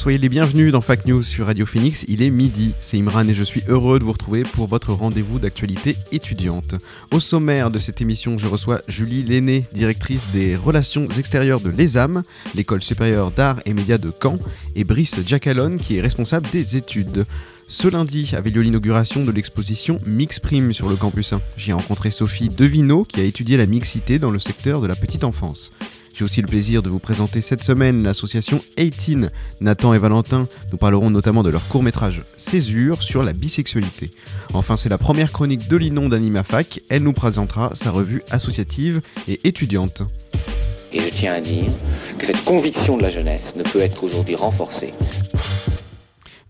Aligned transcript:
Soyez 0.00 0.16
les 0.16 0.30
bienvenus 0.30 0.72
dans 0.72 0.80
Fact 0.80 1.04
News 1.04 1.22
sur 1.22 1.44
Radio 1.44 1.66
Phoenix. 1.66 2.06
Il 2.08 2.22
est 2.22 2.30
midi, 2.30 2.72
c'est 2.80 2.96
Imran 2.96 3.28
et 3.28 3.34
je 3.34 3.44
suis 3.44 3.62
heureux 3.68 3.98
de 3.98 4.04
vous 4.04 4.12
retrouver 4.12 4.44
pour 4.44 4.66
votre 4.66 4.94
rendez-vous 4.94 5.38
d'actualité 5.38 5.98
étudiante. 6.10 6.74
Au 7.10 7.20
sommaire 7.20 7.70
de 7.70 7.78
cette 7.78 8.00
émission, 8.00 8.38
je 8.38 8.46
reçois 8.46 8.80
Julie 8.88 9.22
Lenné, 9.24 9.66
directrice 9.74 10.30
des 10.32 10.56
relations 10.56 11.06
extérieures 11.18 11.60
de 11.60 11.68
l'ESAM, 11.68 12.22
l'école 12.54 12.80
supérieure 12.80 13.30
d'art 13.30 13.60
et 13.66 13.74
médias 13.74 13.98
de 13.98 14.10
Caen, 14.10 14.38
et 14.74 14.84
Brice 14.84 15.20
Jacalone, 15.26 15.78
qui 15.78 15.98
est 15.98 16.00
responsable 16.00 16.48
des 16.50 16.78
études. 16.78 17.26
Ce 17.68 17.86
lundi 17.86 18.32
avait 18.34 18.48
lieu 18.48 18.62
l'inauguration 18.62 19.22
de 19.26 19.32
l'exposition 19.32 20.00
Mixprime 20.06 20.72
sur 20.72 20.88
le 20.88 20.96
campus 20.96 21.34
1. 21.34 21.42
J'y 21.58 21.70
ai 21.70 21.74
rencontré 21.74 22.10
Sophie 22.10 22.48
Devineau, 22.48 23.04
qui 23.04 23.20
a 23.20 23.24
étudié 23.24 23.58
la 23.58 23.66
mixité 23.66 24.18
dans 24.18 24.30
le 24.30 24.38
secteur 24.38 24.80
de 24.80 24.86
la 24.86 24.96
petite 24.96 25.24
enfance. 25.24 25.70
J'ai 26.12 26.24
aussi 26.24 26.42
le 26.42 26.48
plaisir 26.48 26.82
de 26.82 26.88
vous 26.88 26.98
présenter 26.98 27.40
cette 27.40 27.62
semaine 27.62 28.02
l'association 28.02 28.62
18. 28.76 29.28
Nathan 29.60 29.94
et 29.94 29.98
Valentin 29.98 30.46
nous 30.70 30.78
parleront 30.78 31.10
notamment 31.10 31.42
de 31.42 31.50
leur 31.50 31.68
court-métrage 31.68 32.22
Césure 32.36 33.02
sur 33.02 33.22
la 33.22 33.32
bisexualité. 33.32 34.10
Enfin, 34.52 34.76
c'est 34.76 34.88
la 34.88 34.98
première 34.98 35.32
chronique 35.32 35.68
de 35.68 35.76
Linon 35.76 36.08
d'AnimaFac. 36.08 36.80
Elle 36.88 37.02
nous 37.02 37.12
présentera 37.12 37.70
sa 37.74 37.90
revue 37.90 38.22
associative 38.30 39.00
et 39.28 39.40
étudiante. 39.44 40.02
Et 40.92 41.00
je 41.00 41.08
tiens 41.08 41.34
à 41.34 41.40
dire 41.40 41.72
que 42.18 42.26
cette 42.26 42.44
conviction 42.44 42.96
de 42.96 43.02
la 43.02 43.10
jeunesse 43.10 43.54
ne 43.54 43.62
peut 43.62 43.80
être 43.80 44.02
aujourd'hui 44.02 44.34
renforcée. 44.34 44.92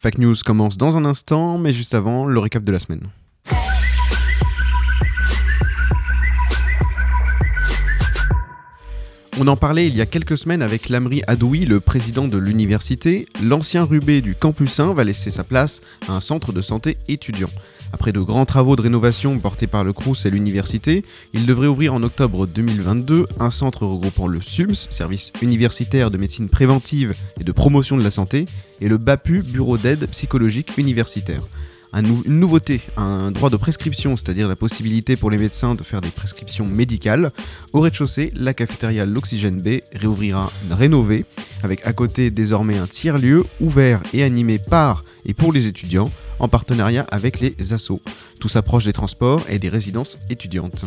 Fact 0.00 0.18
News 0.18 0.36
commence 0.44 0.78
dans 0.78 0.96
un 0.96 1.04
instant, 1.04 1.58
mais 1.58 1.74
juste 1.74 1.94
avant, 1.94 2.24
le 2.24 2.40
récap 2.40 2.62
de 2.62 2.72
la 2.72 2.78
semaine. 2.78 3.10
On 9.38 9.46
en 9.46 9.56
parlait 9.56 9.86
il 9.86 9.96
y 9.96 10.00
a 10.00 10.06
quelques 10.06 10.36
semaines 10.36 10.60
avec 10.60 10.88
Lamri 10.88 11.22
Adoui, 11.26 11.64
le 11.64 11.80
président 11.80 12.28
de 12.28 12.36
l'université. 12.36 13.26
L'ancien 13.42 13.84
Rubé 13.84 14.20
du 14.20 14.34
campus 14.34 14.80
1 14.80 14.92
va 14.92 15.04
laisser 15.04 15.30
sa 15.30 15.44
place 15.44 15.80
à 16.08 16.12
un 16.12 16.20
centre 16.20 16.52
de 16.52 16.60
santé 16.60 16.98
étudiant. 17.08 17.50
Après 17.92 18.12
de 18.12 18.20
grands 18.20 18.44
travaux 18.44 18.76
de 18.76 18.82
rénovation 18.82 19.38
portés 19.38 19.66
par 19.66 19.84
le 19.84 19.92
CRUS 19.92 20.26
et 20.26 20.30
l'université, 20.30 21.04
il 21.32 21.46
devrait 21.46 21.68
ouvrir 21.68 21.94
en 21.94 22.02
octobre 22.02 22.46
2022 22.46 23.26
un 23.38 23.50
centre 23.50 23.86
regroupant 23.86 24.26
le 24.26 24.40
SUMS, 24.40 24.74
service 24.90 25.32
universitaire 25.42 26.10
de 26.10 26.18
médecine 26.18 26.48
préventive 26.48 27.14
et 27.40 27.44
de 27.44 27.52
promotion 27.52 27.96
de 27.96 28.04
la 28.04 28.10
santé, 28.10 28.46
et 28.80 28.88
le 28.88 28.98
BAPU, 28.98 29.42
bureau 29.42 29.78
d'aide 29.78 30.06
psychologique 30.06 30.76
universitaire 30.76 31.42
une 31.92 32.22
nouveauté, 32.38 32.80
un 32.96 33.30
droit 33.30 33.50
de 33.50 33.56
prescription, 33.56 34.16
c'est-à-dire 34.16 34.48
la 34.48 34.56
possibilité 34.56 35.16
pour 35.16 35.30
les 35.30 35.38
médecins 35.38 35.74
de 35.74 35.82
faire 35.82 36.00
des 36.00 36.10
prescriptions 36.10 36.66
médicales. 36.66 37.32
Au 37.72 37.80
rez-de-chaussée, 37.80 38.32
la 38.36 38.54
cafétéria 38.54 39.04
L'Oxygène 39.04 39.60
B 39.60 39.80
réouvrira 39.92 40.52
rénovée, 40.70 41.24
avec 41.62 41.86
à 41.86 41.92
côté 41.92 42.30
désormais 42.30 42.78
un 42.78 42.86
tiers-lieu 42.86 43.44
ouvert 43.60 44.02
et 44.14 44.22
animé 44.22 44.58
par 44.58 45.04
et 45.24 45.34
pour 45.34 45.52
les 45.52 45.66
étudiants, 45.66 46.10
en 46.38 46.48
partenariat 46.48 47.06
avec 47.10 47.40
les 47.40 47.72
assos. 47.72 48.00
Tout 48.38 48.48
s'approche 48.48 48.84
des 48.84 48.92
transports 48.92 49.42
et 49.48 49.58
des 49.58 49.68
résidences 49.68 50.18
étudiantes. 50.30 50.84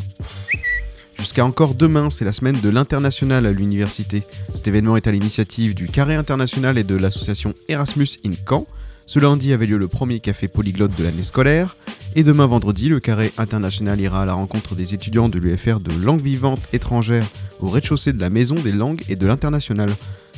Jusqu'à 1.18 1.46
encore 1.46 1.76
demain, 1.76 2.10
c'est 2.10 2.26
la 2.26 2.32
semaine 2.32 2.60
de 2.60 2.70
l'international 2.70 3.46
à 3.46 3.52
l'université. 3.52 4.24
Cet 4.54 4.68
événement 4.68 4.98
est 4.98 5.08
à 5.08 5.12
l'initiative 5.12 5.76
du 5.76 5.88
Carré 5.88 6.16
International 6.16 6.78
et 6.78 6.84
de 6.84 6.96
l'association 6.96 7.54
Erasmus 7.68 8.18
in 8.26 8.34
Caen. 8.48 8.66
Ce 9.06 9.20
lundi 9.20 9.52
avait 9.54 9.66
lieu 9.66 9.78
le 9.78 9.88
premier 9.88 10.20
café 10.20 10.48
polyglotte 10.48 10.98
de 10.98 11.04
l'année 11.04 11.24
scolaire, 11.24 11.76
et 12.16 12.24
demain 12.24 12.46
vendredi, 12.46 12.90
le 12.90 13.00
Carré 13.00 13.34
International 13.38 14.00
ira 14.00 14.22
à 14.22 14.26
la 14.26 14.34
rencontre 14.34 14.76
des 14.76 14.94
étudiants 14.94 15.30
de 15.30 15.40
l'UFR 15.40 15.80
de 15.80 15.92
langue 16.04 16.22
vivante 16.22 16.62
étrangère 16.72 17.26
au 17.60 17.70
rez-de-chaussée 17.70 18.14
de 18.14 18.22
la 18.22 18.30
Maison 18.30 18.56
des 18.56 18.72
langues 18.72 19.04
et 19.10 19.16
de 19.16 19.28
l'international. 19.28 19.90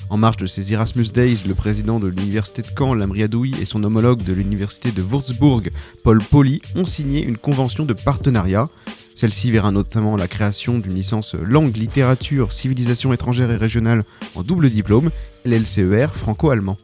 En 0.10 0.18
marge 0.18 0.38
de 0.38 0.46
ces 0.46 0.72
Erasmus 0.72 1.06
Days, 1.14 1.44
le 1.48 1.56
président 1.56 2.00
de 2.00 2.08
l'université 2.08 2.62
de 2.62 2.68
Caen, 2.78 2.94
Lamri 2.94 3.24
Adoui, 3.24 3.56
et 3.62 3.66
son 3.66 3.84
homologue 3.84 4.24
de 4.24 4.34
l'université 4.34 4.92
de 4.92 5.02
Würzburg, 5.02 5.70
Paul 6.04 6.22
Poli, 6.22 6.62
ont 6.76 6.86
signé 6.86 7.24
une 7.24 7.38
convention 7.38 7.86
de 7.86 7.94
partenariat. 7.94 8.70
Celle-ci 9.16 9.52
verra 9.52 9.72
notamment 9.72 10.16
la 10.16 10.28
création 10.28 10.80
d'une 10.80 10.94
licence 10.94 11.36
langue, 11.36 11.76
littérature, 11.76 12.54
civilisation 12.54 13.14
étrangère 13.14 13.52
et 13.52 13.56
régionale 13.56 14.04
en 14.36 14.44
double 14.44 14.70
diplôme, 14.70 15.10
l'LCER 15.44 16.08
franco-allemand. 16.14 16.78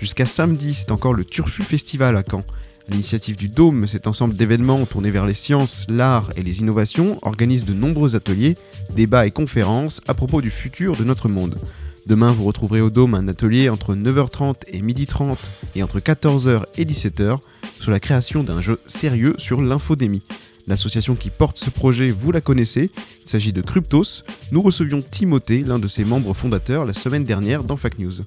Jusqu'à 0.00 0.24
samedi, 0.24 0.72
c'est 0.72 0.92
encore 0.92 1.12
le 1.12 1.26
Turfu 1.26 1.62
Festival 1.62 2.16
à 2.16 2.24
Caen. 2.28 2.42
L'initiative 2.88 3.36
du 3.36 3.50
Dôme, 3.50 3.86
cet 3.86 4.06
ensemble 4.06 4.34
d'événements 4.34 4.86
tournés 4.86 5.10
vers 5.10 5.26
les 5.26 5.34
sciences, 5.34 5.84
l'art 5.90 6.30
et 6.36 6.42
les 6.42 6.60
innovations 6.60 7.18
organise 7.20 7.66
de 7.66 7.74
nombreux 7.74 8.16
ateliers, 8.16 8.56
débats 8.96 9.26
et 9.26 9.30
conférences 9.30 10.00
à 10.08 10.14
propos 10.14 10.40
du 10.40 10.50
futur 10.50 10.96
de 10.96 11.04
notre 11.04 11.28
monde. 11.28 11.58
Demain, 12.06 12.30
vous 12.30 12.44
retrouverez 12.44 12.80
au 12.80 12.88
Dôme 12.88 13.14
un 13.14 13.28
atelier 13.28 13.68
entre 13.68 13.94
9h30 13.94 14.54
et 14.68 14.80
12h30 14.80 15.36
et 15.74 15.82
entre 15.82 16.00
14h 16.00 16.64
et 16.78 16.86
17h 16.86 17.38
sur 17.78 17.90
la 17.90 18.00
création 18.00 18.42
d'un 18.42 18.62
jeu 18.62 18.80
sérieux 18.86 19.34
sur 19.36 19.60
l'infodémie. 19.60 20.22
L'association 20.66 21.14
qui 21.14 21.28
porte 21.28 21.58
ce 21.58 21.68
projet, 21.68 22.10
vous 22.10 22.32
la 22.32 22.40
connaissez, 22.40 22.90
il 22.96 23.28
s'agit 23.28 23.52
de 23.52 23.60
Cryptos. 23.60 24.24
Nous 24.50 24.62
recevions 24.62 25.02
Timothée, 25.02 25.62
l'un 25.66 25.78
de 25.78 25.86
ses 25.86 26.04
membres 26.04 26.32
fondateurs, 26.32 26.86
la 26.86 26.94
semaine 26.94 27.24
dernière 27.24 27.64
dans 27.64 27.76
Fact 27.76 27.98
News. 27.98 28.22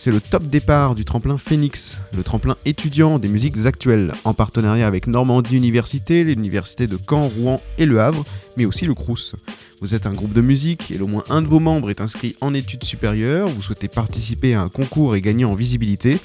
C'est 0.00 0.12
le 0.12 0.20
top 0.20 0.44
départ 0.44 0.94
du 0.94 1.04
tremplin 1.04 1.36
Phoenix, 1.36 1.98
le 2.16 2.22
tremplin 2.22 2.56
étudiant 2.64 3.18
des 3.18 3.26
musiques 3.26 3.66
actuelles, 3.66 4.12
en 4.22 4.32
partenariat 4.32 4.86
avec 4.86 5.08
Normandie 5.08 5.56
Université, 5.56 6.22
l'université 6.22 6.86
de 6.86 6.96
Caen, 6.96 7.26
Rouen 7.26 7.60
et 7.78 7.84
Le 7.84 8.00
Havre, 8.00 8.24
mais 8.56 8.64
aussi 8.64 8.86
le 8.86 8.94
Crous. 8.94 9.34
Vous 9.80 9.96
êtes 9.96 10.06
un 10.06 10.14
groupe 10.14 10.32
de 10.32 10.40
musique 10.40 10.92
et 10.92 11.00
au 11.00 11.08
moins 11.08 11.24
un 11.30 11.42
de 11.42 11.48
vos 11.48 11.58
membres 11.58 11.90
est 11.90 12.00
inscrit 12.00 12.36
en 12.40 12.54
études 12.54 12.84
supérieures, 12.84 13.48
vous 13.48 13.60
souhaitez 13.60 13.88
participer 13.88 14.54
à 14.54 14.62
un 14.62 14.68
concours 14.68 15.16
et 15.16 15.20
gagner 15.20 15.44
en 15.44 15.54
visibilité. 15.54 16.20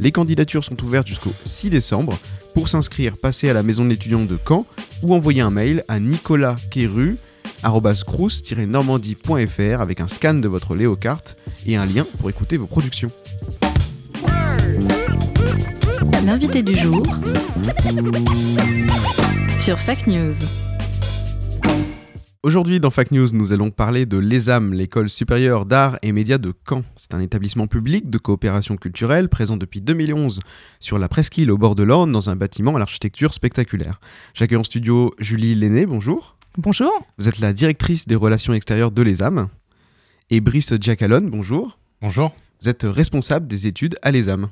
Les 0.00 0.10
candidatures 0.10 0.64
sont 0.64 0.82
ouvertes 0.82 1.06
jusqu'au 1.06 1.34
6 1.44 1.68
décembre. 1.68 2.18
Pour 2.54 2.70
s'inscrire, 2.70 3.18
passez 3.18 3.50
à 3.50 3.52
la 3.52 3.62
maison 3.62 3.84
de 3.84 3.90
l'étudiant 3.90 4.24
de 4.24 4.38
Caen 4.48 4.64
ou 5.02 5.14
envoyez 5.14 5.42
un 5.42 5.50
mail 5.50 5.84
à 5.88 6.00
Nicolas 6.00 6.56
Quéru 6.70 7.18
normandie.fr 8.66 9.80
avec 9.80 10.00
un 10.00 10.08
scan 10.08 10.34
de 10.34 10.48
votre 10.48 10.74
Léocarte 10.74 11.36
et 11.66 11.76
un 11.76 11.86
lien 11.86 12.06
pour 12.18 12.30
écouter 12.30 12.56
vos 12.56 12.66
productions. 12.66 13.10
L'invité 16.24 16.62
du 16.62 16.74
jour 16.74 17.02
sur 19.58 19.78
Fact 19.78 20.06
News. 20.06 20.34
Aujourd'hui 22.44 22.78
dans 22.78 22.90
Fact 22.90 23.10
News, 23.10 23.28
nous 23.32 23.52
allons 23.52 23.70
parler 23.70 24.06
de 24.06 24.16
l'ESAM, 24.16 24.72
l'école 24.72 25.08
supérieure 25.08 25.66
d'art 25.66 25.98
et 26.02 26.12
médias 26.12 26.38
de 26.38 26.52
Caen. 26.68 26.84
C'est 26.96 27.12
un 27.12 27.20
établissement 27.20 27.66
public 27.66 28.10
de 28.10 28.18
coopération 28.18 28.76
culturelle 28.76 29.28
présent 29.28 29.56
depuis 29.56 29.80
2011 29.80 30.40
sur 30.78 30.98
la 30.98 31.08
presqu'île 31.08 31.50
au 31.50 31.58
bord 31.58 31.74
de 31.74 31.82
l'Orne 31.82 32.12
dans 32.12 32.30
un 32.30 32.36
bâtiment 32.36 32.76
à 32.76 32.78
l'architecture 32.78 33.34
spectaculaire. 33.34 33.98
J'accueille 34.34 34.58
en 34.58 34.64
studio 34.64 35.12
Julie 35.18 35.56
Lenné, 35.56 35.84
bonjour. 35.84 36.37
Bonjour. 36.60 36.90
Vous 37.18 37.28
êtes 37.28 37.38
la 37.38 37.52
directrice 37.52 38.08
des 38.08 38.16
relations 38.16 38.52
extérieures 38.52 38.90
de 38.90 39.00
l'ESAM. 39.00 39.46
Et 40.28 40.40
Brice 40.40 40.74
Jacalone, 40.80 41.30
bonjour. 41.30 41.78
Bonjour. 42.02 42.34
Vous 42.60 42.68
êtes 42.68 42.82
responsable 42.82 43.46
des 43.46 43.68
études 43.68 43.96
à 44.02 44.10
l'ESAM. 44.10 44.48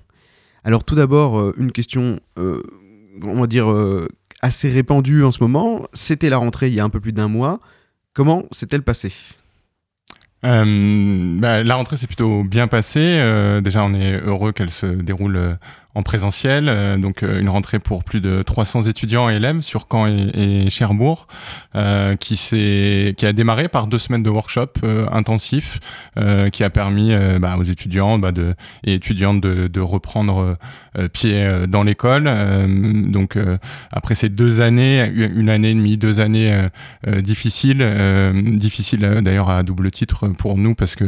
Alors 0.62 0.84
tout 0.84 0.94
d'abord, 0.94 1.36
euh, 1.36 1.52
une 1.58 1.72
question, 1.72 2.20
euh, 2.38 2.62
on 3.24 3.40
va 3.40 3.48
dire, 3.48 3.72
euh, 3.72 4.06
assez 4.40 4.70
répandue 4.70 5.24
en 5.24 5.32
ce 5.32 5.42
moment. 5.42 5.88
C'était 5.94 6.30
la 6.30 6.38
rentrée 6.38 6.68
il 6.68 6.74
y 6.74 6.80
a 6.80 6.84
un 6.84 6.90
peu 6.90 7.00
plus 7.00 7.12
d'un 7.12 7.26
mois. 7.26 7.58
Comment 8.14 8.44
s'est-elle 8.52 8.84
passée? 8.84 9.12
Euh, 10.44 11.38
bah, 11.40 11.64
la 11.64 11.74
rentrée 11.74 11.96
s'est 11.96 12.06
plutôt 12.06 12.44
bien 12.44 12.68
passée. 12.68 13.16
Euh, 13.18 13.60
déjà, 13.60 13.82
on 13.82 13.94
est 13.94 14.12
heureux 14.12 14.52
qu'elle 14.52 14.70
se 14.70 14.86
déroule 14.86 15.36
euh, 15.36 15.54
en 15.96 16.02
présentiel, 16.02 16.68
euh, 16.68 16.98
donc 16.98 17.22
euh, 17.22 17.40
une 17.40 17.48
rentrée 17.48 17.78
pour 17.78 18.04
plus 18.04 18.20
de 18.20 18.42
300 18.42 18.82
étudiants 18.82 19.30
et 19.30 19.36
élèves 19.36 19.62
sur 19.62 19.86
Caen 19.90 20.06
et, 20.06 20.68
Cherbourg, 20.68 21.26
euh, 21.74 22.16
qui, 22.16 22.36
s'est- 22.36 23.14
qui 23.16 23.24
a 23.24 23.32
démarré 23.32 23.68
par 23.68 23.86
deux 23.86 23.96
semaines 23.96 24.22
de 24.22 24.28
workshop 24.28 24.66
euh, 24.84 25.06
intensifs, 25.10 25.80
euh, 26.18 26.50
qui 26.50 26.64
a 26.64 26.70
permis 26.70 27.14
bah, 27.40 27.56
aux 27.58 27.62
étudiants 27.62 28.18
bah, 28.18 28.30
de, 28.30 28.54
et 28.84 28.92
étudiantes 28.92 29.40
de, 29.40 29.80
reprendre 29.80 30.58
pied 31.12 31.44
euh, 31.44 31.66
dans 31.66 31.82
l'école. 31.82 32.24
Euh, 32.26 32.66
donc 33.06 33.36
euh, 33.36 33.58
après 33.92 34.14
ces 34.14 34.28
deux 34.28 34.60
années, 34.60 35.10
une 35.14 35.50
année 35.50 35.70
et 35.70 35.74
demie, 35.74 35.96
deux 35.96 36.20
années 36.20 36.52
euh, 36.52 36.68
euh, 37.06 37.20
difficiles, 37.20 37.80
euh, 37.80 38.32
difficiles 38.56 39.04
euh, 39.04 39.20
d'ailleurs 39.20 39.50
à 39.50 39.62
double 39.62 39.90
titre 39.90 40.28
pour 40.28 40.56
nous 40.56 40.74
parce 40.74 40.96
que 40.96 41.04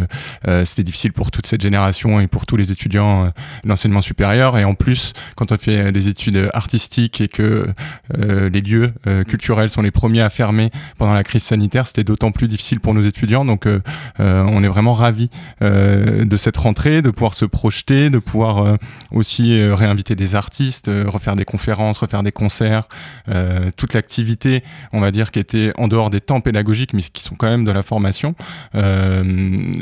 euh, 0.47 0.65
c'était 0.65 0.85
difficile 0.85 1.13
pour 1.13 1.31
toute 1.31 1.47
cette 1.47 1.63
génération 1.63 2.21
et 2.21 2.27
pour 2.27 2.47
tous 2.47 2.57
les 2.57 2.73
étudiants 2.73 3.25
euh, 3.25 3.29
de 3.65 3.69
l'enseignement 3.69 4.03
supérieur. 4.03 4.59
Et 4.59 4.65
en 4.65 4.75
plus, 4.75 5.13
quand 5.37 5.53
on 5.53 5.59
fait 5.59 5.79
euh, 5.79 5.91
des 5.91 6.09
études 6.09 6.51
artistiques 6.53 7.21
et 7.21 7.29
que 7.29 7.67
euh, 8.17 8.49
les 8.49 8.61
lieux 8.61 8.93
euh, 9.07 9.25
culturels 9.25 9.71
sont 9.71 9.83
les 9.83 9.91
premiers 9.91 10.23
à 10.23 10.31
fermer 10.31 10.71
pendant 10.99 11.15
la 11.15 11.25
crise 11.25 11.43
sanitaire, 11.43 11.87
c'était 11.87 12.05
d'autant 12.05 12.31
plus 12.31 12.49
difficile 12.49 12.81
pour 12.81 12.95
nos 12.95 13.03
étudiants. 13.03 13.45
Donc 13.45 13.67
euh, 13.67 13.81
euh, 14.21 14.45
on 14.49 14.63
est 14.63 14.69
vraiment 14.69 14.95
ravis 14.95 15.31
euh, 15.63 16.25
de 16.25 16.37
cette 16.37 16.57
rentrée, 16.57 17.03
de 17.03 17.11
pouvoir 17.11 17.35
se 17.35 17.45
projeter, 17.45 18.11
de 18.11 18.19
pouvoir 18.19 18.59
euh, 18.59 18.77
aussi 19.13 19.59
euh, 19.59 19.75
réinviter 19.79 20.15
des 20.15 20.35
artistes, 20.35 20.89
euh, 20.89 21.05
refaire 21.09 21.37
des 21.37 21.45
conférences, 21.45 21.99
refaire 21.99 22.23
des 22.23 22.33
concerts, 22.33 22.89
euh, 23.29 23.71
toute 23.77 23.95
l'activité, 23.95 24.63
on 24.93 25.01
va 25.01 25.11
dire, 25.11 25.33
qui 25.33 25.39
était 25.39 25.73
en 25.79 25.89
dehors 25.89 26.11
des 26.11 26.21
temps 26.21 26.41
pédagogiques, 26.41 26.93
mais 26.93 27.03
qui 27.03 27.23
sont 27.23 27.35
quand 27.35 27.49
même 27.49 27.65
de 27.65 27.71
la 27.71 27.83
formation, 27.83 28.35
euh, 28.75 29.23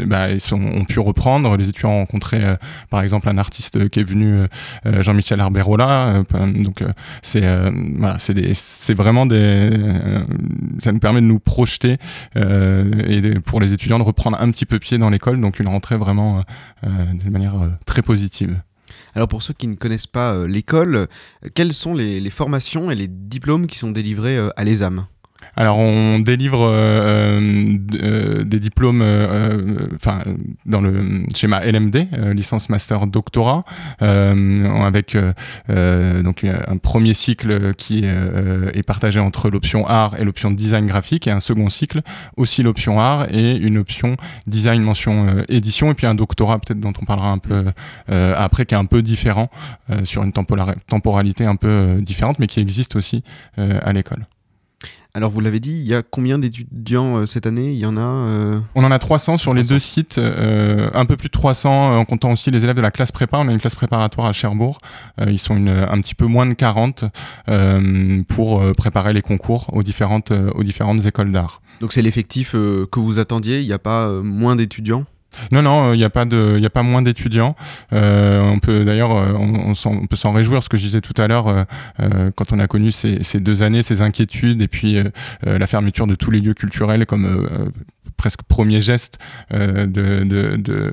bah, 0.06 0.30
ils 0.30 0.54
ont 0.54 0.84
pu 0.84 1.00
reprendre. 1.00 1.56
Les 1.56 1.68
étudiants 1.68 1.90
ont 1.90 1.98
rencontré, 1.98 2.42
par 2.90 3.00
exemple, 3.00 3.28
un 3.28 3.38
artiste 3.38 3.88
qui 3.88 4.00
est 4.00 4.04
venu, 4.04 4.46
Jean-Michel 4.84 5.40
Arberola. 5.40 6.22
donc, 6.30 6.84
c'est 7.22 7.44
c'est 8.54 8.94
vraiment 8.94 9.26
des. 9.26 9.70
ça 10.78 10.92
nous 10.92 10.98
permet 10.98 11.20
de 11.20 11.26
nous 11.26 11.38
projeter 11.38 11.98
et 12.34 13.20
pour 13.44 13.60
les 13.60 13.72
étudiants 13.72 13.98
de 13.98 14.04
reprendre 14.04 14.40
un 14.40 14.50
petit 14.50 14.66
peu 14.66 14.78
pied 14.78 14.98
dans 14.98 15.10
l'école. 15.10 15.40
Donc, 15.40 15.60
une 15.60 15.68
rentrée 15.68 15.96
vraiment 15.96 16.42
d'une 16.82 17.30
manière 17.30 17.54
très 17.86 18.02
positive. 18.02 18.56
Alors 19.16 19.28
pour 19.28 19.42
ceux 19.42 19.54
qui 19.54 19.66
ne 19.66 19.76
connaissent 19.76 20.06
pas 20.06 20.34
euh, 20.34 20.46
l'école, 20.46 20.94
euh, 20.94 21.06
quelles 21.54 21.72
sont 21.72 21.94
les, 21.94 22.28
formations 22.28 22.90
et 22.90 22.94
les 22.94 23.08
diplômes 23.08 23.66
qui 23.66 23.78
sont 23.78 23.90
délivrés 23.90 24.36
euh, 24.36 24.50
à 24.56 24.64
l'ESAM? 24.64 25.06
Alors, 25.58 25.78
on 25.78 26.18
délivre 26.18 26.66
euh, 26.66 26.76
euh, 26.76 27.78
euh, 28.02 28.44
des 28.44 28.60
diplômes, 28.60 29.02
enfin, 29.96 30.22
dans 30.66 30.82
le 30.82 31.24
schéma 31.34 31.64
LMD, 31.64 32.08
licence, 32.34 32.68
master, 32.68 33.06
doctorat, 33.06 33.64
avec 34.00 35.16
donc 35.68 36.44
un 36.44 36.76
premier 36.76 37.14
cycle 37.14 37.74
qui 37.74 38.04
est 38.04 38.86
partagé 38.86 39.18
entre 39.20 39.48
l'option 39.48 39.86
art 39.86 40.18
et 40.20 40.24
l'option 40.24 40.50
design 40.50 40.86
graphique, 40.86 41.26
et 41.26 41.30
un 41.30 41.40
second 41.40 41.68
cycle 41.68 42.02
aussi 42.36 42.62
l'option 42.62 43.00
art 43.00 43.26
et 43.30 43.56
une 43.56 43.78
option 43.78 44.16
design 44.46 44.82
mention 44.82 45.44
édition, 45.48 45.90
et 45.90 45.94
puis 45.94 46.06
un 46.06 46.14
doctorat 46.14 46.58
peut-être 46.58 46.80
dont 46.80 46.92
on 47.00 47.04
parlera 47.04 47.30
un 47.30 47.38
peu 47.38 47.64
après, 48.08 48.66
qui 48.66 48.74
est 48.74 48.78
un 48.78 48.84
peu 48.84 49.02
différent 49.02 49.50
sur 50.04 50.22
une 50.22 50.32
tempora- 50.32 50.74
temporalité 50.86 51.46
un 51.46 51.56
peu 51.56 51.98
différente, 52.00 52.38
mais 52.38 52.46
qui 52.46 52.60
existe 52.60 52.96
aussi 52.96 53.22
à 53.56 53.92
l'école. 53.92 54.24
Alors 55.16 55.30
vous 55.30 55.40
l'avez 55.40 55.60
dit, 55.60 55.70
il 55.70 55.88
y 55.88 55.94
a 55.94 56.02
combien 56.02 56.38
d'étudiants 56.38 57.16
euh, 57.16 57.24
cette 57.24 57.46
année? 57.46 57.72
Il 57.72 57.78
y 57.78 57.86
en 57.86 57.96
a 57.96 58.02
euh, 58.02 58.60
On 58.74 58.84
en 58.84 58.90
a 58.90 58.98
300 58.98 59.38
sur 59.38 59.54
les 59.54 59.62
300. 59.62 59.74
deux 59.74 59.78
sites, 59.78 60.18
euh, 60.18 60.90
un 60.92 61.06
peu 61.06 61.16
plus 61.16 61.28
de 61.28 61.32
300 61.32 61.70
euh, 61.70 61.96
en 61.96 62.04
comptant 62.04 62.32
aussi 62.32 62.50
les 62.50 62.64
élèves 62.64 62.76
de 62.76 62.82
la 62.82 62.90
classe 62.90 63.12
prépa. 63.12 63.38
On 63.38 63.48
a 63.48 63.50
une 63.50 63.58
classe 63.58 63.76
préparatoire 63.76 64.26
à 64.26 64.32
Cherbourg. 64.32 64.76
Ils 65.26 65.38
sont 65.38 65.56
une, 65.56 65.70
un 65.70 65.98
petit 66.02 66.14
peu 66.14 66.26
moins 66.26 66.44
de 66.44 66.52
40 66.52 67.06
euh, 67.48 68.20
pour 68.28 68.62
préparer 68.76 69.14
les 69.14 69.22
concours 69.22 69.70
aux 69.72 69.82
différentes, 69.82 70.32
aux 70.32 70.62
différentes 70.62 71.06
écoles 71.06 71.32
d'art. 71.32 71.62
Donc 71.80 71.94
c'est 71.94 72.02
l'effectif 72.02 72.52
que 72.52 73.00
vous 73.00 73.18
attendiez, 73.18 73.60
il 73.62 73.66
n'y 73.66 73.72
a 73.72 73.78
pas 73.78 74.10
moins 74.20 74.54
d'étudiants? 74.54 75.06
Non, 75.52 75.62
non, 75.62 75.92
il 75.92 75.98
n'y 75.98 76.04
a 76.04 76.10
pas 76.10 76.24
de, 76.24 76.56
il 76.58 76.64
a 76.64 76.70
pas 76.70 76.82
moins 76.82 77.02
d'étudiants. 77.02 77.56
Euh, 77.92 78.40
on 78.42 78.58
peut 78.58 78.84
d'ailleurs, 78.84 79.12
euh, 79.16 79.32
on, 79.38 79.74
on 79.84 80.06
peut 80.06 80.16
s'en 80.16 80.32
réjouir. 80.32 80.62
Ce 80.62 80.68
que 80.68 80.76
je 80.76 80.82
disais 80.82 81.00
tout 81.00 81.20
à 81.20 81.28
l'heure, 81.28 81.48
euh, 81.48 81.64
euh, 82.00 82.30
quand 82.34 82.52
on 82.52 82.58
a 82.58 82.66
connu 82.66 82.92
ces, 82.92 83.22
ces 83.22 83.40
deux 83.40 83.62
années, 83.62 83.82
ces 83.82 84.02
inquiétudes 84.02 84.62
et 84.62 84.68
puis 84.68 84.98
euh, 84.98 85.04
euh, 85.46 85.58
la 85.58 85.66
fermeture 85.66 86.06
de 86.06 86.14
tous 86.14 86.30
les 86.30 86.40
lieux 86.40 86.54
culturels 86.54 87.06
comme 87.06 87.24
euh, 87.26 87.48
euh, 87.50 87.70
presque 88.16 88.42
premier 88.42 88.80
geste 88.80 89.18
euh, 89.52 89.86
de, 89.86 90.24
de, 90.24 90.56
de, 90.56 90.92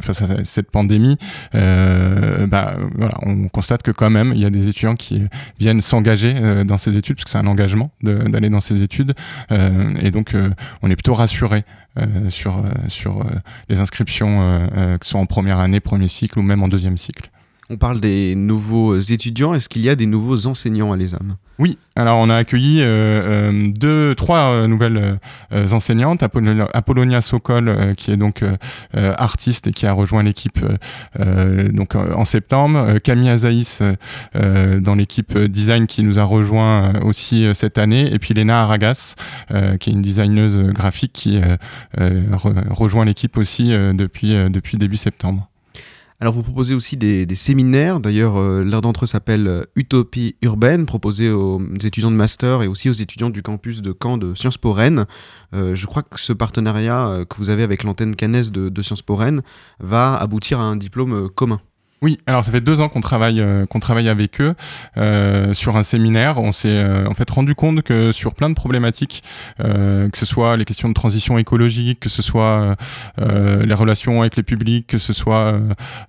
face 0.00 0.22
à 0.22 0.44
cette 0.44 0.70
pandémie, 0.70 1.18
euh, 1.54 2.46
bah, 2.46 2.76
voilà, 2.94 3.14
on 3.22 3.48
constate 3.48 3.82
que 3.82 3.90
quand 3.90 4.10
même 4.10 4.32
il 4.34 4.40
y 4.40 4.44
a 4.44 4.50
des 4.50 4.68
étudiants 4.68 4.96
qui 4.96 5.22
viennent 5.58 5.80
s'engager 5.80 6.34
euh, 6.36 6.64
dans 6.64 6.78
ces 6.78 6.96
études 6.96 7.16
parce 7.16 7.24
que 7.24 7.30
c'est 7.30 7.38
un 7.38 7.46
engagement 7.46 7.90
d'aller 8.02 8.48
dans 8.48 8.60
ces 8.60 8.82
études 8.82 9.14
et 9.50 10.10
donc 10.10 10.34
on 10.82 10.90
est 10.90 10.96
plutôt 10.96 11.14
rassuré 11.14 11.64
sur 12.28 12.64
sur 12.88 13.24
les 13.68 13.80
inscriptions 13.80 14.68
que 14.98 15.04
ce 15.04 15.10
soit 15.10 15.20
en 15.20 15.26
première 15.26 15.58
année, 15.58 15.80
premier 15.80 16.08
cycle 16.08 16.38
ou 16.38 16.42
même 16.42 16.62
en 16.62 16.68
deuxième 16.68 16.96
cycle. 16.96 17.30
On 17.72 17.76
parle 17.76 18.00
des 18.00 18.34
nouveaux 18.34 18.98
étudiants, 18.98 19.54
est-ce 19.54 19.68
qu'il 19.68 19.82
y 19.82 19.88
a 19.88 19.94
des 19.94 20.06
nouveaux 20.06 20.48
enseignants 20.48 20.90
à 20.90 20.96
l'ESAM? 20.96 21.36
Oui, 21.60 21.78
alors 21.94 22.18
on 22.18 22.28
a 22.28 22.34
accueilli 22.34 22.80
euh, 22.80 23.52
euh, 23.52 23.70
deux, 23.78 24.16
trois 24.16 24.50
euh, 24.50 24.66
nouvelles 24.66 24.96
euh, 24.96 25.14
euh, 25.52 25.68
enseignantes. 25.70 26.24
Apollonia, 26.24 27.20
Sokol, 27.20 27.68
euh, 27.68 27.94
qui 27.94 28.10
est 28.10 28.16
donc 28.16 28.42
euh, 28.42 28.56
euh, 28.96 29.14
artiste 29.16 29.68
et 29.68 29.70
qui 29.70 29.86
a 29.86 29.92
rejoint 29.92 30.24
l'équipe 30.24 30.58
euh, 30.64 30.76
euh, 31.20 31.68
donc 31.68 31.94
euh, 31.94 32.12
en 32.14 32.24
septembre. 32.24 32.76
Euh, 32.76 32.98
Camille 32.98 33.30
Azaïs 33.30 33.82
euh, 33.82 33.94
euh, 34.34 34.80
dans 34.80 34.96
l'équipe 34.96 35.36
euh, 35.36 35.46
design 35.46 35.86
qui 35.86 36.02
nous 36.02 36.18
a 36.18 36.24
rejoint 36.24 36.96
euh, 36.96 37.00
aussi 37.04 37.44
euh, 37.44 37.54
cette 37.54 37.78
année. 37.78 38.12
Et 38.12 38.18
puis 38.18 38.34
Léna 38.34 38.62
Aragas, 38.62 39.14
euh, 39.52 39.76
qui 39.76 39.90
est 39.90 39.92
une 39.92 40.02
designeuse 40.02 40.60
graphique 40.72 41.12
qui 41.12 41.36
euh, 41.36 41.56
euh, 42.00 42.22
re- 42.32 42.68
rejoint 42.68 43.04
l'équipe 43.04 43.36
aussi 43.38 43.72
euh, 43.72 43.92
euh, 43.92 44.48
depuis 44.48 44.76
début 44.76 44.96
septembre. 44.96 45.46
Alors 46.22 46.34
vous 46.34 46.42
proposez 46.42 46.74
aussi 46.74 46.98
des, 46.98 47.26
séminaires, 47.34 47.98
d'ailleurs 47.98 48.36
euh, 48.36 48.62
l'un 48.62 48.82
d'entre 48.82 49.04
eux 49.04 49.06
s'appelle 49.06 49.48
euh, 49.48 49.62
Utopie 49.74 50.36
urbaine, 50.42 50.84
proposé 50.84 51.30
aux 51.30 51.62
étudiants 51.82 52.10
de 52.10 52.16
master 52.16 52.62
et 52.62 52.66
aussi 52.66 52.90
aux 52.90 52.94
étudiants 52.94 53.30
du 53.30 53.42
campus 53.42 53.80
de 53.80 53.94
Caen 53.98 54.18
de 54.18 54.34
Sciences 54.34 54.58
Po 54.58 54.72
Rennes. 54.72 55.06
Euh, 55.54 55.74
je 55.74 55.86
crois 55.86 56.02
que 56.02 56.20
ce 56.20 56.34
partenariat 56.34 57.24
que 57.26 57.36
vous 57.38 57.48
avez 57.48 57.62
avec 57.62 57.84
l'antenne 57.84 58.14
cannaise 58.14 58.52
de, 58.52 58.68
de 58.68 58.82
Sciences 58.82 59.00
Po 59.00 59.16
Rennes 59.16 59.40
va 59.78 60.14
aboutir 60.14 60.60
à 60.60 60.64
un 60.64 60.76
diplôme 60.76 61.30
commun. 61.30 61.58
Oui, 62.02 62.18
alors 62.26 62.42
ça 62.42 62.50
fait 62.50 62.62
deux 62.62 62.80
ans 62.80 62.88
qu'on 62.88 63.02
travaille, 63.02 63.40
euh, 63.40 63.66
qu'on 63.66 63.78
travaille 63.78 64.08
avec 64.08 64.40
eux 64.40 64.54
euh, 64.96 65.52
sur 65.52 65.76
un 65.76 65.82
séminaire. 65.82 66.38
On 66.38 66.50
s'est 66.50 66.68
euh, 66.70 67.06
en 67.06 67.12
fait 67.12 67.28
rendu 67.28 67.54
compte 67.54 67.82
que 67.82 68.10
sur 68.10 68.32
plein 68.32 68.48
de 68.48 68.54
problématiques, 68.54 69.22
que 69.58 70.08
ce 70.14 70.26
soit 70.26 70.56
les 70.56 70.64
questions 70.64 70.88
de 70.88 70.94
transition 70.94 71.36
écologique, 71.36 72.00
que 72.00 72.08
ce 72.08 72.22
soit 72.22 72.76
les 73.18 73.74
relations 73.74 74.20
avec 74.20 74.36
les 74.36 74.42
publics, 74.42 74.86
que 74.86 74.98
ce 74.98 75.12
soit, 75.12 75.58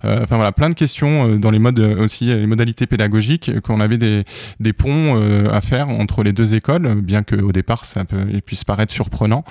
enfin 0.02 0.36
voilà, 0.36 0.52
plein 0.52 0.70
de 0.70 0.74
questions 0.74 1.36
dans 1.36 1.50
les 1.50 1.58
modes 1.58 1.78
aussi 1.78 2.26
les 2.26 2.46
modalités 2.46 2.86
pédagogiques, 2.86 3.60
qu'on 3.60 3.80
avait 3.80 3.98
des, 3.98 4.24
des 4.60 4.72
ponts 4.72 5.16
à 5.50 5.60
faire 5.60 5.88
entre 5.88 6.22
les 6.22 6.32
deux 6.32 6.54
écoles, 6.54 7.00
bien 7.00 7.22
que 7.22 7.36
au 7.36 7.52
départ 7.52 7.84
ça 7.84 8.04
peut, 8.04 8.24
puisse 8.44 8.64
paraître 8.64 8.92
surprenant. 8.92 9.44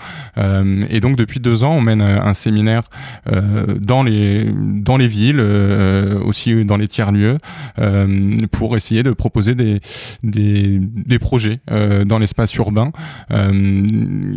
Et 0.90 1.00
donc 1.00 1.16
depuis 1.16 1.40
deux 1.40 1.64
ans, 1.64 1.76
on 1.76 1.82
mène 1.82 2.02
un 2.02 2.34
séminaire 2.34 2.84
dans 3.28 4.04
les 4.04 4.52
dans 4.56 4.98
les 4.98 5.08
villes, 5.08 5.42
aussi 6.32 6.64
dans 6.66 6.78
les 6.78 6.88
tiers 6.88 7.12
lieux, 7.12 7.38
euh, 7.80 8.36
pour 8.52 8.76
essayer 8.76 9.04
de 9.04 9.12
proposer 9.12 9.54
des 9.54 9.82
des, 10.24 11.20
projets 11.20 11.60
euh, 11.70 12.06
dans 12.06 12.18
l'espace 12.18 12.56
urbain 12.56 12.92
euh, 13.32 13.86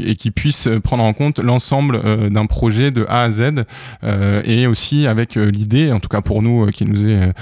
et 0.00 0.16
qui 0.16 0.30
puissent 0.30 0.68
prendre 0.82 1.04
en 1.04 1.12
compte 1.12 1.38
l'ensemble 1.38 2.30
d'un 2.30 2.46
projet 2.46 2.90
de 2.90 3.06
A 3.08 3.22
à 3.22 3.30
Z 3.30 3.64
et 4.44 4.66
aussi 4.66 5.06
avec 5.06 5.36
l'idée, 5.36 5.92
en 5.92 6.00
tout 6.00 6.08
cas 6.08 6.20
pour 6.20 6.42
nous, 6.42 6.66
qui 6.66 6.84
nous 6.84 7.08
est 7.08 7.32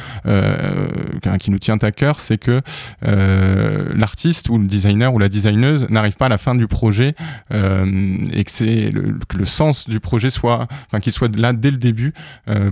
qui 1.40 1.50
nous 1.50 1.58
tient 1.58 1.78
à 1.82 1.90
cœur, 1.90 2.20
c'est 2.20 2.38
que 2.38 2.60
l'artiste 3.02 4.48
ou 4.50 4.58
le 4.58 4.66
designer 4.66 5.12
ou 5.14 5.18
la 5.18 5.28
designeuse 5.28 5.88
n'arrive 5.90 6.16
pas 6.16 6.26
à 6.26 6.28
la 6.28 6.38
fin 6.38 6.54
du 6.54 6.66
projet 6.66 7.14
et 7.50 8.44
que 8.44 8.50
c'est 8.50 8.92
le, 8.92 9.44
sens 9.44 9.88
du 9.88 9.98
projet 9.98 10.30
soit, 10.30 10.68
enfin 10.86 11.00
qu'il 11.00 11.12
soit 11.12 11.34
là 11.36 11.52
dès 11.52 11.70
le 11.70 11.78
début 11.78 12.12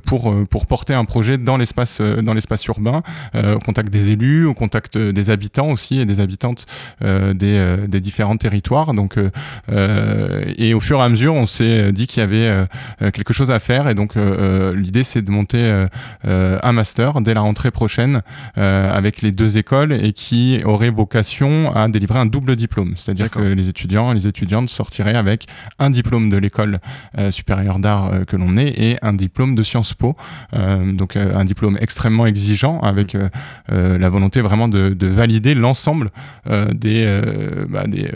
pour 0.05 0.35
pour 0.51 0.67
porter 0.67 0.95
un 0.95 1.05
projet 1.05 1.39
dans 1.39 1.57
l'espace 1.71 1.99
euh, 2.01 2.23
dans 2.23 2.35
l'espace 2.35 2.65
urbain, 2.67 3.03
euh, 3.35 3.55
au 3.55 3.59
contact 3.61 3.93
des 3.93 4.11
élus, 4.11 4.45
au 4.45 4.55
contact 4.55 4.99
des 4.99 5.31
habitants 5.31 5.71
aussi 5.71 6.01
et 6.01 6.07
des 6.07 6.21
habitantes 6.21 6.67
euh, 7.05 7.33
des, 7.33 7.57
euh, 7.59 7.87
des 7.87 8.01
différents 8.01 8.37
territoires. 8.37 8.93
Donc 8.93 9.17
euh, 9.17 9.31
euh, 9.71 10.45
et 10.57 10.75
au 10.75 10.81
fur 10.81 10.99
et 10.99 11.03
à 11.03 11.09
mesure, 11.09 11.35
on 11.35 11.47
s'est 11.47 11.93
dit 11.93 12.07
qu'il 12.07 12.21
y 12.21 12.25
avait 12.25 12.49
euh, 12.49 12.67
euh, 13.03 13.11
quelque 13.11 13.33
chose 13.33 13.51
à 13.51 13.61
faire. 13.61 13.89
Et 13.89 13.95
donc 13.95 14.17
euh, 14.17 14.21
euh, 14.21 14.75
l'idée 14.75 15.05
c'est 15.05 15.23
de 15.23 15.31
monter 15.31 15.59
euh, 15.59 15.87
euh, 16.27 16.59
un 16.63 16.73
master 16.73 17.21
dès 17.21 17.35
la 17.35 17.41
rentrée 17.41 17.71
prochaine 17.71 18.23
euh, 18.59 18.93
avec 18.93 19.23
les 19.23 19.33
deux 19.33 19.59
écoles 19.59 19.93
et 19.93 20.13
qui 20.13 20.61
aurait 20.65 20.91
vocation 20.91 21.75
à 21.75 21.89
délivrer 21.89 22.19
un 22.19 22.27
double 22.27 22.57
diplôme, 22.57 22.95
c'est-à-dire 22.97 23.31
que 23.31 23.41
les 23.41 23.69
étudiants 23.69 24.11
et 24.11 24.15
les 24.15 24.27
étudiantes 24.27 24.71
sortiraient 24.71 25.17
avec 25.17 25.47
un 25.79 25.91
diplôme 25.91 26.31
de 26.31 26.37
l'école 26.37 26.81
euh, 27.19 27.31
supérieure 27.31 27.79
d'art 27.79 28.07
euh, 28.13 28.25
que 28.25 28.37
l'on 28.37 28.57
est 28.57 28.73
et 28.81 28.97
un 29.03 29.13
diplôme 29.13 29.55
de 29.55 29.63
Sciences 29.63 29.95
Po, 29.95 30.17
euh, 30.55 30.93
donc 30.93 31.17
euh, 31.17 31.35
un 31.35 31.45
diplôme 31.45 31.60
diplôme 31.61 31.77
extrêmement 31.81 32.27
exigeant 32.27 32.81
avec 32.81 33.17
la 33.69 34.09
volonté 34.09 34.41
vraiment 34.41 34.69
de, 34.69 34.91
de 34.91 35.07
valider 35.07 35.55
l'ensemble 35.55 36.11
des, 36.73 37.21
bah, 37.69 37.85
des, 37.87 38.11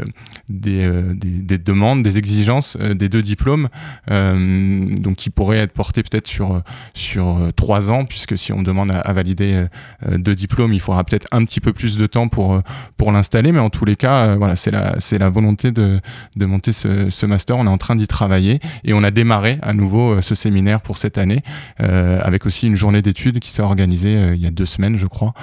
des, 0.48 0.90
des, 1.14 1.30
des, 1.30 1.58
demandes, 1.58 2.02
des 2.02 2.18
exigences 2.18 2.76
des 2.76 3.08
deux 3.08 3.22
diplômes, 3.22 3.68
donc 4.08 5.16
qui 5.16 5.30
pourraient 5.30 5.58
être 5.58 5.72
portés 5.72 6.02
peut-être 6.02 6.26
sur, 6.26 6.62
sur 6.94 7.38
trois 7.56 7.90
ans, 7.90 8.04
puisque 8.04 8.36
si 8.36 8.52
on 8.52 8.62
demande 8.62 8.90
à, 8.92 9.12
valider 9.12 9.64
deux 10.12 10.34
diplômes, 10.34 10.72
il 10.72 10.80
faudra 10.80 11.04
peut-être 11.04 11.26
un 11.32 11.44
petit 11.44 11.60
peu 11.60 11.72
plus 11.72 11.96
de 11.96 12.06
temps 12.06 12.28
pour, 12.28 12.60
pour 12.96 13.12
l'installer, 13.12 13.52
mais 13.52 13.60
en 13.60 13.70
tous 13.70 13.84
les 13.84 13.96
cas, 13.96 14.36
voilà, 14.36 14.56
c'est 14.56 14.70
la, 14.70 14.96
la 15.18 15.28
volonté 15.28 15.70
de, 15.70 16.00
de 16.36 16.46
monter 16.46 16.72
ce, 16.72 17.26
master. 17.26 17.56
On 17.56 17.66
est 17.66 17.70
en 17.70 17.78
train 17.78 17.96
d'y 17.96 18.06
travailler 18.06 18.60
et 18.84 18.92
on 18.92 19.02
a 19.02 19.10
démarré 19.10 19.58
à 19.62 19.72
nouveau 19.72 20.20
ce 20.20 20.34
séminaire 20.34 20.80
pour 20.80 20.98
cette 20.98 21.18
année, 21.18 21.42
avec 21.78 22.46
aussi 22.46 22.66
une 22.66 22.76
journée 22.76 23.02
d'études 23.02 23.40
qui 23.40 23.50
s'est 23.50 23.62
organisée 23.62 24.32
il 24.34 24.40
y 24.40 24.46
a 24.46 24.50
deux 24.50 24.66
semaines, 24.66 24.96
je 24.96 25.06
crois, 25.06 25.34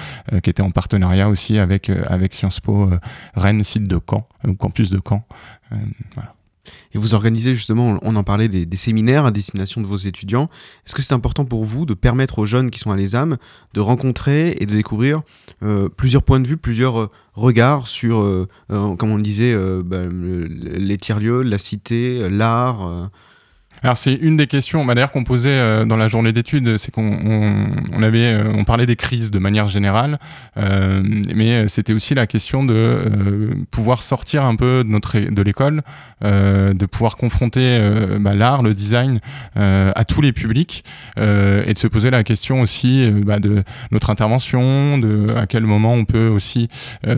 qui 0.42 0.50
était 0.50 0.62
en 0.62 0.70
partenariat 0.70 1.28
aussi 1.28 1.58
avec, 1.58 1.90
avec 1.90 2.34
Sciences 2.34 2.60
Po 2.60 2.90
Rennes, 3.34 3.64
site 3.64 3.88
de 3.88 3.98
Caen, 3.98 4.26
campus 4.58 4.90
de 4.90 4.91
Caen. 5.06 5.24
voilà. 6.14 6.34
Et 6.94 6.98
vous 6.98 7.14
organisez 7.14 7.54
justement, 7.54 7.98
on 8.02 8.16
en 8.16 8.24
parlait, 8.24 8.48
des, 8.48 8.76
séminaires 8.76 9.26
à 9.26 9.30
destination 9.30 9.80
de 9.80 9.86
vos 9.86 9.96
étudiants. 9.96 10.48
Est-ce 10.86 10.94
que 10.94 11.02
c'est 11.02 11.14
important 11.14 11.44
pour 11.44 11.64
vous 11.64 11.86
de 11.86 11.94
permettre 11.94 12.38
aux 12.38 12.46
jeunes 12.46 12.70
qui 12.70 12.78
sont 12.78 12.90
à 12.90 12.96
l'ESAM 12.96 13.36
de 13.74 13.80
rencontrer 13.80 14.56
et 14.60 14.66
de 14.66 14.72
découvrir 14.72 15.22
euh, 15.62 15.88
plusieurs 15.88 16.22
points 16.22 16.40
de 16.40 16.46
vue, 16.46 16.56
plusieurs 16.56 17.00
euh, 17.00 17.10
regards 17.34 17.86
sur, 17.86 18.20
euh, 18.20 18.46
comme 18.68 19.10
on 19.10 19.16
le 19.16 19.22
disait, 19.22 19.56
bah, 19.84 20.02
les 20.08 20.96
tiers-lieux, 20.96 21.42
la 21.42 21.58
cité, 21.58 22.28
l'art 22.28 23.10
alors 23.82 23.96
c'est 23.96 24.14
une 24.14 24.36
des 24.36 24.46
questions, 24.46 24.84
bah, 24.84 24.94
d'ailleurs 24.94 25.10
qu'on 25.10 25.24
posait 25.24 25.50
euh, 25.50 25.84
dans 25.84 25.96
la 25.96 26.08
journée 26.08 26.32
d'études, 26.32 26.78
c'est 26.78 26.92
qu'on 26.92 27.18
on, 27.24 27.66
on, 27.92 28.02
avait, 28.02 28.32
euh, 28.32 28.52
on 28.54 28.64
parlait 28.64 28.86
des 28.86 28.96
crises 28.96 29.30
de 29.30 29.38
manière 29.38 29.68
générale, 29.68 30.18
euh, 30.56 31.02
mais 31.34 31.66
c'était 31.68 31.92
aussi 31.92 32.14
la 32.14 32.26
question 32.26 32.64
de 32.64 32.74
euh, 32.74 33.54
pouvoir 33.70 34.02
sortir 34.02 34.44
un 34.44 34.54
peu 34.54 34.84
de 34.84 34.88
notre 34.88 35.12
de 35.12 35.42
l'école, 35.42 35.82
de 36.22 36.86
pouvoir 36.86 37.16
confronter 37.16 37.78
bah, 38.20 38.34
l'art, 38.34 38.62
le 38.62 38.74
design 38.74 39.20
à 39.56 40.04
tous 40.04 40.20
les 40.20 40.32
publics 40.32 40.84
et 41.16 41.72
de 41.72 41.78
se 41.78 41.88
poser 41.88 42.10
la 42.10 42.22
question 42.22 42.60
aussi 42.60 43.10
bah, 43.10 43.40
de 43.40 43.64
notre 43.90 44.08
intervention, 44.10 44.98
de 44.98 45.26
à 45.36 45.46
quel 45.46 45.64
moment 45.64 45.94
on 45.94 46.04
peut 46.04 46.28
aussi 46.28 46.68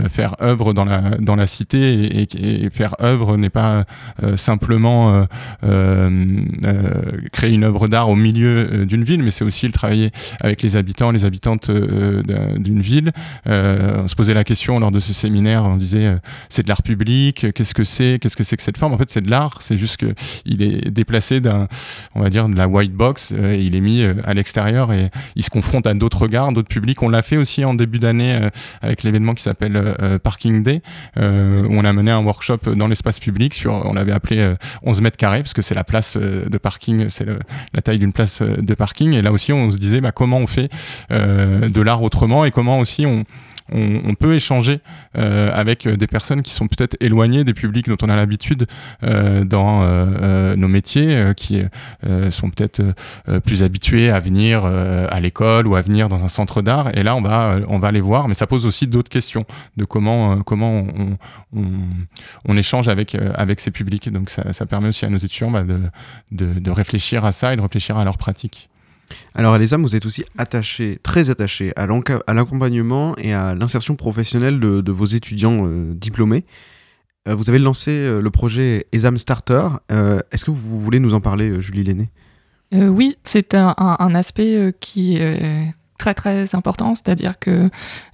faire 0.08 0.34
œuvre 0.42 0.72
dans 0.72 0.84
la 0.84 1.02
dans 1.20 1.36
la 1.36 1.46
cité 1.46 1.92
et, 1.92 2.22
et, 2.22 2.64
et 2.64 2.70
faire 2.70 2.96
œuvre 3.02 3.36
n'est 3.36 3.50
pas 3.50 3.84
simplement 4.36 5.26
créer 7.32 7.52
une 7.52 7.64
œuvre 7.64 7.88
d'art 7.88 8.08
au 8.08 8.16
milieu 8.16 8.68
euh, 8.72 8.84
d'une 8.84 9.04
ville, 9.04 9.22
mais 9.22 9.30
c'est 9.30 9.44
aussi 9.44 9.66
le 9.66 9.72
travailler 9.72 10.10
avec 10.40 10.62
les 10.62 10.76
habitants, 10.76 11.10
les 11.10 11.24
habitantes 11.24 11.70
euh, 11.70 12.22
d'une 12.56 12.80
ville. 12.80 13.12
on 13.46 14.08
se 14.08 14.14
posait 14.14 14.34
la 14.34 14.44
question 14.44 14.78
lors 14.78 14.90
de 14.90 15.00
ce 15.00 15.12
séminaire, 15.12 15.64
on 15.64 15.76
disait 15.76 16.16
c'est 16.48 16.62
de 16.62 16.68
l'art 16.68 16.82
public, 16.82 17.46
qu'est-ce 17.54 17.74
que 17.74 17.84
c'est, 17.84 18.18
qu'est-ce 18.20 18.36
que 18.36 18.44
c'est 18.44 18.56
que 18.56 18.62
cette 18.62 18.78
forme? 18.78 18.92
En 18.92 18.98
fait, 18.98 19.10
c'est 19.10 19.20
de 19.20 19.30
l'art, 19.30 19.58
c'est 19.60 19.76
juste 19.76 19.96
que 19.96 20.14
il 20.44 20.62
est 20.62 20.90
déplacé 20.90 21.40
d'un, 21.40 21.68
on 22.14 22.22
va 22.22 22.30
dire, 22.30 22.48
de 22.48 22.56
la 22.56 22.68
white 22.68 22.92
box, 22.92 23.32
et 23.32 23.60
il 23.60 23.76
est 23.76 23.80
mis 23.80 24.04
à 24.24 24.34
l'extérieur 24.34 24.92
et 24.92 25.10
il 25.36 25.42
se 25.42 25.50
confronte 25.50 25.86
à 25.86 25.94
d'autres 25.94 26.22
regards, 26.22 26.52
d'autres 26.52 26.68
publics. 26.68 27.02
On 27.02 27.08
l'a 27.08 27.22
fait 27.22 27.36
aussi 27.36 27.64
en 27.64 27.74
début 27.74 27.98
d'année 27.98 28.48
avec 28.82 29.02
l'événement 29.02 29.34
qui 29.34 29.42
s'appelle 29.42 29.94
Parking 30.22 30.62
Day, 30.62 30.82
où 31.16 31.20
on 31.20 31.84
a 31.84 31.92
mené 31.92 32.10
un 32.10 32.22
workshop 32.22 32.74
dans 32.74 32.86
l'espace 32.86 33.18
public 33.18 33.54
sur, 33.54 33.72
on 33.72 33.94
l'avait 33.94 34.12
appelé 34.12 34.54
11 34.82 35.00
mètres 35.00 35.16
carrés, 35.16 35.42
parce 35.42 35.54
que 35.54 35.62
c'est 35.62 35.74
la 35.74 35.84
place 35.84 36.16
de 36.48 36.58
parking, 36.58 37.08
c'est 37.08 37.26
la 37.72 37.82
taille 37.82 37.98
d'une 37.98 38.12
place 38.12 38.42
euh, 38.42 38.56
de 38.58 38.74
parking. 38.74 39.12
Et 39.12 39.22
là 39.22 39.32
aussi, 39.32 39.52
on 39.52 39.70
se 39.70 39.76
disait 39.76 40.00
bah, 40.00 40.12
comment 40.12 40.38
on 40.38 40.46
fait 40.46 40.70
euh, 41.10 41.68
de 41.68 41.80
l'art 41.80 42.02
autrement 42.02 42.44
et 42.44 42.50
comment 42.50 42.78
aussi 42.78 43.06
on, 43.06 43.24
on, 43.72 44.14
peut 44.14 44.34
échanger 44.34 44.80
euh, 45.16 45.50
avec 45.54 45.88
des 45.88 46.06
personnes 46.06 46.42
qui 46.42 46.52
sont 46.52 46.68
peut-être 46.68 46.96
éloignées 47.00 47.44
des 47.44 47.54
publics 47.54 47.88
dont 47.88 47.96
on 48.02 48.08
a 48.10 48.16
l'habitude 48.16 48.66
euh, 49.02 49.44
dans 49.44 49.82
euh, 49.82 50.54
nos 50.56 50.68
métiers, 50.68 51.32
qui 51.36 51.60
sont 52.30 52.50
peut-être 52.50 52.82
plus 53.44 53.62
habitués 53.62 54.10
à 54.10 54.20
venir 54.20 54.64
à 54.64 55.20
l'école 55.20 55.66
ou 55.66 55.76
à 55.76 55.80
venir 55.80 56.08
dans 56.08 56.24
un 56.24 56.28
centre 56.28 56.62
d'art. 56.62 56.96
Et 56.96 57.02
là, 57.02 57.16
on 57.16 57.22
va, 57.22 57.58
on 57.68 57.78
va 57.78 57.90
les 57.90 58.00
voir, 58.00 58.28
mais 58.28 58.34
ça 58.34 58.46
pose 58.46 58.66
aussi 58.66 58.86
d'autres 58.86 59.08
questions 59.08 59.44
de 59.76 59.84
comment, 59.84 60.38
on, 61.52 62.56
échange 62.56 62.88
avec, 62.88 63.16
ces 63.60 63.70
publics. 63.70 64.10
Donc 64.12 64.30
ça, 64.30 64.66
permet 64.66 64.88
aussi 64.88 65.04
à 65.04 65.08
nos 65.08 65.18
étudiants 65.18 65.50
bah, 65.50 65.62
de, 65.62 65.80
de, 66.32 66.58
de 66.58 66.70
réfléchir 66.70 67.24
à 67.24 67.32
ça 67.32 67.52
et 67.52 67.56
de 67.56 67.62
réfléchir 67.62 67.96
à 67.96 68.04
leur 68.04 68.18
pratique. 68.18 68.68
Alors 69.34 69.54
à 69.54 69.58
l'ESAM, 69.58 69.82
vous 69.82 69.96
êtes 69.96 70.06
aussi 70.06 70.24
attaché, 70.38 70.98
très 71.02 71.30
attaché 71.30 71.72
à 71.76 71.86
l'accompagnement 72.32 73.16
et 73.16 73.32
à 73.32 73.54
l'insertion 73.54 73.96
professionnelle 73.96 74.60
de, 74.60 74.80
de, 74.80 74.92
vos 74.92 75.06
étudiants 75.06 75.66
euh, 75.66 75.94
diplômés. 75.94 76.44
Euh, 77.28 77.34
vous 77.34 77.48
avez 77.48 77.58
lancé 77.58 77.90
euh, 77.90 78.20
le 78.20 78.30
projet 78.30 78.86
ESAM 78.92 79.18
Starter. 79.18 79.68
Est-ce 79.90 80.44
que 80.44 80.50
vous 80.50 80.80
voulez 80.80 81.00
nous 81.00 81.14
en 81.14 81.20
parler, 81.20 81.60
Julie 81.60 81.84
Lenné? 81.84 82.10
Oui, 82.72 83.16
c'est 83.22 83.54
un, 83.54 83.74
un, 83.78 84.14
aspect 84.16 84.74
qui 84.80 85.16
très 86.04 86.14
très 86.14 86.54
important, 86.54 86.94
c'est-à-dire 86.94 87.38
que 87.38 87.70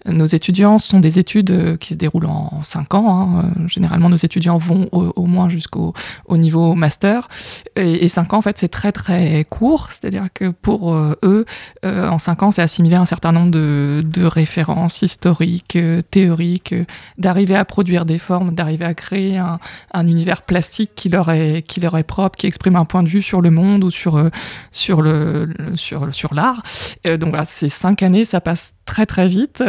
nos 0.06 0.26
étudiants 0.26 0.78
sont 0.78 1.00
des 1.00 1.18
études 1.18 1.50
euh, 1.50 1.76
qui 1.76 1.94
se 1.94 1.99
déroulent 1.99 2.26
en 2.26 2.62
5 2.62 2.94
ans. 2.94 3.09
Hein. 3.11 3.44
Euh, 3.44 3.68
généralement, 3.68 4.09
nos 4.09 4.16
étudiants 4.16 4.59
vont 4.59 4.88
au, 4.92 5.26
moins 5.26 5.49
jusqu'au 5.49 5.92
au 6.26 6.37
niveau 6.37 6.75
master. 6.75 7.28
Et, 7.75 8.04
et 8.04 8.09
5 8.09 8.32
ans, 8.32 8.38
en 8.38 8.42
fait, 8.42 8.59
c'est 8.59 8.68
très 8.68 8.92
très 8.92 9.44
court, 9.49 9.88
c'est-à-dire 9.90 10.28
que 10.32 10.50
pour 10.50 10.94
euh, 10.94 11.18
eux, 11.25 11.44
euh, 11.85 12.09
en 12.09 12.18
5 12.18 12.42
ans, 12.44 12.50
c'est 12.52 12.62
assimiler 12.62 12.97
un 12.97 13.04
certain 13.04 13.32
nombre 13.32 13.50
de, 13.50 14.04
de 14.04 14.25
références 14.25 15.02
historiques, 15.02 15.76
euh, 15.76 16.00
théoriques, 16.00 16.75
d'arriver 17.18 17.56
à 17.56 17.64
produire 17.64 18.04
des 18.04 18.18
formes, 18.18 18.54
d'arriver 18.54 18.85
à 18.85 18.94
créer 18.94 19.38
un, 19.38 19.59
un, 19.92 20.06
univers 20.06 20.42
plastique 20.42 20.92
qui 20.94 21.09
leur, 21.09 21.30
est, 21.30 21.62
qui 21.62 21.80
leur 21.80 21.99
est 21.99 22.04
propre, 22.04 22.37
qui 22.37 22.47
exprime 22.47 22.76
un 22.76 22.85
point 22.85 23.02
de 23.02 23.09
vue 23.09 23.23
sur 23.23 23.40
le 23.40 23.50
monde 23.50 23.82
ou 23.82 23.90
sur, 23.90 24.30
sur 24.70 25.02
l'art. 25.02 25.12
Le, 25.12 25.76
sur, 25.76 26.14
sur 26.14 26.30
donc 26.35 27.30
voilà, 27.30 27.44
c'est 27.44 27.68
cinq 27.80 28.02
années, 28.02 28.25
ça 28.25 28.40
passe 28.40 28.76
très 28.84 29.06
très 29.06 29.28
vite. 29.28 29.64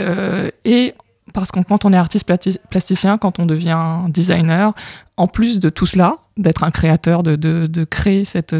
Euh, 0.00 0.50
et 0.64 0.94
parce 1.32 1.50
que 1.50 1.60
quand 1.60 1.84
on 1.84 1.92
est 1.92 1.96
artiste 1.96 2.30
plasticien, 2.70 3.18
quand 3.18 3.38
on 3.38 3.46
devient 3.46 4.00
designer, 4.08 4.74
en 5.16 5.26
plus 5.26 5.58
de 5.60 5.70
tout 5.70 5.86
cela, 5.86 6.18
d'être 6.36 6.64
un 6.64 6.70
créateur, 6.70 7.22
de, 7.22 7.36
de, 7.36 7.84
créer 7.84 8.24
cette, 8.24 8.54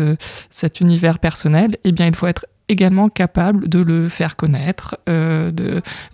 cet 0.51 0.81
univers 0.81 1.19
personnel, 1.19 1.77
eh 1.85 1.93
bien, 1.93 2.07
il 2.07 2.15
faut 2.15 2.27
être 2.27 2.47
également 2.69 3.09
capable 3.09 3.69
de 3.69 3.81
le 3.81 4.09
faire 4.09 4.37
connaître, 4.37 4.97
euh, 5.09 5.53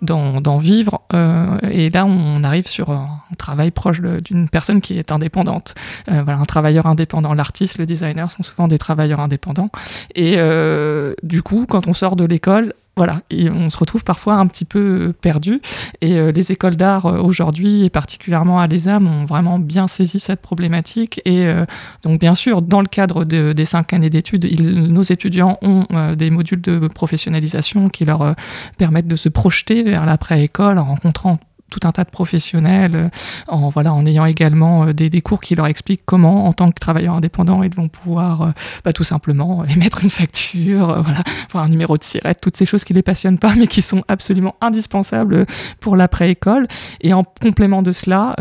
d'en 0.01 0.57
vivre. 0.57 1.01
Euh, 1.13 1.57
et 1.69 1.89
là, 1.89 2.05
on 2.05 2.43
arrive 2.43 2.67
sur 2.67 2.89
un 2.89 3.21
travail 3.37 3.71
proche 3.71 4.01
d'une 4.01 4.49
personne 4.49 4.81
qui 4.81 4.97
est 4.97 5.11
indépendante. 5.11 5.75
Euh, 6.09 6.21
voilà, 6.23 6.39
un 6.39 6.45
travailleur 6.45 6.85
indépendant. 6.85 7.33
L'artiste, 7.33 7.77
le 7.77 7.85
designer 7.85 8.29
sont 8.29 8.43
souvent 8.43 8.67
des 8.67 8.77
travailleurs 8.77 9.21
indépendants. 9.21 9.69
Et 10.15 10.35
euh, 10.37 11.13
du 11.23 11.41
coup, 11.41 11.65
quand 11.69 11.87
on 11.87 11.93
sort 11.93 12.15
de 12.15 12.25
l'école, 12.25 12.73
voilà, 12.97 13.21
et 13.29 13.49
on 13.49 13.69
se 13.69 13.77
retrouve 13.77 14.03
parfois 14.03 14.35
un 14.35 14.47
petit 14.47 14.65
peu 14.65 15.13
perdu. 15.21 15.61
Et 16.01 16.19
euh, 16.19 16.33
les 16.33 16.51
écoles 16.51 16.75
d'art 16.75 17.05
euh, 17.05 17.19
aujourd'hui, 17.19 17.85
et 17.85 17.89
particulièrement 17.89 18.59
à 18.59 18.67
l'ESAM, 18.67 19.07
ont 19.07 19.23
vraiment 19.23 19.59
bien 19.59 19.87
saisi 19.87 20.19
cette 20.19 20.41
problématique. 20.41 21.21
Et 21.23 21.45
euh, 21.45 21.65
donc, 22.03 22.19
bien 22.19 22.35
sûr, 22.35 22.61
dans 22.61 22.81
le 22.81 22.87
cadre 22.87 23.23
de, 23.23 23.53
des 23.53 23.65
cinq 23.65 23.93
années 23.93 24.09
d'études, 24.09 24.45
nos 24.61 25.03
étudiants 25.03 25.57
ont 25.61 25.85
euh, 25.91 26.15
des 26.15 26.29
modules 26.29 26.61
de 26.61 26.87
professionnalisation 26.89 27.87
qui 27.87 28.03
leur 28.03 28.21
euh, 28.21 28.33
permettent 28.77 29.07
de 29.07 29.15
se 29.15 29.29
projeter 29.29 29.83
vers 29.83 30.05
l'après-école 30.05 30.77
en 30.77 30.83
rencontrant 30.83 31.39
tout 31.71 31.79
un 31.87 31.91
tas 31.91 32.03
de 32.03 32.11
professionnels, 32.11 32.95
euh, 32.95 33.09
en, 33.47 33.69
voilà, 33.69 33.93
en 33.93 34.05
ayant 34.05 34.25
également 34.25 34.85
euh, 34.85 34.93
des, 34.93 35.21
cours 35.21 35.41
qui 35.41 35.55
leur 35.55 35.65
expliquent 35.67 36.03
comment, 36.05 36.45
en 36.45 36.53
tant 36.53 36.69
que 36.69 36.79
travailleurs 36.79 37.15
indépendants, 37.15 37.63
ils 37.63 37.73
vont 37.73 37.87
pouvoir 37.87 38.41
euh, 38.41 38.51
bah, 38.83 38.93
tout 38.93 39.03
simplement 39.03 39.65
émettre 39.65 40.03
une 40.03 40.09
facture, 40.09 41.01
voilà, 41.01 41.21
avoir 41.49 41.63
un 41.63 41.69
numéro 41.69 41.97
de 41.97 42.03
SIRET, 42.03 42.35
toutes 42.35 42.57
ces 42.57 42.65
choses 42.65 42.83
qui 42.83 42.93
les 42.93 43.01
passionnent 43.01 43.39
pas, 43.39 43.55
mais 43.57 43.67
qui 43.67 43.81
sont 43.81 44.03
absolument 44.07 44.55
indispensables 44.61 45.45
pour 45.79 45.95
l'après-école. 45.95 46.67
Et 46.99 47.13
en 47.13 47.23
complément 47.23 47.81
de 47.81 47.91
cela, 47.91 48.35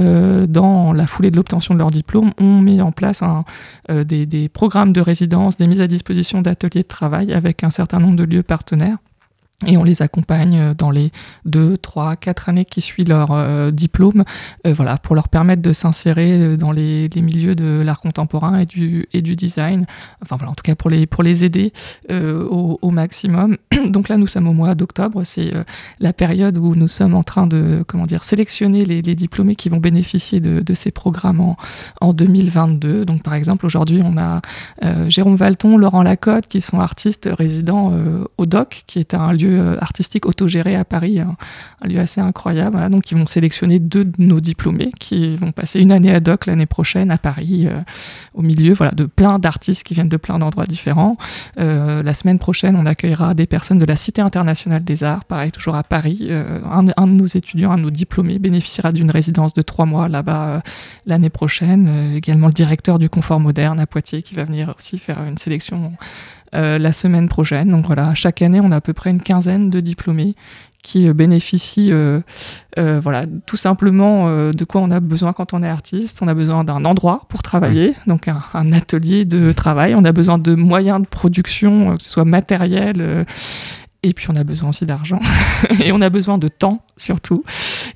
dans 0.49 0.93
la 0.93 1.07
foulée 1.07 1.31
de 1.31 1.37
l'obtention 1.37 1.75
de 1.75 1.79
leur 1.79 1.91
diplôme, 1.91 2.33
on 2.39 2.61
met 2.61 2.83
en 2.83 2.91
place 2.91 3.23
des, 3.89 4.27
des 4.27 4.49
programmes 4.49 4.93
de 4.93 5.01
résidence, 5.01 5.57
des 5.57 5.69
mises 5.69 5.81
à 5.81 5.87
disposition 5.87 6.43
d'ateliers 6.43 6.83
de 6.83 6.89
travail 6.89 7.33
avec 7.33 7.63
un 7.63 7.71
certain 7.71 8.01
nombre 8.01 8.17
de 8.17 8.25
lieux 8.25 8.43
partenaires 8.43 8.99
et 9.67 9.77
on 9.77 9.85
les 9.85 10.03
accompagne 10.03 10.75
dans 10.75 10.91
les 10.91 11.13
deux, 11.45 11.77
trois, 11.77 12.17
quatre 12.17 12.49
années 12.49 12.65
qui 12.65 12.81
suivent 12.81 13.09
leur 13.09 13.29
euh, 13.33 13.71
diplôme, 13.71 14.25
euh, 14.67 14.73
voilà, 14.73 14.97
pour 14.97 15.15
leur 15.15 15.29
permettre 15.29 15.63
de 15.63 15.73
s'insérer 15.73 16.57
dans 16.57 16.73
les, 16.73 17.09
milieux 17.17 17.55
de 17.55 17.83
l'art 17.85 18.01
contemporain 18.01 18.59
et 18.59 18.67
du, 18.67 19.07
et 19.13 19.21
du 19.21 19.37
design. 19.37 19.85
Enfin 20.23 20.37
voilà, 20.37 20.53
en 20.53 20.55
tout 20.55 20.63
cas 20.63 20.75
pour 20.75 20.89
les, 20.89 21.07
pour 21.07 21.23
les 21.23 21.45
aider 21.45 21.73
euh, 22.11 22.47
au, 22.49 22.91
maximum. 22.91 23.57
Donc 23.89 24.09
là, 24.09 24.17
nous 24.17 24.27
sommes 24.27 24.49
au 24.49 24.53
mois 24.53 24.75
d'octobre. 24.75 25.23
C'est 25.25 25.55
euh, 25.55 25.65
la 26.01 26.13
période 26.13 26.57
où 26.59 26.75
nous 26.75 26.89
sommes 26.89 27.15
en 27.15 27.23
train 27.23 27.47
de 27.47 27.85
comment 27.87 28.07
dire, 28.07 28.25
sélectionner 28.25 28.85
les, 28.85 29.03
diplômés 29.15 29.57
qui 29.57 29.69
vont 29.69 29.79
bénéficier 29.79 30.41
de, 30.41 30.75
ces 30.75 30.91
programmes 30.91 31.41
en, 31.41 31.57
en 32.01 32.13
2022. 32.13 33.05
Donc 33.05 33.23
par 33.23 33.35
exemple, 33.35 33.67
aujourd'hui, 33.67 34.01
on 34.05 34.17
a 34.17 34.41
euh, 34.85 35.11
Jérôme 35.11 35.35
Valton, 35.35 35.77
Laurent 35.77 36.03
Lacotte, 36.03 36.47
qui 36.49 36.61
sont 36.61 36.81
artistes 36.81 37.29
résidents 37.31 37.93
euh, 37.93 38.25
au 38.39 38.47
DOC, 38.47 38.85
qui 38.87 38.99
est 38.99 39.15
un 39.15 39.33
lieu 39.33 39.50
euh, 39.59 39.77
artistique 39.81 40.27
autogéré 40.27 40.77
à 40.77 40.85
Paris, 40.85 41.21
un, 41.21 41.37
lieu 41.87 41.99
assez 41.99 42.21
incroyable. 42.21 42.89
Donc 42.91 43.11
ils 43.11 43.19
vont 43.19 43.27
sélectionner 43.27 43.79
deux 43.79 44.05
de 44.05 44.13
nos 44.19 44.41
diplômés 44.41 44.91
qui 44.99 45.37
vont 45.37 45.53
passer 45.53 45.81
une 45.81 45.93
année 45.93 46.13
à 46.15 46.21
DOC 46.21 46.47
l'année 46.47 46.67
prochaine 46.67 47.11
à 47.11 47.19
Paris, 47.19 47.67
euh, 47.67 47.81
au 48.35 48.43
milieu 48.43 48.73
voilà, 48.75 48.93
de 48.93 49.05
plein 49.05 49.39
d'artistes 49.39 49.83
qui 49.83 49.95
viennent 49.95 50.09
de 50.09 50.17
plein 50.17 50.39
d'endroits 50.39 50.67
différents. 50.67 51.17
Euh, 51.59 52.03
la 52.03 52.15
semaine 52.15 52.39
prochaine, 52.39 52.77
on 52.77 52.87
accueillera 52.87 53.35
des 53.35 53.47
personnes 53.47 53.79
de 53.79 53.87
la 53.87 53.97
Cité 53.97 54.23
internationale 54.23 54.85
des 54.85 55.05
arts, 55.05 55.25
pareil, 55.25 55.51
toujours 55.51 55.75
à 55.75 55.83
Paris. 55.83 56.29
Un, 56.31 56.87
un 56.97 57.07
de 57.07 57.13
nos 57.13 57.27
étudiants, 57.27 57.73
un 57.73 57.79
de 57.79 57.83
nos 57.83 57.91
diplômés, 57.91 58.39
bénéficiera 58.39 58.93
d'une 58.93 59.11
résidence 59.11 59.55
de 59.55 59.63
trois 59.63 59.87
mois 59.87 60.09
là-bas 60.09 60.63
l'année 61.07 61.31
prochaine. 61.31 62.15
Également 62.17 62.47
le 62.47 62.53
directeur 62.53 62.99
du 62.99 63.09
confort 63.09 63.41
moderne 63.41 63.81
à 63.81 63.87
Poitiers 63.87 64.23
qui 64.23 64.35
va 64.35 64.45
venir 64.45 64.75
aussi 64.79 64.99
faire 64.99 65.23
une 65.25 65.39
sélection 65.39 65.93
euh, 66.55 66.79
la 66.79 66.93
semaine 66.93 67.29
prochaine. 67.29 67.71
Donc 67.71 67.87
voilà, 67.87 68.15
chaque 68.15 68.43
année, 68.43 68.61
on 68.61 68.71
a 68.71 68.77
à 68.77 68.81
peu 68.81 68.93
près 68.93 69.11
une 69.11 69.21
quinzaine 69.21 69.71
de 69.71 69.81
diplômés 69.81 70.35
qui 70.83 71.09
euh, 71.09 71.13
bénéficient 71.13 71.93
euh, 71.93 72.21
euh, 72.79 73.01
voilà, 73.01 73.25
tout 73.47 73.57
simplement 73.57 74.29
euh, 74.29 74.53
de 74.53 74.65
quoi 74.65 74.81
on 74.81 74.91
a 74.91 75.01
besoin 75.01 75.33
quand 75.33 75.53
on 75.53 75.63
est 75.63 75.69
artiste. 75.69 76.21
On 76.23 76.29
a 76.29 76.35
besoin 76.35 76.65
d'un 76.65 76.85
endroit 76.85 77.27
pour 77.29 77.43
travailler, 77.43 77.95
donc 78.07 78.29
un, 78.29 78.43
un 78.55 78.73
atelier 78.73 79.25
de 79.25 79.53
travail. 79.53 79.95
On 79.95 80.05
a 80.05 80.13
besoin 80.13 80.39
de 80.39 80.55
moyens 80.55 81.03
de 81.03 81.07
production, 81.07 81.93
euh, 81.93 81.97
que 81.97 82.03
ce 82.03 82.11
soit 82.11 82.25
matériel. 82.25 83.27
et 84.03 84.15
puis 84.15 84.29
on 84.31 84.37
a 84.37 84.45
besoin 84.45 84.71
aussi 84.71 84.87
d'argent. 84.87 85.21
et 85.85 85.93
on 85.93 86.01
a 86.01 86.09
besoin 86.09 86.39
de 86.39 86.49
temps 86.49 86.83
surtout. 86.97 87.45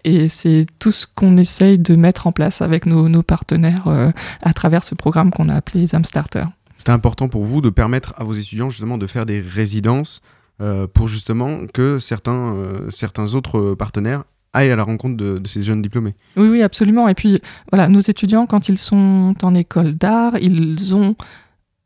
Et 0.05 0.29
c'est 0.29 0.67
tout 0.79 0.93
ce 0.93 1.07
qu'on 1.13 1.37
essaye 1.37 1.79
de 1.79 1.97
mettre 1.97 2.27
en 2.27 2.33
place 2.33 2.61
avec 2.61 2.87
nos, 2.87 3.09
nos 3.09 3.23
partenaires 3.23 3.87
euh, 3.87 4.11
à 4.43 4.53
travers 4.53 4.85
ce 4.85 4.95
programme 4.95 5.31
qu'on 5.31 5.49
a 5.49 5.55
appelé 5.55 5.87
Zamstarter. 5.87 6.45
C'était 6.85 6.93
important 6.93 7.31
pour 7.31 7.45
vous 7.45 7.63
de 7.63 7.71
permettre 7.71 8.13
à 8.19 8.25
vos 8.25 8.35
étudiants 8.35 8.69
justement 8.69 8.99
de 8.99 9.07
faire 9.07 9.25
des 9.25 9.41
résidences 9.41 10.21
euh, 10.61 10.87
pour 10.87 11.09
justement 11.09 11.61
que 11.73 11.99
certains, 11.99 12.57
euh, 12.57 12.91
certains 12.91 13.35
autres 13.35 13.73
partenaires 13.73 14.25
aillent 14.53 14.71
à 14.71 14.77
la 14.77 14.85
rencontre 14.85 15.17
de, 15.17 15.39
de 15.39 15.49
ces 15.49 15.63
jeunes 15.63 15.81
diplômés. 15.81 16.15
Oui, 16.37 16.47
oui, 16.47 16.61
absolument. 16.61 17.09
Et 17.09 17.15
puis, 17.15 17.41
voilà, 17.73 17.89
nos 17.89 18.01
étudiants, 18.01 18.45
quand 18.45 18.69
ils 18.69 18.77
sont 18.77 19.35
en 19.43 19.55
école 19.55 19.95
d'art, 19.95 20.37
ils 20.37 20.95
ont 20.95 21.17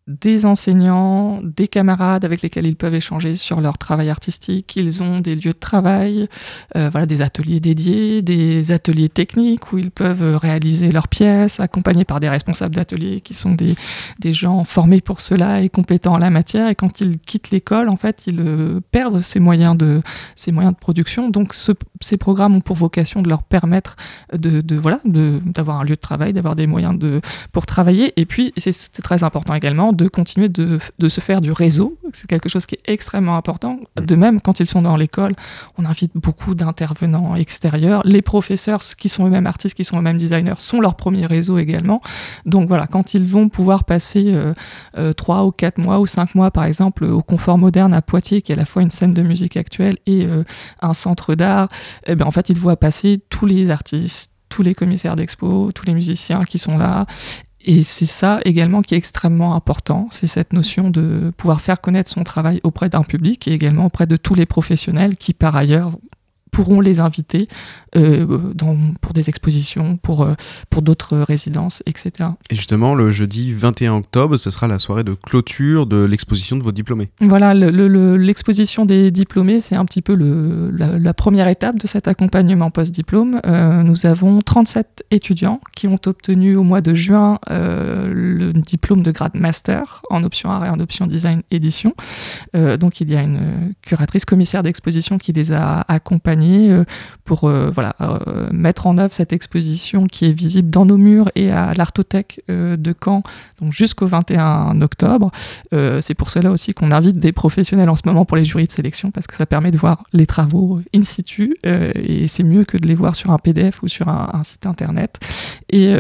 des 0.09 0.47
enseignants, 0.47 1.41
des 1.45 1.69
camarades 1.69 2.25
avec 2.25 2.41
lesquels 2.41 2.67
ils 2.67 2.77
peuvent 2.77 2.95
échanger 2.95 3.37
sur 3.37 3.61
leur 3.61 3.77
travail 3.77 4.09
artistique. 4.09 4.75
Ils 4.77 5.03
ont 5.03 5.21
des 5.21 5.35
lieux 5.35 5.53
de 5.53 5.59
travail, 5.59 6.29
euh, 6.77 6.89
voilà, 6.91 7.05
des 7.07 7.21
ateliers 7.21 7.61
dédiés, 7.61 8.23
des 8.23 8.73
ateliers 8.73 9.11
techniques 9.11 9.71
où 9.73 9.77
ils 9.79 9.91
peuvent 9.91 10.23
euh, 10.23 10.37
réaliser 10.37 10.91
leurs 10.93 11.09
pièces, 11.09 11.61
accompagnés 11.61 12.07
par 12.07 12.21
des 12.21 12.29
responsables 12.31 12.75
d'ateliers 12.75 13.21
qui 13.21 13.35
sont 13.35 13.53
des, 13.53 13.75
des 14.19 14.33
gens 14.33 14.65
formés 14.65 15.03
pour 15.03 15.21
cela 15.21 15.61
et 15.61 15.69
compétents 15.69 16.15
en 16.15 16.19
la 16.19 16.31
matière. 16.31 16.69
Et 16.69 16.75
quand 16.75 17.03
ils 17.03 17.19
quittent 17.19 17.51
l'école, 17.51 17.91
en 17.91 17.97
fait, 17.97 18.25
ils 18.27 18.41
euh, 18.41 18.81
perdent 18.91 19.21
ces 19.21 19.41
moyens 19.41 19.77
de, 19.77 20.01
ces 20.35 20.53
moyens 20.53 20.75
de 20.75 20.79
production. 20.81 21.29
Donc, 21.29 21.53
ce- 21.53 21.73
ces 22.01 22.17
programmes 22.17 22.57
ont 22.57 22.61
pour 22.63 22.77
vocation 22.77 23.21
de 23.21 23.29
leur 23.29 23.43
permettre 23.43 23.97
de, 24.33 24.63
de 24.63 24.77
voilà, 24.77 25.01
d'avoir 25.05 25.81
un 25.81 25.85
lieu 25.85 25.97
de 25.97 26.01
travail, 26.01 26.33
d'avoir 26.33 26.57
des 26.57 26.67
moyens 26.67 26.99
de, 26.99 27.21
pour 27.53 27.67
travailler. 27.67 28.15
Et 28.17 28.25
puis, 28.25 28.55
c'est 28.57 29.03
très 29.03 29.23
important 29.23 29.53
également, 29.55 29.93
de 29.99 30.09
continuer 30.09 30.49
de, 30.49 30.79
de 30.99 31.09
se 31.09 31.21
faire 31.21 31.41
du 31.41 31.53
réseau. 31.53 31.99
C'est 32.13 32.27
quelque 32.27 32.49
chose 32.49 32.65
qui 32.65 32.77
est 32.77 32.91
extrêmement 32.91 33.37
important. 33.37 33.81
De 33.97 34.15
même, 34.15 34.41
quand 34.41 34.61
ils 34.61 34.67
sont 34.67 34.83
dans 34.83 34.97
l'école, 34.97 35.35
on 35.77 35.85
invite 35.85 36.13
beaucoup 36.15 36.55
d'intervenants 36.55 37.35
extérieurs. 37.35 38.01
Les 38.05 38.23
professeurs, 38.23 38.81
qui 38.97 39.09
sont 39.09 39.27
eux-mêmes 39.27 39.47
artistes, 39.47 39.77
qui 39.77 39.85
sont 39.85 39.99
eux-mêmes 39.99 40.17
designers, 40.17 40.55
sont 40.59 40.81
leur 40.81 40.95
premier 40.95 41.27
réseau 41.27 41.59
également. 41.59 42.01
Donc 42.47 42.69
voilà, 42.69 42.87
quand 42.87 43.15
ils 43.15 43.25
vont 43.25 43.49
pouvoir 43.49 43.85
passer 43.85 44.33
euh, 44.33 44.55
euh, 44.97 45.13
trois 45.13 45.45
ou 45.45 45.51
quatre 45.51 45.79
mois 45.79 45.99
ou 45.99 46.07
cinq 46.07 46.35
mois, 46.35 46.51
par 46.51 46.65
exemple, 46.65 47.05
au 47.05 47.23
Confort 47.23 47.59
Moderne 47.59 47.93
à 47.93 48.01
Poitiers, 48.01 48.41
qui 48.41 48.53
est 48.53 48.55
à 48.55 48.59
la 48.59 48.65
fois 48.65 48.83
une 48.83 48.91
scène 48.91 49.13
de 49.13 49.23
musique 49.23 49.57
actuelle 49.57 49.97
et 50.07 50.25
euh, 50.25 50.45
un 50.81 50.95
centre 50.95 51.35
d'art, 51.35 51.69
eh 52.07 52.15
ben, 52.15 52.27
en 52.27 52.31
fait, 52.31 52.49
ils 52.49 52.59
voient 52.59 52.77
passer 52.77 53.21
tous 53.29 53.47
les 53.47 53.71
artistes, 53.71 54.33
tous 54.49 54.63
les 54.63 54.75
commissaires 54.75 55.17
d'expo, 55.17 55.73
tous 55.73 55.87
les 55.87 55.95
musiciens 55.95 56.43
qui 56.43 56.59
sont 56.59 56.79
là. 56.79 57.07
Et 57.69 57.83
c'est 57.83 58.07
ça 58.07 58.41
également 58.47 58.81
qui 58.81 58.95
est 58.95 58.97
extrêmement 58.97 59.55
important, 59.55 60.09
c'est 60.11 60.27
cette 60.27 60.55
notion 60.55 60.89
de 60.89 61.35
pouvoir 61.37 61.61
faire 61.61 61.83
connaître 61.83 62.11
son 62.11 62.25
travail 62.25 62.61
auprès 62.63 62.89
d'un 62.89 63.03
public 63.03 63.47
et 63.47 63.53
également 63.53 63.85
auprès 63.85 64.07
de 64.07 64.17
tous 64.17 64.35
les 64.35 64.47
professionnels 64.47 65.19
qui, 65.19 65.35
par 65.35 65.55
ailleurs, 65.55 65.91
pourront 66.53 66.81
les 66.81 67.01
inviter 67.01 67.49
euh, 67.97 68.53
dans- 68.55 68.77
pour 69.01 69.13
des 69.15 69.29
expositions, 69.29 69.97
pour, 69.97 70.23
euh, 70.23 70.35
pour 70.71 70.83
d'autres 70.83 71.17
résidences, 71.19 71.83
etc. 71.87 72.31
Et 72.51 72.55
justement, 72.55 72.95
le 72.95 73.11
jeudi 73.11 73.53
21 73.53 73.95
octobre, 73.95 74.37
ce 74.37 74.51
sera 74.51 74.69
la 74.69 74.79
soirée 74.79 75.05
de 75.05 75.15
clôture 75.15 75.87
de 75.87 76.05
l'exposition 76.05 76.57
de 76.57 76.63
vos 76.63 76.73
diplômés. 76.73 77.09
Voilà, 77.21 77.55
le- 77.55 77.71
le- 77.71 77.89
le- 77.89 78.17
l'exposition 78.17 78.85
des 78.85 79.11
diplômés, 79.11 79.61
c'est 79.61 79.77
un 79.77 79.85
petit 79.85 80.03
peu 80.03 80.15
le- 80.15 80.71
la, 80.71 80.99
la 80.99 81.15
première 81.15 81.49
étape 81.49 81.79
de 81.79 81.87
cet 81.87 82.09
accompagnement 82.09 82.71
post-diplôme. 82.71 83.41
Euh, 83.47 83.83
nous 83.83 84.07
avons 84.07 84.41
37 84.41 85.05
étudiants 85.11 85.61
qui 85.75 85.89
ont 85.89 85.99
obtenu 86.07 86.57
au 86.57 86.63
mois 86.63 86.81
de 86.81 86.95
juin 86.95 87.39
le 87.51 88.53
diplôme 88.53 89.03
de 89.03 89.11
grade 89.11 89.35
master 89.35 90.03
en 90.11 90.23
option 90.25 90.51
art 90.51 90.65
et 90.65 90.69
en 90.69 90.81
option 90.81 91.07
design 91.07 91.43
édition. 91.51 91.95
Donc 92.55 93.01
il 93.01 93.11
y 93.11 93.17
a 93.17 93.23
une 93.23 93.75
curatrice 93.83 94.25
commissaire 94.25 94.63
d'exposition 94.63 95.19
qui 95.19 95.33
les 95.33 95.53
a 95.53 95.85
accompagnés 95.89 96.38
euh, 96.41 96.85
pour 97.25 97.45
euh, 97.45 97.71
voilà, 97.71 97.95
euh, 98.01 98.49
mettre 98.53 98.87
en 98.87 98.97
œuvre 98.97 99.13
cette 99.13 99.33
exposition 99.33 100.07
qui 100.07 100.25
est 100.25 100.33
visible 100.33 100.71
dans 100.71 100.87
nos 100.87 100.97
murs 100.97 101.31
et 101.35 101.51
à 101.51 101.75
l'Artothèque 101.75 102.43
de 102.49 102.95
Caen 103.05 103.23
donc 103.61 103.73
jusqu'au 103.73 104.07
21 104.07 104.81
octobre. 104.81 105.31
C'est 105.73 106.15
pour 106.15 106.31
cela 106.31 106.51
aussi 106.51 106.73
qu'on 106.73 106.91
invite 106.91 107.19
des 107.19 107.33
professionnels 107.33 107.91
en 107.91 107.97
ce 107.97 108.03
moment 108.07 108.25
pour 108.25 108.37
les 108.37 108.45
jurys 108.45 108.67
de 108.67 108.73
sélection 108.73 109.11
parce 109.11 109.27
que 109.27 109.37
ça 109.37 109.47
permet 109.47 109.71
de 109.71 109.79
voir 109.79 110.05
les 110.13 110.27
travaux 110.27 110.81
in 110.95 111.03
situ 111.03 111.57
et 111.65 112.27
c'est 112.29 112.45
mieux 112.45 112.65
que 112.65 112.79
de 112.79 112.87
les 112.87 112.95
voir 112.95 113.15
sur 113.15 113.31
un 113.31 113.39
PDF 113.39 113.83
ou 113.83 113.89
sur 113.89 114.09
un, 114.09 114.43
site 114.43 114.67
internet. 114.67 115.19
Et, 115.69 115.95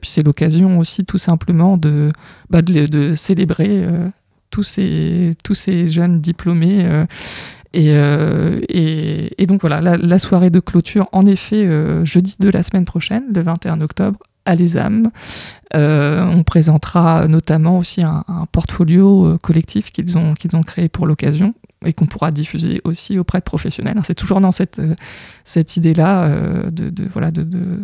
puis 0.00 0.10
c'est 0.10 0.24
l'occasion 0.24 0.78
aussi 0.78 1.04
tout 1.04 1.18
simplement 1.18 1.76
de, 1.76 2.12
bah, 2.50 2.60
célébrer 3.16 3.86
tous, 4.50 4.62
ces, 4.62 5.88
jeunes 5.88 6.20
diplômés. 6.20 7.06
Et, 7.74 7.88
euh, 7.90 8.60
et, 8.68 9.46
donc 9.46 9.60
voilà, 9.60 9.80
la, 9.96 10.18
soirée 10.20 10.50
de 10.50 10.60
clôture, 10.60 11.08
en 11.10 11.26
effet, 11.26 11.66
euh, 11.66 12.04
jeudi 12.04 12.36
de 12.38 12.48
la 12.48 12.62
semaine 12.62 12.84
prochaine, 12.84 13.24
le 13.34 13.42
21 13.42 13.80
octobre, 13.80 14.20
à 14.44 14.54
l'ESAM. 14.54 15.10
Euh, 15.74 16.22
on 16.22 16.44
présentera 16.44 17.26
notamment 17.26 17.78
aussi 17.78 18.02
un, 18.02 18.24
portfolio 18.52 19.36
collectif 19.42 19.90
qu'ils 19.90 20.16
ont, 20.16 20.34
qu'ils 20.34 20.54
ont 20.54 20.62
créé 20.62 20.88
pour 20.88 21.08
l'occasion 21.08 21.52
et 21.84 21.92
qu'on 21.92 22.06
pourra 22.06 22.30
diffuser 22.30 22.80
aussi 22.84 23.18
auprès 23.18 23.40
de 23.40 23.44
professionnels. 23.44 23.98
C'est 24.04 24.14
toujours 24.14 24.40
dans 24.40 24.52
cette, 24.52 24.80
cette 25.42 25.76
idée-là 25.76 26.28
de, 26.70 27.08
voilà, 27.12 27.32
de, 27.32 27.80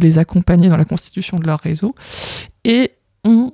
les 0.00 0.18
accompagner 0.18 0.70
dans 0.70 0.78
la 0.78 0.86
constitution 0.86 1.38
de 1.38 1.46
leur 1.46 1.60
réseau. 1.60 1.94
Et 2.64 2.92
on, 3.22 3.52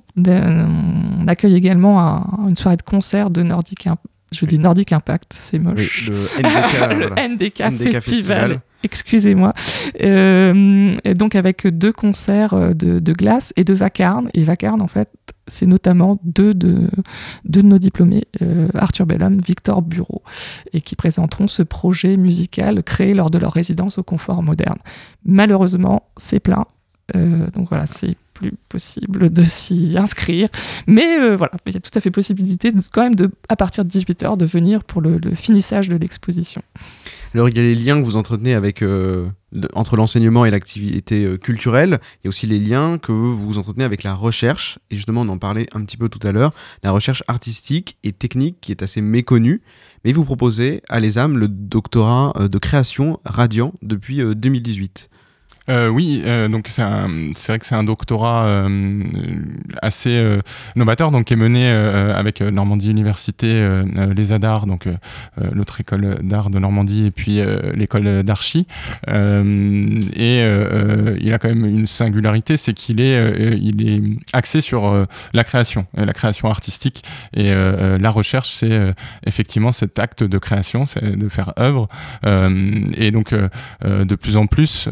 accueille 1.27 1.55
également 1.55 1.99
un- 1.99 2.47
une 2.47 2.55
soirée 2.55 2.77
de 2.77 2.83
concert 2.83 3.29
de 3.29 3.43
Nordic. 3.43 3.89
Je 4.33 4.45
dis 4.45 4.59
Nordic 4.59 4.91
Impact, 4.91 5.33
c'est 5.37 5.57
Oui, 5.57 5.63
moche. 5.63 6.09
le 6.09 6.15
NDK, 6.15 6.77
voilà. 7.09 7.27
NDK, 7.27 7.59
NDK 7.59 7.77
Festival. 7.93 8.01
Festival. 8.01 8.61
Excusez-moi. 8.83 9.53
Euh, 10.01 10.93
et 11.05 11.13
donc 11.13 11.35
avec 11.35 11.65
deux 11.67 11.93
concerts 11.93 12.53
euh, 12.53 12.73
de, 12.73 12.99
de 12.99 13.13
glace 13.13 13.53
et 13.55 13.63
de 13.63 13.73
vacarme. 13.73 14.29
Et 14.33 14.43
vacarme, 14.43 14.81
en 14.81 14.87
fait, 14.87 15.09
c'est 15.47 15.65
notamment 15.65 16.19
deux 16.23 16.53
de, 16.53 16.89
deux 17.45 17.61
de 17.61 17.67
nos 17.67 17.77
diplômés, 17.79 18.25
euh, 18.41 18.67
Arthur 18.73 19.05
Bellum, 19.05 19.39
Victor 19.39 19.81
Bureau, 19.81 20.21
et 20.73 20.81
qui 20.81 20.95
présenteront 20.95 21.47
ce 21.47 21.63
projet 21.63 22.17
musical 22.17 22.83
créé 22.83 23.13
lors 23.13 23.29
de 23.29 23.37
leur 23.37 23.53
résidence 23.53 23.97
au 23.97 24.03
confort 24.03 24.43
moderne. 24.43 24.77
Malheureusement, 25.25 26.03
c'est 26.17 26.39
plein. 26.39 26.65
Euh, 27.15 27.47
donc 27.51 27.69
voilà, 27.69 27.85
c'est 27.85 28.15
plus 28.33 28.53
possible 28.69 29.29
de 29.29 29.43
s'y 29.43 29.93
inscrire. 29.95 30.49
Mais 30.87 31.19
euh, 31.19 31.35
voilà, 31.35 31.53
il 31.67 31.73
y 31.73 31.77
a 31.77 31.79
tout 31.79 31.91
à 31.95 32.01
fait 32.01 32.11
possibilité 32.11 32.71
quand 32.91 33.03
même 33.03 33.29
à 33.47 33.55
partir 33.55 33.85
de 33.85 33.89
18h 33.89 34.37
de 34.37 34.45
venir 34.45 34.83
pour 34.83 35.01
le, 35.01 35.19
finissage 35.35 35.89
de 35.89 35.95
l'exposition. 35.95 36.61
Alors, 37.35 37.49
il 37.49 37.57
y 37.57 37.59
a 37.59 37.63
les 37.63 37.75
liens 37.75 37.99
que 37.99 38.05
vous 38.05 38.17
entretenez 38.17 38.53
avec, 38.53 38.81
euh, 38.81 39.27
entre 39.73 39.95
l'enseignement 39.95 40.45
et 40.45 40.51
l'activité 40.51 41.37
culturelle. 41.39 41.99
Il 42.23 42.25
y 42.25 42.27
a 42.27 42.29
aussi 42.29 42.45
les 42.45 42.59
liens 42.59 42.97
que 42.97 43.11
vous 43.11 43.57
entretenez 43.57 43.83
avec 43.83 44.03
la 44.03 44.13
recherche. 44.13 44.79
Et 44.91 44.95
justement, 44.95 45.21
on 45.21 45.29
en 45.29 45.37
parlait 45.37 45.67
un 45.73 45.83
petit 45.83 45.97
peu 45.97 46.09
tout 46.09 46.25
à 46.25 46.31
l'heure. 46.31 46.53
La 46.83 46.91
recherche 46.91 47.23
artistique 47.27 47.97
et 48.03 48.11
technique 48.11 48.57
qui 48.61 48.71
est 48.71 48.83
assez 48.83 49.01
méconnue. 49.01 49.61
Mais 50.05 50.11
vous 50.11 50.25
proposez 50.25 50.81
à 50.89 50.99
l'ESAM 50.99 51.37
le 51.37 51.47
doctorat 51.47 52.33
de 52.39 52.57
création 52.57 53.19
radiant 53.25 53.73
depuis 53.81 54.21
euh, 54.21 54.35
2018. 54.35 55.09
Euh, 55.69 55.87
oui, 55.87 56.21
euh, 56.25 56.49
donc 56.49 56.67
c'est 56.67 56.81
vrai 56.83 57.59
que 57.59 57.65
c'est 57.65 57.75
un 57.75 57.85
doctorat 57.85 58.45
euh, 58.45 58.91
assez 59.81 60.39
novateur, 60.75 61.11
donc 61.11 61.25
qui 61.25 61.33
est 61.33 61.37
mené 61.37 61.69
avec 61.69 62.41
Normandie 62.41 62.89
Université, 62.89 63.83
les 64.15 64.33
ADAR, 64.33 64.65
donc 64.65 64.87
l'autre 65.53 65.79
école 65.81 66.19
d'art 66.21 66.49
de 66.49 66.59
Normandie, 66.59 67.07
et 67.07 67.11
puis 67.11 67.39
l'école 67.73 68.23
d'archi. 68.23 68.67
Et 69.07 70.41
il 71.21 71.33
a 71.33 71.39
quand 71.39 71.49
même 71.49 71.65
une 71.65 71.87
singularité, 71.87 72.57
c'est 72.57 72.73
qu'il 72.73 73.01
est, 73.01 73.99
axé 74.33 74.61
sur 74.61 75.05
la 75.33 75.43
création, 75.43 75.85
la 75.95 76.13
création 76.13 76.49
artistique, 76.49 77.03
et 77.35 77.53
la 77.53 78.09
recherche, 78.09 78.51
c'est 78.51 78.93
effectivement 79.25 79.71
cet 79.71 79.99
acte 79.99 80.23
de 80.23 80.37
création, 80.37 80.85
c'est 80.85 81.17
de 81.17 81.29
faire 81.29 81.53
œuvre. 81.59 81.87
Et 82.97 83.11
donc 83.11 83.33
de 83.83 84.15
plus 84.15 84.37
en 84.37 84.47
plus 84.47 84.89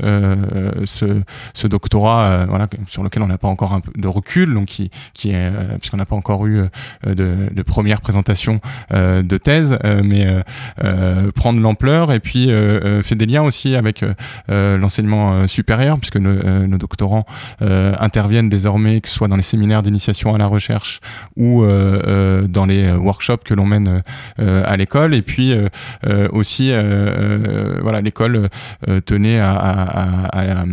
ce, 0.86 1.22
ce 1.54 1.68
doctorat 1.68 2.22
euh, 2.24 2.46
voilà, 2.48 2.68
sur 2.88 3.04
lequel 3.04 3.24
on 3.24 3.28
n'a 3.28 3.38
pas 3.38 3.48
encore 3.48 3.80
de 3.96 4.08
recul, 4.08 4.54
donc 4.54 4.68
qui, 4.68 4.90
qui 5.14 5.32
euh, 5.34 5.52
puisqu'on 5.80 5.98
n'a 5.98 6.06
pas 6.06 6.16
encore 6.16 6.46
eu 6.48 6.62
euh, 7.08 7.16
de, 7.54 7.62
première 7.64 8.02
présentation 8.02 8.60
euh, 8.94 9.22
de 9.22 9.38
thèse, 9.38 9.78
euh, 9.86 10.02
mais 10.04 10.26
euh, 10.28 10.42
euh, 10.84 11.32
prendre 11.32 11.60
l'ampleur. 11.60 12.12
Et 12.12 12.20
puis 12.20 12.50
euh, 12.52 12.80
euh, 12.84 13.04
fait 13.04 13.16
des 13.16 13.26
liens 13.26 13.44
aussi 13.44 13.76
avec 13.76 14.04
euh, 14.04 14.14
euh, 14.50 14.78
l'enseignement 14.78 15.34
euh, 15.34 15.48
supérieur, 15.48 15.98
puisque 16.00 16.18
nos, 16.18 16.30
euh, 16.32 16.68
doctorants 16.78 17.26
euh, 17.62 17.94
interviennent 18.00 18.50
désormais, 18.50 19.02
que 19.02 19.08
ce 19.08 19.16
soit 19.16 19.28
dans 19.28 19.36
les 19.36 19.42
séminaires 19.44 19.84
d'initiation 19.84 20.34
à 20.34 20.38
la 20.38 20.48
recherche 20.48 21.00
ou 21.38 21.64
euh, 21.64 22.02
euh, 22.08 22.42
dans 22.48 22.66
les 22.66 22.86
euh, 22.86 22.98
workshops 22.98 23.44
que 23.46 23.54
l'on 23.54 23.66
mène 23.66 24.02
euh, 24.40 24.64
à 24.66 24.76
l'école, 24.78 25.14
et 25.14 25.22
puis 25.22 25.52
euh, 25.54 25.70
euh, 26.08 26.28
aussi, 26.32 26.72
euh, 26.72 26.82
euh, 26.82 27.80
voilà, 27.82 28.02
l'école 28.02 28.50
euh, 28.90 29.00
tenait 29.02 29.40
à- 29.40 29.52
à- 29.54 30.30
à- 30.52 30.66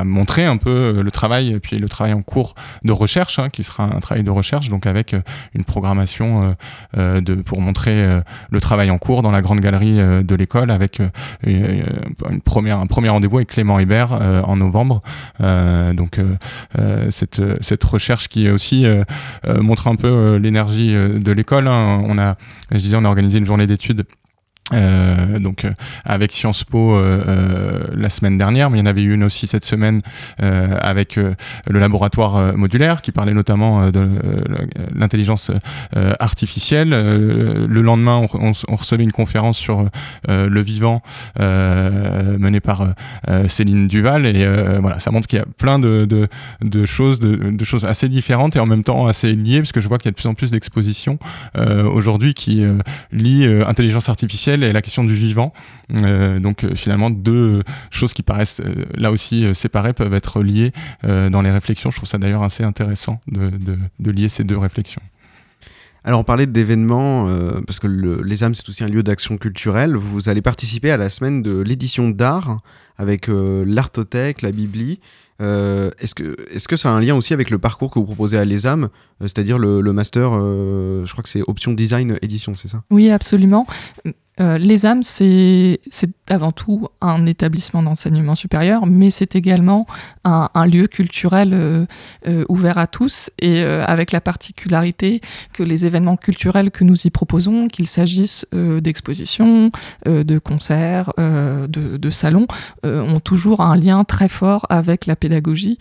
à 0.00 0.04
montrer 0.04 0.44
un 0.44 0.56
peu 0.56 1.02
le 1.02 1.10
travail, 1.10 1.58
puis 1.60 1.78
le 1.78 1.88
travail 1.88 2.12
en 2.12 2.22
cours 2.22 2.54
de 2.84 2.92
recherche, 2.92 3.38
hein, 3.38 3.48
qui 3.50 3.62
sera 3.62 3.84
un 3.84 4.00
travail 4.00 4.24
de 4.24 4.30
recherche, 4.30 4.68
donc 4.68 4.86
avec 4.86 5.14
euh, 5.14 5.20
une 5.54 5.64
programmation 5.64 6.54
euh, 6.96 7.20
euh, 7.28 7.42
pour 7.44 7.60
montrer 7.60 7.92
euh, 7.94 8.20
le 8.50 8.60
travail 8.60 8.90
en 8.90 8.98
cours 8.98 9.22
dans 9.22 9.30
la 9.30 9.42
grande 9.42 9.60
galerie 9.60 10.00
euh, 10.00 10.22
de 10.22 10.34
l'école, 10.34 10.70
avec 10.70 11.00
euh, 11.00 11.08
un 12.28 12.38
premier 12.86 13.08
rendez-vous 13.08 13.36
avec 13.38 13.48
Clément 13.48 13.78
Hébert 13.78 14.12
euh, 14.20 14.42
en 14.42 14.56
novembre. 14.56 15.00
Euh, 15.40 15.92
donc 15.92 16.18
euh, 16.18 16.36
euh, 16.78 17.10
cette, 17.10 17.84
recherche 17.84 18.28
qui 18.28 18.48
aussi 18.48 18.86
euh, 18.86 19.04
euh, 19.46 19.60
montre 19.60 19.88
un 19.88 19.96
peu 19.96 20.06
euh, 20.08 20.38
l'énergie 20.38 20.94
euh, 20.94 21.18
de 21.18 21.32
l'école. 21.32 21.68
hein. 21.68 22.02
On 22.06 22.18
a, 22.18 22.36
je 22.70 22.78
disais, 22.78 22.96
on 22.96 23.04
a 23.04 23.08
organisé 23.08 23.38
une 23.38 23.46
journée 23.46 23.66
d'études 23.66 24.04
euh, 24.72 25.38
donc 25.38 25.64
euh, 25.64 25.72
avec 26.04 26.32
Sciences 26.32 26.64
Po 26.64 26.94
euh, 26.94 27.22
euh, 27.26 27.84
la 27.94 28.08
semaine 28.08 28.38
dernière, 28.38 28.70
mais 28.70 28.78
il 28.78 28.80
y 28.80 28.84
en 28.84 28.86
avait 28.86 29.02
eu 29.02 29.12
une 29.12 29.24
aussi 29.24 29.46
cette 29.46 29.64
semaine 29.64 30.00
euh, 30.42 30.68
avec 30.80 31.18
euh, 31.18 31.34
le 31.68 31.78
laboratoire 31.80 32.56
modulaire 32.56 33.02
qui 33.02 33.12
parlait 33.12 33.34
notamment 33.34 33.90
de 33.90 34.08
l'intelligence 34.94 35.50
artificielle. 36.20 36.90
Le 36.90 37.82
lendemain, 37.82 38.26
on, 38.34 38.48
on- 38.48 38.52
on 38.68 38.76
recevait 38.76 39.02
une 39.04 39.12
conférence 39.12 39.58
sur 39.58 39.88
le 40.28 40.60
vivant 40.62 41.02
menée 41.38 42.60
par 42.60 42.86
Céline 43.48 43.86
Duval 43.88 44.26
et 44.26 44.46
voilà, 44.80 44.98
ça 44.98 45.10
montre 45.10 45.26
qu'il 45.26 45.38
y 45.38 45.42
a 45.42 45.46
plein 45.58 45.78
de, 45.78 46.04
de, 46.04 46.28
de 46.62 46.86
choses, 46.86 47.18
de, 47.20 47.50
de 47.50 47.64
choses 47.64 47.84
assez 47.84 48.08
différentes 48.08 48.56
et 48.56 48.60
en 48.60 48.66
même 48.66 48.84
temps 48.84 49.06
assez 49.06 49.32
liées, 49.34 49.58
parce 49.60 49.72
que 49.72 49.80
je 49.80 49.88
vois 49.88 49.98
qu'il 49.98 50.06
y 50.06 50.10
a 50.10 50.12
de 50.12 50.16
plus 50.16 50.28
en 50.28 50.34
plus 50.34 50.50
d'expositions 50.50 51.18
aujourd'hui 51.56 52.34
qui 52.34 52.62
lient 53.12 53.46
intelligence 53.66 54.08
artificielle 54.08 54.51
et 54.60 54.72
la 54.72 54.82
question 54.82 55.04
du 55.04 55.14
vivant. 55.14 55.52
Euh, 55.94 56.40
donc 56.40 56.64
euh, 56.64 56.74
finalement, 56.74 57.10
deux 57.10 57.62
choses 57.90 58.12
qui 58.12 58.22
paraissent 58.22 58.60
euh, 58.64 58.84
là 58.94 59.10
aussi 59.10 59.44
euh, 59.46 59.54
séparées 59.54 59.92
peuvent 59.94 60.12
être 60.14 60.42
liées 60.42 60.72
euh, 61.04 61.30
dans 61.30 61.40
les 61.40 61.50
réflexions. 61.50 61.90
Je 61.90 61.96
trouve 61.96 62.08
ça 62.08 62.18
d'ailleurs 62.18 62.42
assez 62.42 62.64
intéressant 62.64 63.20
de, 63.28 63.50
de, 63.50 63.78
de 63.98 64.10
lier 64.10 64.28
ces 64.28 64.44
deux 64.44 64.58
réflexions. 64.58 65.02
Alors 66.04 66.18
on 66.18 66.24
parlait 66.24 66.46
d'événements, 66.48 67.28
euh, 67.28 67.60
parce 67.64 67.78
que 67.78 67.86
le- 67.86 68.22
les 68.22 68.42
âmes 68.42 68.56
c'est 68.56 68.68
aussi 68.68 68.82
un 68.82 68.88
lieu 68.88 69.04
d'action 69.04 69.38
culturelle. 69.38 69.94
Vous 69.96 70.28
allez 70.28 70.42
participer 70.42 70.90
à 70.90 70.96
la 70.96 71.08
semaine 71.08 71.42
de 71.42 71.60
l'édition 71.60 72.10
d'art 72.10 72.58
avec 72.98 73.28
euh, 73.28 73.64
l'Artothèque, 73.66 74.42
la 74.42 74.50
Bibli. 74.50 74.98
Euh, 75.40 75.90
est-ce 76.00 76.14
que 76.14 76.36
est-ce 76.52 76.66
que 76.68 76.76
ça 76.76 76.90
a 76.90 76.92
un 76.92 77.00
lien 77.00 77.14
aussi 77.14 77.32
avec 77.34 77.50
le 77.50 77.58
parcours 77.58 77.90
que 77.90 77.98
vous 78.00 78.04
proposez 78.04 78.36
à 78.36 78.44
les 78.44 78.66
âmes, 78.66 78.84
euh, 78.84 78.88
c'est-à-dire 79.22 79.58
le, 79.58 79.80
le 79.80 79.92
master, 79.92 80.30
euh, 80.34 81.04
je 81.06 81.10
crois 81.12 81.22
que 81.22 81.28
c'est 81.28 81.42
option 81.46 81.72
design 81.72 82.16
édition, 82.22 82.54
c'est 82.54 82.68
ça? 82.68 82.82
Oui, 82.90 83.08
absolument. 83.10 83.64
Euh, 84.42 84.58
les 84.58 84.86
âmes, 84.86 85.02
c'est 85.02 85.78
avant 86.28 86.52
tout 86.52 86.88
un 87.00 87.26
établissement 87.26 87.82
d'enseignement 87.82 88.34
supérieur, 88.34 88.86
mais 88.86 89.10
c'est 89.10 89.36
également 89.36 89.86
un, 90.24 90.48
lieu 90.66 90.86
culturel 90.86 91.50
euh, 91.52 91.86
euh, 92.26 92.44
ouvert 92.48 92.78
à 92.78 92.86
tous 92.86 93.30
et 93.38 93.62
avec 93.62 94.12
la 94.12 94.20
particularité 94.20 95.20
que 95.52 95.62
les 95.62 95.86
événements 95.86 96.16
culturels 96.16 96.70
que 96.70 96.84
nous 96.84 97.06
y 97.06 97.10
proposons, 97.10 97.68
qu'il 97.68 97.86
s'agisse 97.86 98.46
d'expositions, 98.52 99.70
de 100.06 100.38
concerts, 100.38 101.12
de, 101.18 102.10
salons, 102.10 102.46
ont 102.84 103.20
toujours 103.20 103.60
un 103.60 103.76
lien 103.76 104.04
très 104.04 104.28
fort 104.28 104.66
avec 104.70 105.06
la 105.06 105.16
pédagogie, 105.16 105.78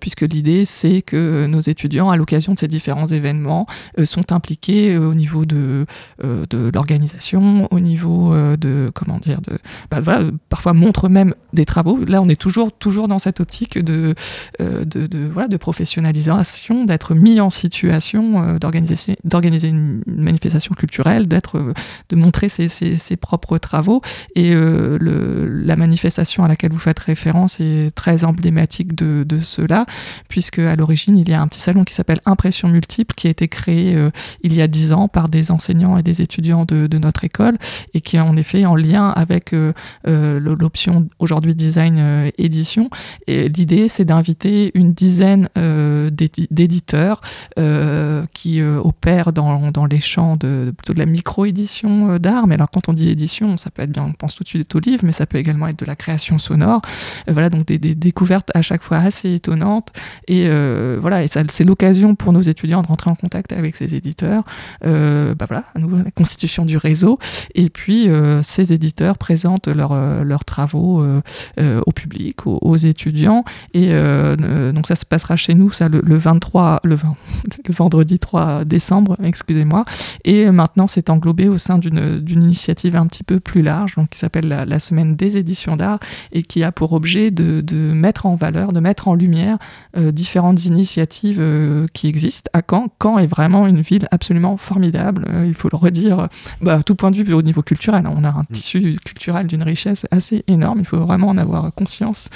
puisque 0.00 0.22
l'idée 0.22 0.64
c'est 0.64 1.02
que 1.02 1.46
nos 1.46 1.60
étudiants, 1.60 2.10
à 2.10 2.16
l'occasion 2.16 2.54
de 2.54 2.58
ces 2.58 2.68
différents 2.68 3.06
événements, 3.06 3.66
sont 4.04 4.32
impliqués 4.32 4.96
au 4.96 5.14
niveau 5.14 5.44
de 5.44 5.86
de 6.22 6.70
l'organisation, 6.72 7.68
au 7.70 7.80
niveau 7.80 8.03
euh, 8.06 8.56
de 8.56 8.90
comment 8.94 9.18
dire, 9.18 9.40
de 9.40 9.58
bah, 9.90 10.00
voilà, 10.00 10.30
parfois 10.48 10.72
montrent 10.72 11.08
même 11.08 11.34
des 11.52 11.64
travaux. 11.64 12.04
Là, 12.04 12.20
on 12.22 12.28
est 12.28 12.40
toujours 12.40 12.72
toujours 12.72 13.08
dans 13.08 13.18
cette 13.18 13.40
optique 13.40 13.78
de 13.78 14.14
euh, 14.60 14.84
de, 14.84 15.28
voilà 15.32 15.48
de 15.48 15.56
professionnalisation, 15.56 16.84
d'être 16.84 17.14
mis 17.14 17.40
en 17.40 17.50
situation 17.50 18.42
euh, 18.42 18.58
d'organiser 18.58 19.16
d'organiser 19.24 19.68
une, 19.68 20.02
manifestation 20.06 20.74
culturelle, 20.74 21.28
d'être 21.28 21.74
de 22.08 22.16
montrer 22.16 22.48
ses, 22.48 22.68
ses, 22.68 23.16
propres 23.16 23.58
travaux 23.58 24.00
et 24.34 24.54
la 24.54 25.76
manifestation 25.76 26.44
à 26.44 26.48
laquelle 26.48 26.72
vous 26.72 26.78
faites 26.78 26.98
référence 26.98 27.60
est 27.60 27.94
très 27.94 28.24
emblématique 28.24 28.94
de, 28.94 29.24
cela 29.42 29.86
puisque 30.28 30.58
à 30.58 30.76
l'origine 30.76 31.18
il 31.18 31.28
y 31.28 31.32
a 31.32 31.40
un 31.40 31.48
petit 31.48 31.60
salon 31.60 31.84
qui 31.84 31.94
s'appelle 31.94 32.20
Impression 32.26 32.68
multiple 32.68 33.14
qui 33.14 33.26
a 33.26 33.30
été 33.30 33.48
créé 33.48 33.96
il 34.42 34.54
y 34.54 34.62
a 34.62 34.66
dix 34.66 34.92
ans 34.92 35.08
par 35.08 35.28
des 35.28 35.50
enseignants 35.50 35.98
et 35.98 36.02
des 36.02 36.22
étudiants 36.22 36.64
de 36.64 36.98
notre 36.98 37.24
école 37.24 37.56
et 37.94 38.00
qui 38.00 38.16
est 38.16 38.20
en 38.20 38.36
effet 38.36 38.66
en 38.66 38.74
lien 38.74 39.08
avec 39.10 39.52
euh, 39.52 39.72
euh, 40.06 40.38
l'option 40.40 41.08
aujourd'hui 41.18 41.54
design 41.54 41.96
euh, 41.98 42.30
édition. 42.38 42.90
Et 43.26 43.48
l'idée, 43.48 43.88
c'est 43.88 44.04
d'inviter 44.04 44.70
une 44.74 44.92
dizaine 44.92 45.48
d'édi- 45.56 46.48
d'éditeurs 46.50 47.20
qui 48.32 48.62
opèrent 48.62 49.32
dans, 49.32 49.70
dans 49.70 49.86
les 49.86 50.00
champs 50.00 50.36
de, 50.36 50.72
plutôt 50.76 50.92
de 50.92 50.98
la 50.98 51.06
micro-édition 51.06 52.18
d'art. 52.18 52.46
Mais 52.46 52.54
alors, 52.54 52.70
quand 52.70 52.88
on 52.88 52.92
dit 52.92 53.08
édition, 53.08 53.56
ça 53.56 53.70
peut 53.70 53.82
être 53.82 53.92
bien, 53.92 54.04
on 54.04 54.12
pense 54.12 54.34
tout 54.34 54.42
de 54.42 54.48
suite 54.48 54.74
au 54.74 54.80
livre, 54.80 55.04
mais 55.04 55.12
ça 55.12 55.26
peut 55.26 55.38
également 55.38 55.68
être 55.68 55.78
de 55.78 55.86
la 55.86 55.96
création 55.96 56.38
sonore. 56.38 56.82
Voilà, 57.28 57.50
donc 57.50 57.66
des, 57.66 57.78
découvertes 57.78 58.50
à 58.54 58.62
chaque 58.62 58.82
fois 58.82 58.98
assez 58.98 59.34
étonnantes. 59.34 59.92
Et 60.28 60.48
voilà, 60.98 61.22
et 61.22 61.28
c'est 61.28 61.64
l'occasion 61.64 62.14
pour 62.14 62.32
nos 62.32 62.42
étudiants 62.42 62.82
de 62.82 62.86
rentrer 62.86 63.10
en 63.10 63.14
contact 63.14 63.52
avec 63.52 63.76
ces 63.76 63.94
éditeurs. 63.94 64.44
Euh, 64.84 65.34
bah 65.34 65.46
voilà, 65.48 65.64
à 65.74 65.78
nouveau 65.78 65.96
la 65.96 66.10
constitution 66.10 66.64
du 66.64 66.76
réseau. 66.76 67.18
Et 67.54 67.70
puis, 67.70 67.83
euh, 67.92 68.42
ces 68.42 68.72
éditeurs 68.72 69.18
présentent 69.18 69.68
leurs 69.68 69.92
euh, 69.92 70.24
travaux 70.46 71.02
euh, 71.02 71.80
au 71.86 71.92
public, 71.92 72.46
aux, 72.46 72.76
étudiants. 72.76 73.44
Et 73.72 73.92
donc, 74.72 74.86
ça 74.86 74.94
se 74.94 75.06
passera 75.06 75.36
chez 75.36 75.54
nous, 75.54 75.70
ça, 75.70 75.88
le, 75.88 76.02
le 76.04 76.16
23, 76.16 76.80
le, 76.84 76.96
20 76.96 77.14
le 77.68 77.74
vendredi 77.74 78.18
3 78.18 78.64
décembre, 78.64 79.16
excusez-moi. 79.22 79.84
Et 80.24 80.50
maintenant, 80.50 80.86
c'est 80.86 81.08
englobé 81.08 81.48
au 81.48 81.56
sein 81.56 81.78
d'une 81.78 82.24
initiative 82.28 82.96
un 82.96 83.06
petit 83.06 83.22
peu 83.22 83.40
plus 83.40 83.62
large, 83.62 83.94
donc 83.96 84.10
qui 84.10 84.18
s'appelle 84.18 84.48
la, 84.48 84.78
Semaine 84.84 85.14
des 85.16 85.38
éditions 85.38 85.76
d'art 85.76 86.00
et 86.32 86.42
qui 86.42 86.62
a 86.62 86.72
pour 86.72 86.92
objet 86.92 87.30
de, 87.30 87.62
mettre 87.94 88.26
en 88.26 88.34
valeur, 88.34 88.72
de 88.72 88.80
mettre 88.80 89.08
en 89.08 89.14
lumière 89.14 89.56
différentes 89.96 90.64
initiatives 90.66 91.42
qui 91.92 92.08
existent 92.08 92.50
à 92.52 92.60
Caen. 92.68 92.88
Caen 93.00 93.18
est 93.18 93.26
vraiment 93.26 93.66
une 93.66 93.80
ville 93.80 94.08
absolument 94.10 94.56
formidable, 94.56 95.26
il 95.46 95.54
faut 95.54 95.68
le 95.70 95.76
redire, 95.76 96.28
bah, 96.60 96.74
à 96.74 96.82
tout 96.82 96.96
point 96.96 97.12
de 97.12 97.16
vue 97.16 97.32
au 97.32 97.42
niveau 97.42 97.62
culturel. 97.62 97.73
Hein. 98.06 98.12
On 98.16 98.24
a 98.24 98.28
un 98.28 98.44
tissu 98.52 98.96
culturel 99.04 99.46
d'une 99.46 99.62
richesse 99.62 100.06
assez 100.10 100.44
énorme, 100.48 100.78
il 100.80 100.84
faut 100.84 100.98
vraiment 100.98 101.28
en 101.28 101.36
avoir 101.36 101.72
conscience. 101.74 102.28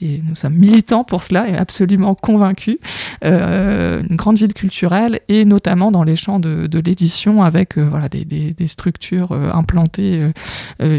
Et 0.00 0.20
nous 0.28 0.34
sommes 0.34 0.54
militants 0.54 1.04
pour 1.04 1.22
cela 1.22 1.48
et 1.48 1.56
absolument 1.56 2.14
convaincus. 2.14 2.78
Euh, 3.24 4.02
une 4.08 4.16
grande 4.16 4.38
ville 4.38 4.52
culturelle 4.54 5.20
et 5.28 5.44
notamment 5.44 5.90
dans 5.90 6.02
les 6.04 6.16
champs 6.16 6.40
de, 6.40 6.66
de 6.66 6.78
l'édition 6.78 7.42
avec 7.42 7.78
euh, 7.78 7.88
voilà, 7.88 8.08
des, 8.08 8.24
des- 8.24 8.52
des 8.52 8.66
structures 8.66 9.32
euh, 9.32 9.50
implantées 9.52 10.30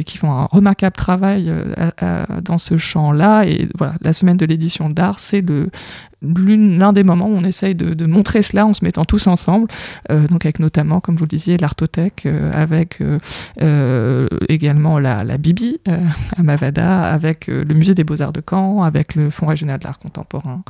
qui 0.05 0.17
font 0.17 0.31
un 0.31 0.45
remarquable 0.45 0.95
travail 0.95 1.51
à- 1.77 1.93
à- 2.23 2.41
dans 2.41 2.57
ce 2.57 2.77
champ-là. 2.77 3.43
Et 3.45 3.67
voilà, 3.75 3.95
la 4.01 4.13
semaine 4.13 4.37
de 4.37 4.45
l'édition 4.45 4.89
d'art, 4.89 5.19
c'est 5.19 5.41
le 5.41 5.69
l'un 6.21 6.93
des 6.93 7.03
moments 7.03 7.27
où 7.27 7.35
on 7.35 7.43
essaye 7.43 7.75
de, 7.75 8.05
montrer 8.05 8.41
cela 8.41 8.65
en 8.65 8.73
se 8.73 8.83
mettant 8.83 9.05
tous 9.05 9.27
ensemble, 9.27 9.67
euh, 10.11 10.27
donc 10.27 10.45
avec 10.45 10.59
notamment, 10.59 10.99
comme 10.99 11.15
vous 11.15 11.25
le 11.25 11.29
disiez, 11.29 11.57
l'Artothèque, 11.57 12.23
euh, 12.25 12.51
avec 12.53 12.99
euh, 13.61 14.27
également 14.47 14.99
la, 14.99 15.37
Bibi 15.37 15.79
à 15.85 16.43
Mavada, 16.43 17.01
avec 17.01 17.47
le 17.47 17.73
Musée 17.73 17.93
des 17.93 18.03
Beaux-Arts 18.03 18.31
de 18.33 18.41
Caen, 18.47 18.83
avec 18.83 19.15
le 19.15 19.29
Fonds 19.29 19.47
régional 19.47 19.79
de 19.79 19.83
l'art 19.83 19.99
contemporain, 19.99 20.63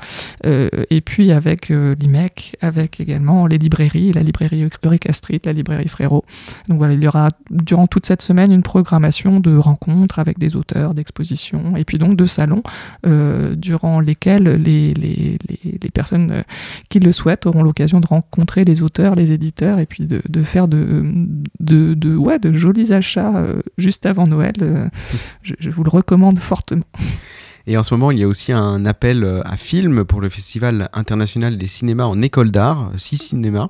et 0.44 1.02
puis 1.02 1.32
avec 1.32 1.70
l'IMEC, 1.70 2.58
avec 2.62 3.00
également 3.00 3.48
les 3.48 3.58
librairies, 3.58 4.12
la 4.14 4.24
librairie 4.24 4.68
Eureka 4.84 5.14
Street, 5.14 5.42
la 5.46 5.54
librairie 5.54 5.88
Frérot. 5.88 6.26
Donc 6.68 6.78
voilà, 6.80 6.94
il 6.94 7.04
y 7.04 7.08
aura 7.08 7.30
durant 7.52 7.88
toute 7.88 8.06
cette 8.06 8.22
semaine 8.22 8.52
une 8.52 8.64
programmation 8.64 9.40
de 9.40 9.56
rencontres 9.56 10.20
avec 10.20 10.40
des 10.40 10.56
auteurs, 10.56 10.94
d'expositions, 10.94 11.76
et 11.78 11.86
puis 11.86 11.98
donc 11.98 12.16
de 12.16 12.26
salons, 12.26 12.64
durant 13.04 14.00
lesquels 14.00 14.44
les, 14.44 14.94
les, 14.94 15.35
les, 15.48 15.90
personnes 15.90 16.32
euh, 16.32 16.44
qui 16.90 17.00
le 17.00 17.12
souhaitent 17.12 17.46
auront 17.46 17.64
l'occasion 17.64 18.00
de 18.00 18.08
rencontrer 18.08 18.66
les 18.66 18.82
auteurs, 18.82 19.16
les 19.16 19.32
éditeurs, 19.32 19.80
et 19.80 19.86
puis 19.86 20.08
de, 20.08 20.44
faire 20.44 20.68
de, 20.68 21.04
de, 21.60 22.16
ouais, 22.16 22.40
de 22.40 22.52
jolis 22.52 22.92
achats 22.92 23.36
euh, 23.36 23.62
juste 23.78 24.06
avant 24.06 24.28
Noël. 24.28 24.54
Euh, 24.62 24.88
je, 25.42 25.54
je 25.60 25.70
vous 25.70 25.84
le 25.84 25.90
recommande 25.90 26.40
fortement. 26.40 26.86
Et 27.68 27.78
en 27.78 27.84
ce 27.84 27.94
moment, 27.96 28.12
il 28.12 28.20
y 28.20 28.24
a 28.24 28.28
aussi 28.28 28.52
un 28.52 28.86
appel 28.86 29.42
à 29.44 29.58
film 29.58 30.06
pour 30.06 30.22
le 30.22 30.30
Festival 30.30 30.88
international 30.94 31.58
des 31.58 31.66
cinémas 31.66 32.04
en 32.04 32.22
école 32.22 32.52
d'art, 32.52 32.92
6 32.96 33.18
cinémas, 33.18 33.70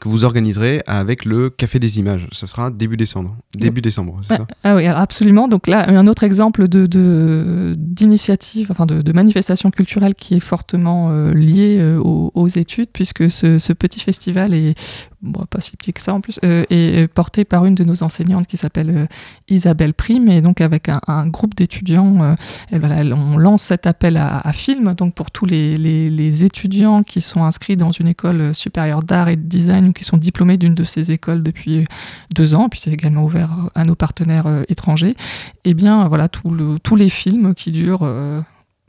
que 0.00 0.08
vous 0.08 0.24
organiserez 0.24 0.82
avec 0.86 1.24
le 1.24 1.50
Café 1.50 1.78
des 1.78 1.98
Images. 1.98 2.26
Ça 2.32 2.46
sera 2.46 2.70
début 2.70 2.96
décembre. 2.96 3.36
Début 3.56 3.80
décembre, 3.82 4.18
c'est 4.22 4.36
ça 4.36 4.46
Ah 4.64 4.74
oui, 4.74 4.86
alors 4.86 5.00
absolument. 5.00 5.46
Donc 5.46 5.66
là, 5.66 5.88
un 5.88 6.06
autre 6.06 6.24
exemple 6.24 6.66
de 6.68 6.86
de- 6.86 7.74
d'initiative, 7.78 8.68
enfin 8.70 8.86
de, 8.86 9.02
de 9.02 9.12
manifestation 9.12 9.70
culturelle 9.70 10.14
qui 10.14 10.34
est 10.34 10.40
fortement 10.40 11.10
euh, 11.10 11.32
liée 11.34 11.76
euh, 11.78 11.98
aux, 12.00 12.30
aux 12.34 12.48
études, 12.48 12.88
puisque 12.92 13.30
ce, 13.30 13.58
ce 13.58 13.72
petit 13.72 14.00
festival 14.00 14.54
est 14.54 14.74
bon, 15.22 15.44
pas 15.48 15.60
si 15.60 15.76
petit 15.76 15.92
que 15.92 16.00
ça 16.00 16.14
en 16.14 16.20
plus, 16.20 16.38
euh, 16.44 16.64
est 16.70 17.08
porté 17.12 17.44
par 17.44 17.66
une 17.66 17.74
de 17.74 17.84
nos 17.84 18.02
enseignantes 18.02 18.46
qui 18.46 18.56
s'appelle 18.56 18.90
euh, 18.90 19.06
Isabelle 19.48 19.94
Prime, 19.94 20.28
et 20.28 20.40
donc 20.40 20.60
avec 20.60 20.88
un, 20.88 21.26
groupe 21.26 21.54
d'étudiants, 21.54 22.22
euh, 22.22 22.34
et 22.72 22.78
voilà, 22.78 23.02
on 23.14 23.36
lance 23.36 23.62
cet 23.62 23.86
appel 23.86 24.16
à, 24.16 24.38
à 24.38 24.52
film, 24.52 24.94
donc 24.94 25.14
pour 25.14 25.30
tous 25.30 25.46
les, 25.46 25.76
les- 25.78 26.44
étudiants 26.44 27.02
qui 27.02 27.20
sont 27.20 27.44
inscrits 27.44 27.76
dans 27.76 27.90
une 27.90 28.08
école 28.08 28.54
supérieure 28.54 29.02
d'art 29.02 29.28
et 29.28 29.36
de 29.36 29.42
design 29.42 29.88
ou 29.88 29.92
qui 29.92 30.04
sont 30.04 30.16
diplômés 30.16 30.56
d'une 30.56 30.74
de 30.74 30.84
ces 30.84 31.10
écoles 31.10 31.42
depuis 31.42 31.86
deux 32.34 32.54
ans, 32.54 32.68
puis 32.68 32.80
c'est 32.80 32.92
également 32.92 33.24
ouvert 33.24 33.50
à 33.74 33.84
nos 33.84 33.94
partenaires 33.94 34.46
euh, 34.46 34.62
étrangers, 34.68 35.16
et 35.64 35.74
bien 35.74 36.08
voilà, 36.08 36.28
tous 36.28 36.96
les 36.96 37.10
films 37.10 37.54
qui 37.54 37.72
durent 37.72 38.04
euh, 38.04 38.40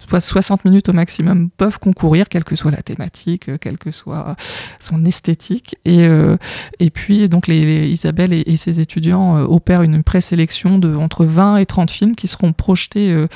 soit 0.07 0.19
60 0.19 0.65
minutes 0.65 0.89
au 0.89 0.93
maximum 0.93 1.49
peuvent 1.49 1.79
concourir, 1.79 2.27
quelle 2.29 2.43
que 2.43 2.55
soit 2.55 2.71
la 2.71 2.81
thématique, 2.81 3.49
euh, 3.49 3.57
quelle 3.59 3.77
que 3.77 3.91
soit 3.91 4.35
son 4.79 5.05
esthétique. 5.05 5.75
Et, 5.85 6.05
euh, 6.07 6.37
et 6.79 6.89
puis, 6.89 7.27
donc, 7.29 7.47
les, 7.47 7.63
les- 7.65 7.89
Isabelle 7.89 8.33
et, 8.33 8.43
et 8.45 8.57
ses 8.57 8.79
étudiants 8.81 9.37
euh, 9.37 9.43
opèrent 9.43 9.81
une 9.83 10.03
présélection 10.03 10.77
de 10.79 10.95
entre 10.95 11.25
20 11.25 11.57
et 11.57 11.65
30 11.65 11.91
films 11.91 12.15
qui 12.15 12.27
seront 12.27 12.53
projetés 12.53 13.11
euh, 13.11 13.27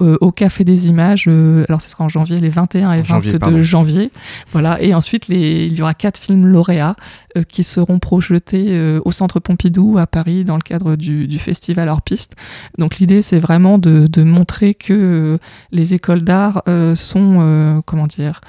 euh, 0.00 0.16
au 0.20 0.32
Café 0.32 0.64
des 0.64 0.88
Images. 0.88 1.24
euh, 1.28 1.64
alors, 1.68 1.80
ce 1.82 1.88
sera 1.90 2.04
en 2.04 2.08
janvier, 2.08 2.38
les 2.38 2.48
21 2.48 2.92
et 2.92 3.00
En 3.00 3.04
janvier, 3.04 3.30
22 3.32 3.38
pardon. 3.38 3.62
janvier. 3.62 4.10
Voilà. 4.52 4.80
Et 4.82 4.94
ensuite, 4.94 5.28
les, 5.28 5.66
il 5.66 5.74
y 5.74 5.82
aura 5.82 5.94
quatre 5.94 6.18
films 6.18 6.46
lauréats 6.46 6.96
euh, 6.96 7.23
qui 7.42 7.64
seront 7.64 7.98
projetés 7.98 8.68
euh, 8.70 9.00
au 9.04 9.12
Centre 9.12 9.40
Pompidou 9.40 9.98
à 9.98 10.06
Paris 10.06 10.44
dans 10.44 10.56
le 10.56 10.62
cadre 10.62 10.96
du, 10.96 11.26
du 11.26 11.38
festival 11.38 11.88
hors 11.88 12.02
piste. 12.02 12.36
Donc 12.78 12.98
l'idée 12.98 13.22
c'est 13.22 13.38
vraiment 13.38 13.78
de, 13.78 14.06
de 14.06 14.22
montrer 14.22 14.74
que 14.74 14.92
euh, 14.92 15.38
les 15.72 15.94
écoles 15.94 16.22
d'art 16.22 16.62
euh, 16.68 16.94
sont 16.94 17.38
euh, 17.40 17.80
comment 17.84 18.06
dire 18.06 18.40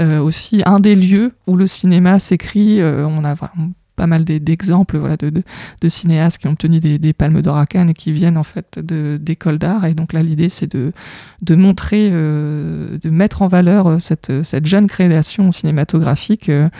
euh, 0.00 0.20
aussi 0.20 0.62
un 0.64 0.80
des 0.80 0.94
lieux 0.94 1.32
où 1.46 1.56
le 1.56 1.66
cinéma 1.66 2.18
s'écrit. 2.18 2.80
Euh, 2.80 3.06
on 3.06 3.24
a 3.24 3.34
pas 4.00 4.06
mal 4.06 4.24
d'exemples 4.24 4.96
voilà, 4.96 5.18
de, 5.18 5.42
cinéastes 5.88 6.38
qui 6.38 6.46
ont 6.46 6.52
obtenu 6.52 6.80
des, 6.80 6.98
des 6.98 7.12
palmes 7.12 7.42
d'or 7.42 7.58
à 7.58 7.66
Cannes 7.66 7.90
et 7.90 7.94
qui 7.94 8.12
viennent 8.12 8.38
en 8.38 8.44
fait 8.44 8.78
d'écoles 8.78 9.58
d'art. 9.58 9.84
Et 9.84 9.92
donc 9.92 10.14
là, 10.14 10.22
l'idée, 10.22 10.48
c'est 10.48 10.74
de, 10.74 10.92
montrer, 11.54 12.08
euh, 12.10 12.96
de 12.96 13.10
mettre 13.10 13.42
en 13.42 13.48
valeur 13.48 13.86
euh, 13.88 13.98
cette, 13.98 14.42
cette 14.42 14.64
jeune 14.64 14.86
création 14.86 15.52
cinématographique. 15.52 16.48
Euh, 16.48 16.70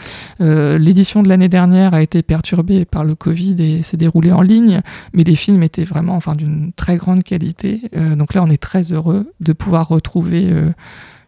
euh, 0.41 0.79
L'édition 0.79 1.21
de 1.21 1.29
l'année 1.29 1.49
dernière 1.49 1.93
a 1.93 2.01
été 2.01 2.23
perturbée 2.23 2.85
par 2.85 3.03
le 3.03 3.13
Covid 3.13 3.55
et 3.59 3.83
s'est 3.83 3.97
déroulée 3.97 4.31
en 4.31 4.41
ligne, 4.41 4.81
mais 5.13 5.23
les 5.23 5.35
films 5.35 5.61
étaient 5.61 5.83
vraiment 5.83 6.15
enfin, 6.15 6.33
d'une 6.33 6.73
très 6.73 6.97
grande 6.97 7.21
qualité. 7.21 7.81
Euh, 7.95 8.15
donc 8.15 8.33
là, 8.33 8.41
on 8.41 8.49
est 8.49 8.61
très 8.61 8.93
heureux 8.93 9.31
de 9.41 9.53
pouvoir 9.53 9.87
retrouver 9.87 10.49
euh, 10.51 10.71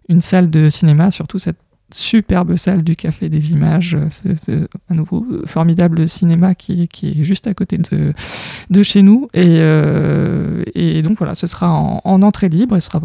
une 0.09 0.21
salle 0.21 0.49
de 0.49 0.69
cinéma, 0.69 1.11
surtout 1.11 1.37
cette 1.37 1.62
superbe 1.95 2.55
salle 2.55 2.83
du 2.83 2.95
Café 2.95 3.29
des 3.29 3.51
Images, 3.51 3.95
euh, 3.95 4.07
ce, 4.35 4.67
un 4.89 4.95
nouveau 4.95 5.25
euh, 5.31 5.43
formidable 5.45 6.07
cinéma 6.09 6.55
qui, 6.55 6.83
est- 6.83 7.23
juste 7.23 7.47
à 7.47 7.53
côté 7.53 7.77
de, 7.77 8.83
chez 8.83 9.01
nous. 9.01 9.27
Et, 9.33 9.43
euh, 9.59 10.63
et 10.75 11.01
donc 11.01 11.17
voilà, 11.17 11.35
ce 11.35 11.47
sera 11.47 11.71
en, 11.71 12.01
en 12.03 12.21
entrée 12.21 12.49
libre, 12.49 12.77
ce 12.79 12.87
sera 12.87 13.01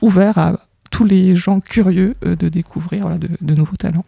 ouvert 0.00 0.38
à 0.38 0.60
tous 0.90 1.04
les 1.04 1.36
gens 1.36 1.60
curieux 1.60 2.14
de 2.22 2.48
découvrir 2.48 3.18
de, 3.18 3.54
nouveaux 3.54 3.76
talents. 3.76 4.04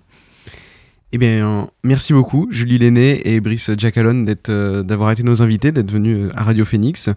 Eh 1.12 1.18
bien, 1.18 1.68
merci 1.84 2.12
beaucoup, 2.14 2.48
Julie 2.50 2.78
Lenné 2.78 3.34
et 3.34 3.40
Brice 3.40 3.70
euh, 3.70 4.82
d'avoir 4.82 5.10
été 5.10 5.22
nos 5.22 5.42
invités, 5.42 5.70
d'être 5.70 5.92
venus 5.92 6.30
à 6.34 6.42
Radio 6.44 6.64
Phoenix. 6.64 7.10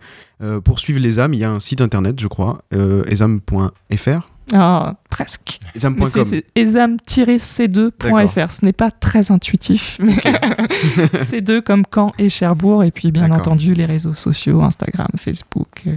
Pour 0.65 0.79
suivre 0.79 0.99
les 0.99 1.17
âmes, 1.19 1.33
il 1.33 1.39
y 1.39 1.45
a 1.45 1.51
un 1.51 1.59
site 1.61 1.81
internet, 1.81 2.19
je 2.19 2.27
crois, 2.27 2.61
euh, 2.73 3.03
esam.fr. 3.05 4.29
Ah, 4.53 4.95
presque. 5.09 5.59
C'est- 5.75 6.23
c'est 6.23 6.45
exam-c2.fr. 6.55 8.51
Ce 8.51 8.63
n'est 8.63 8.73
pas 8.73 8.91
très 8.91 9.31
intuitif, 9.31 9.97
mais 10.03 10.13
C2 11.17 11.61
comme 11.61 11.83
Caen 11.93 12.11
et 12.19 12.29
Cherbourg, 12.29 12.83
et 12.83 12.91
puis 12.91 13.11
bien 13.11 13.31
entendu 13.31 13.73
les 13.73 13.85
réseaux 13.85 14.13
sociaux, 14.13 14.61
Instagram, 14.61 15.07
Facebook, 15.17 15.67
euh, 15.87 15.93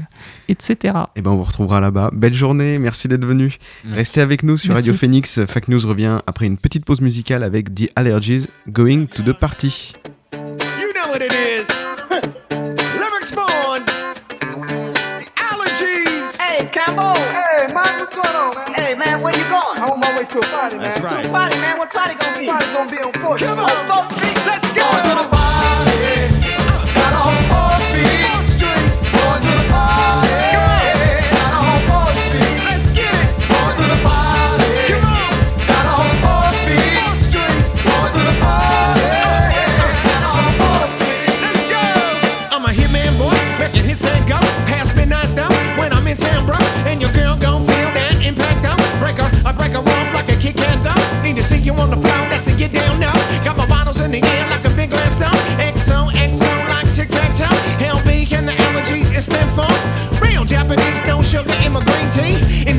etc. 0.48 0.94
Eh 1.16 1.20
ben, 1.22 1.30
on 1.32 1.36
vous 1.36 1.44
retrouvera 1.44 1.80
là-bas. 1.80 2.10
Belle 2.14 2.34
journée, 2.34 2.78
merci 2.78 3.06
d'être 3.08 3.24
venu. 3.26 3.56
Restez 3.92 4.20
avec 4.20 4.42
nous 4.42 4.56
sur 4.56 4.70
Merci. 4.72 4.88
Radio 4.90 4.98
Phoenix. 4.98 5.44
Fact 5.44 5.68
News 5.68 5.86
revient 5.86 6.18
après 6.26 6.46
une 6.46 6.56
petite 6.58 6.84
pause 6.84 7.00
musicale 7.00 7.42
avec 7.42 7.74
The 7.74 7.90
Allergies, 7.96 8.46
Going 8.68 9.06
to 9.14 9.22
the 9.22 9.32
Party. 9.38 9.92
You 10.32 10.38
know 10.94 11.10
what 11.12 11.20
it 11.22 11.32
is. 11.32 11.66
The 15.18 15.28
allergies. 15.36 16.38
Hey, 16.40 16.68
what's 18.10 18.28
going 18.28 18.36
on, 18.36 18.54
man? 18.54 18.74
Hey, 18.74 18.94
man, 18.94 19.22
where 19.22 19.36
you 19.36 19.44
going? 19.44 19.78
I'm 19.78 19.90
on 19.90 20.00
my 20.00 20.16
way 20.16 20.24
to 20.24 20.38
a 20.38 20.42
party, 20.42 20.76
man. 20.76 20.88
That's 20.88 21.00
right. 21.00 21.22
To 21.22 21.28
a 21.28 21.32
party, 21.32 21.56
man. 21.56 21.78
What 21.78 21.90
party 21.90 22.14
gonna 22.14 22.38
be? 22.38 22.46
Party 22.46 22.66
gonna 22.66 22.90
be 22.90 22.98
on 22.98 23.12
4th 23.12 23.38
Come 23.38 23.58
on. 23.58 23.70
On 23.70 24.10
4th 24.10 24.46
Let's 24.46 24.72
go. 24.72 24.82
Going 24.82 25.02
to 25.02 25.22
the 25.22 25.28
party. 25.28 26.27
In 62.16 62.77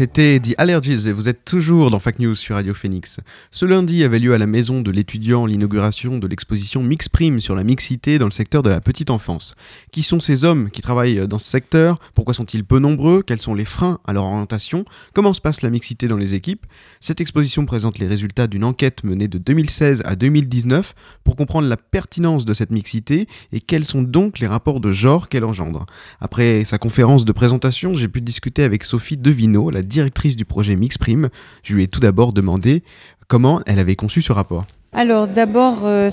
C'était 0.00 0.40
The 0.40 0.54
Allergies 0.56 1.10
et 1.10 1.12
vous 1.12 1.28
êtes 1.28 1.44
toujours 1.44 1.90
dans 1.90 1.98
Fact 1.98 2.20
News 2.20 2.34
sur 2.34 2.54
Radio 2.54 2.72
Phoenix. 2.72 3.20
Ce 3.50 3.66
lundi 3.66 4.02
avait 4.02 4.18
lieu 4.18 4.32
à 4.32 4.38
la 4.38 4.46
maison 4.46 4.80
de 4.80 4.90
l'étudiant 4.90 5.44
l'inauguration 5.44 6.16
de 6.16 6.26
l'exposition 6.26 6.82
Mixprime 6.82 7.38
sur 7.38 7.54
la 7.54 7.64
mixité 7.64 8.18
dans 8.18 8.24
le 8.24 8.30
secteur 8.30 8.62
de 8.62 8.70
la 8.70 8.80
petite 8.80 9.10
enfance. 9.10 9.54
Qui 9.92 10.02
sont 10.02 10.18
ces 10.18 10.46
hommes 10.46 10.70
qui 10.70 10.80
travaillent 10.80 11.28
dans 11.28 11.38
ce 11.38 11.50
secteur? 11.50 12.00
Pourquoi 12.14 12.32
sont-ils 12.32 12.64
peu 12.64 12.78
nombreux? 12.78 13.22
Quels 13.22 13.40
sont 13.40 13.52
les 13.52 13.66
freins 13.66 13.98
à 14.06 14.14
leur 14.14 14.24
orientation? 14.24 14.86
Comment 15.12 15.34
se 15.34 15.42
passe 15.42 15.60
la 15.60 15.68
mixité 15.68 16.08
dans 16.08 16.16
les 16.16 16.32
équipes? 16.32 16.64
Cette 17.00 17.20
exposition 17.20 17.66
présente 17.66 17.98
les 17.98 18.06
résultats 18.06 18.46
d'une 18.46 18.64
enquête 18.64 19.04
menée 19.04 19.28
de 19.28 19.36
2016 19.36 20.00
à 20.06 20.16
2019 20.16 20.94
pour 21.24 21.36
comprendre 21.36 21.68
la 21.68 21.76
pertinence 21.76 22.46
de 22.46 22.54
cette 22.54 22.70
mixité 22.70 23.26
et 23.52 23.60
quels 23.60 23.84
sont 23.84 24.00
donc 24.00 24.38
les 24.38 24.46
rapports 24.46 24.80
de 24.80 24.92
genre 24.92 25.28
qu'elle 25.28 25.44
engendre. 25.44 25.84
Après 26.22 26.64
sa 26.64 26.78
conférence 26.78 27.26
de 27.26 27.32
présentation, 27.32 27.94
j'ai 27.94 28.08
pu 28.08 28.22
discuter 28.22 28.62
avec 28.62 28.84
Sophie 28.84 29.18
Devino, 29.18 29.68
la 29.68 29.82
directrice 29.90 30.36
du 30.36 30.46
projet 30.46 30.76
Mixprime. 30.76 31.28
Je 31.62 31.74
lui 31.74 31.82
ai 31.82 31.88
tout 31.88 32.00
d'abord 32.00 32.32
demandé 32.32 32.82
comment 33.28 33.60
elle 33.66 33.78
avait 33.78 33.96
conçu 33.96 34.22
ce 34.22 34.32
rapport. 34.32 34.64
Alors 34.92 35.28
d'abord, 35.28 35.82
euh, 35.84 36.10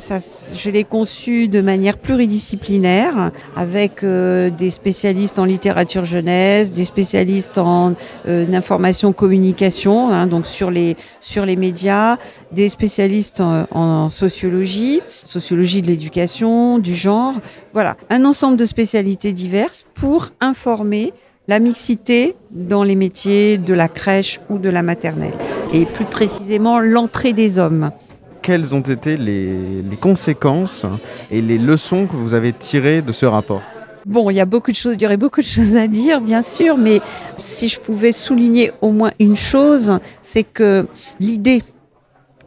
je 0.55 0.69
l'ai 0.69 0.83
conçu 0.83 1.47
de 1.47 1.61
manière 1.61 1.97
pluridisciplinaire 1.97 3.31
avec 3.55 4.03
euh, 4.03 4.51
des 4.51 4.69
spécialistes 4.69 5.39
en 5.39 5.45
littérature 5.45 6.05
jeunesse, 6.05 6.71
des 6.71 6.85
spécialistes 6.85 7.57
en 7.57 7.95
euh, 8.27 8.53
information 8.53 9.13
communication, 9.13 10.13
hein, 10.13 10.27
donc 10.27 10.45
sur 10.45 10.69
les 10.69 10.95
sur 11.19 11.43
les 11.43 11.55
médias, 11.55 12.17
des 12.51 12.69
spécialistes 12.69 13.41
en 13.41 14.11
sociologie, 14.11 15.01
sociologie 15.25 15.81
de 15.81 15.87
l'éducation, 15.87 16.77
du 16.77 16.95
genre, 16.95 17.33
voilà, 17.73 17.97
un 18.11 18.25
ensemble 18.25 18.57
de 18.57 18.65
spécialités 18.67 19.33
diverses 19.33 19.87
pour 19.95 20.29
informer 20.39 21.13
la 21.47 21.60
mixité 21.60 22.36
dans 22.51 22.83
les 22.83 22.95
métiers 22.95 23.57
de 23.57 23.73
la 23.73 23.88
crèche 23.88 24.41
ou 24.49 24.57
de 24.57 24.69
la 24.69 24.83
maternelle, 24.83 25.33
et 25.73 25.86
plus 25.86 26.05
précisément 26.05 26.79
l'entrée 26.79 27.33
des 27.33 27.57
hommes. 27.57 27.91
Quelles 28.41 28.75
ont 28.75 28.81
été 28.81 29.17
les, 29.17 29.81
les 29.81 29.97
conséquences 29.97 30.86
et 31.31 31.41
les 31.41 31.57
leçons 31.57 32.05
que 32.05 32.15
vous 32.15 32.33
avez 32.33 32.53
tirées 32.53 33.01
de 33.01 33.12
ce 33.12 33.25
rapport? 33.25 33.62
Bon, 34.05 34.29
il 34.29 34.36
y 34.36 34.39
a 34.39 34.45
beaucoup 34.45 34.71
de 34.71 34.75
choses, 34.75 34.95
il 34.95 35.01
y 35.01 35.05
aurait 35.05 35.17
beaucoup 35.17 35.41
de 35.41 35.45
choses 35.45 35.75
à 35.75 35.88
dire, 35.88 36.21
bien 36.21 36.41
sûr, 36.41 36.77
mais 36.77 37.01
si 37.36 37.67
je 37.67 37.79
pouvais 37.79 38.13
souligner 38.13 38.71
au 38.81 38.91
moins 38.91 39.12
une 39.19 39.36
chose, 39.36 39.99
c'est 40.21 40.43
que 40.43 40.88
l'idée 41.19 41.63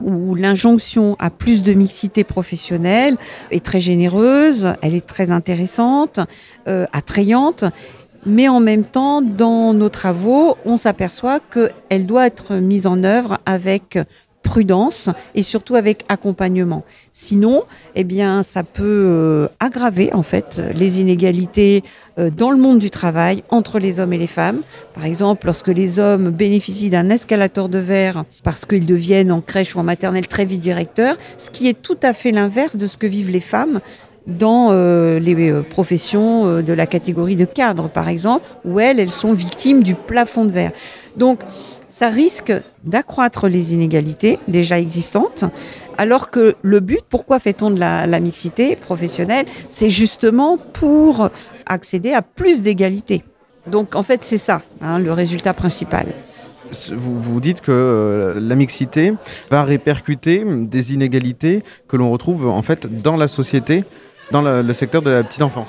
ou 0.02 0.34
l'injonction 0.34 1.16
à 1.18 1.28
plus 1.28 1.62
de 1.62 1.74
mixité 1.74 2.24
professionnelle 2.24 3.16
est 3.50 3.62
très 3.62 3.80
généreuse, 3.80 4.72
elle 4.80 4.94
est 4.94 5.06
très 5.06 5.30
intéressante, 5.30 6.20
euh, 6.68 6.86
attrayante, 6.94 7.66
mais 8.26 8.48
en 8.48 8.60
même 8.60 8.84
temps, 8.84 9.22
dans 9.22 9.74
nos 9.74 9.88
travaux, 9.88 10.56
on 10.64 10.76
s'aperçoit 10.76 11.40
qu'elle 11.40 12.06
doit 12.06 12.26
être 12.26 12.56
mise 12.56 12.86
en 12.86 13.02
œuvre 13.04 13.38
avec 13.46 13.98
prudence 14.42 15.10
et 15.34 15.42
surtout 15.42 15.76
avec 15.76 16.04
accompagnement. 16.08 16.84
Sinon, 17.12 17.64
eh 17.94 18.04
bien, 18.04 18.42
ça 18.42 18.62
peut 18.62 18.82
euh, 18.84 19.48
aggraver 19.60 20.12
en 20.14 20.22
fait 20.22 20.60
les 20.74 21.00
inégalités 21.00 21.84
euh, 22.18 22.30
dans 22.30 22.50
le 22.50 22.56
monde 22.56 22.78
du 22.78 22.90
travail 22.90 23.44
entre 23.50 23.78
les 23.78 24.00
hommes 24.00 24.12
et 24.12 24.18
les 24.18 24.26
femmes. 24.26 24.62
Par 24.94 25.04
exemple, 25.04 25.46
lorsque 25.46 25.68
les 25.68 25.98
hommes 25.98 26.30
bénéficient 26.30 26.90
d'un 26.90 27.10
escalator 27.10 27.68
de 27.68 27.78
verre 27.78 28.24
parce 28.42 28.64
qu'ils 28.64 28.86
deviennent 28.86 29.32
en 29.32 29.40
crèche 29.40 29.76
ou 29.76 29.78
en 29.78 29.84
maternelle 29.84 30.26
très 30.26 30.46
vite 30.46 30.60
directeurs, 30.60 31.16
ce 31.36 31.50
qui 31.50 31.68
est 31.68 31.80
tout 31.80 31.98
à 32.02 32.12
fait 32.12 32.32
l'inverse 32.32 32.76
de 32.76 32.86
ce 32.86 32.96
que 32.96 33.06
vivent 33.06 33.30
les 33.30 33.40
femmes 33.40 33.80
dans 34.26 34.68
euh, 34.70 35.18
les 35.18 35.50
euh, 35.50 35.62
professions 35.62 36.46
euh, 36.46 36.62
de 36.62 36.72
la 36.72 36.86
catégorie 36.86 37.36
de 37.36 37.44
cadre, 37.44 37.88
par 37.88 38.08
exemple, 38.08 38.46
où 38.64 38.80
elles, 38.80 39.00
elles 39.00 39.10
sont 39.10 39.32
victimes 39.32 39.82
du 39.82 39.94
plafond 39.94 40.44
de 40.44 40.52
verre. 40.52 40.72
Donc, 41.16 41.40
ça 41.88 42.08
risque 42.08 42.52
d'accroître 42.84 43.48
les 43.48 43.74
inégalités 43.74 44.38
déjà 44.46 44.78
existantes, 44.78 45.44
alors 45.98 46.30
que 46.30 46.54
le 46.62 46.80
but, 46.80 47.00
pourquoi 47.08 47.40
fait-on 47.40 47.70
de 47.70 47.80
la, 47.80 48.20
mixité 48.20 48.76
professionnelle 48.76 49.46
C'est 49.68 49.90
justement 49.90 50.56
pour 50.56 51.30
accéder 51.66 52.12
à 52.12 52.22
plus 52.22 52.62
d'égalité. 52.62 53.24
Donc, 53.66 53.96
en 53.96 54.04
fait, 54.04 54.20
c'est 54.22 54.38
ça, 54.38 54.62
hein, 54.80 54.98
le 54.98 55.12
résultat 55.12 55.52
principal 55.52 56.06
vous, 56.92 57.20
vous 57.20 57.40
dites 57.40 57.62
que 57.62 58.34
la 58.40 58.54
mixité 58.54 59.14
va 59.50 59.64
répercuter 59.64 60.44
des 60.46 60.94
inégalités 60.94 61.64
que 61.88 61.96
l'on 61.96 62.12
retrouve 62.12 62.46
en 62.46 62.62
fait 62.62 63.02
dans 63.02 63.16
la 63.16 63.26
société, 63.26 63.82
dans 64.30 64.42
le, 64.42 64.72
secteur 64.72 65.02
de 65.02 65.10
la 65.10 65.22
petite 65.22 65.42
enfance. 65.42 65.68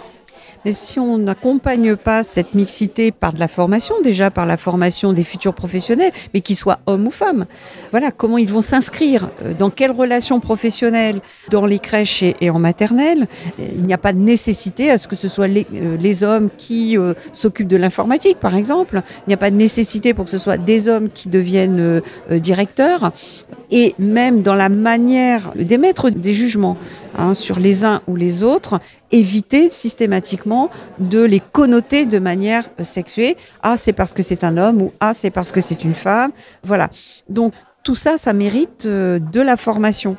Mais 0.64 0.74
si 0.74 1.00
on 1.00 1.18
n'accompagne 1.18 1.96
pas 1.96 2.24
cette 2.24 2.54
mixité 2.54 3.12
par 3.12 3.34
de 3.34 3.40
la 3.40 3.48
formation, 3.48 3.96
déjà 4.04 4.30
par 4.30 4.46
la 4.46 4.58
formation 4.58 5.12
des 5.12 5.24
futurs 5.24 5.56
professionnels, 5.56 6.12
mais 6.36 6.42
qu'ils 6.42 6.56
soient 6.56 6.80
hommes 6.86 7.08
ou 7.08 7.12
femmes, 7.12 7.46
voilà, 7.90 8.12
comment 8.12 8.38
ils 8.38 8.48
vont 8.48 8.62
s'inscrire, 8.62 9.32
euh, 9.44 9.56
dans 9.56 9.72
quelles 9.72 9.92
relations 9.92 10.40
professionnelles, 10.40 11.22
dans 11.50 11.66
les 11.66 11.80
crèches 11.80 12.22
et, 12.22 12.50
en 12.52 12.60
maternelle. 12.60 13.28
Il 13.58 13.84
n'y 13.84 13.94
a 13.94 13.98
pas 13.98 14.14
de 14.14 14.20
nécessité 14.20 14.92
à 14.92 15.00
ce 15.00 15.08
que 15.08 15.16
ce 15.16 15.28
soit 15.28 15.48
les, 15.48 15.66
euh, 15.74 16.24
hommes 16.24 16.50
qui 16.56 16.96
euh, 16.96 17.16
s'occupent 17.34 17.68
de 17.68 17.78
l'informatique, 17.78 18.40
par 18.40 18.56
exemple. 18.56 19.02
Il 19.26 19.30
n'y 19.30 19.34
a 19.34 19.38
pas 19.38 19.50
de 19.50 19.56
nécessité 19.56 20.14
pour 20.14 20.26
que 20.26 20.32
ce 20.32 20.38
soit 20.38 20.58
des 20.58 20.88
hommes 20.88 21.10
qui 21.10 21.30
deviennent 21.30 21.80
euh, 21.80 22.02
euh, 22.30 22.38
directeurs. 22.38 23.12
Et 23.72 23.96
même 23.98 24.42
dans 24.42 24.54
la 24.54 24.70
manière 24.70 25.54
d'émettre 25.56 26.10
des 26.12 26.34
jugements 26.34 26.78
hein, 27.18 27.34
sur 27.34 27.60
les 27.60 27.86
uns 27.86 28.02
ou 28.08 28.16
les 28.16 28.44
autres, 28.44 28.80
éviter 29.12 29.70
systématiquement 29.72 30.70
de 31.00 31.24
les 31.24 31.40
connoter 31.40 32.06
de 32.06 32.20
manière 32.20 32.70
euh, 32.80 32.84
sexuée. 32.84 33.38
Ah, 33.64 33.78
c'est 33.78 33.94
parce 33.94 34.14
que 34.14 34.24
c'est 34.24 34.44
un 34.44 34.58
homme 34.58 34.82
ou 34.82 34.94
ah, 35.00 35.14
c'est 35.14 35.32
parce 35.32 35.52
que 35.52 35.62
c'est 35.62 35.84
une 35.84 35.96
femme. 35.96 36.32
Voilà. 36.64 36.90
Donc 37.30 37.54
tout 37.84 37.96
ça, 37.96 38.18
ça 38.18 38.34
mérite 38.34 38.86
euh, 38.86 39.20
de 39.20 39.42
la 39.42 39.58
formation. 39.58 40.16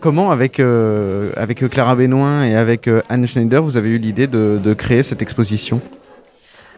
Comment, 0.00 0.30
avec, 0.30 0.60
euh, 0.60 1.32
avec 1.36 1.68
Clara 1.70 1.94
Benoît 1.94 2.46
et 2.46 2.54
avec 2.54 2.88
euh, 2.88 3.02
Anne 3.08 3.26
Schneider, 3.26 3.62
vous 3.62 3.76
avez 3.76 3.90
eu 3.90 3.98
l'idée 3.98 4.26
de, 4.26 4.60
de 4.62 4.74
créer 4.74 5.02
cette 5.02 5.22
exposition? 5.22 5.80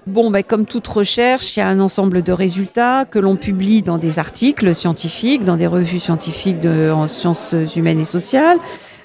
Bon, 0.06 0.30
ben, 0.30 0.42
comme 0.42 0.66
toute 0.66 0.86
recherche, 0.86 1.56
il 1.56 1.60
y 1.60 1.62
a 1.62 1.68
un 1.68 1.80
ensemble 1.80 2.22
de 2.22 2.32
résultats 2.32 3.04
que 3.04 3.18
l'on 3.18 3.36
publie 3.36 3.82
dans 3.82 3.98
des 3.98 4.18
articles 4.18 4.74
scientifiques, 4.74 5.44
dans 5.44 5.56
des 5.56 5.66
revues 5.66 5.98
scientifiques 5.98 6.60
de, 6.60 6.90
en 6.90 7.08
sciences 7.08 7.54
humaines 7.74 8.00
et 8.00 8.04
sociales. 8.04 8.58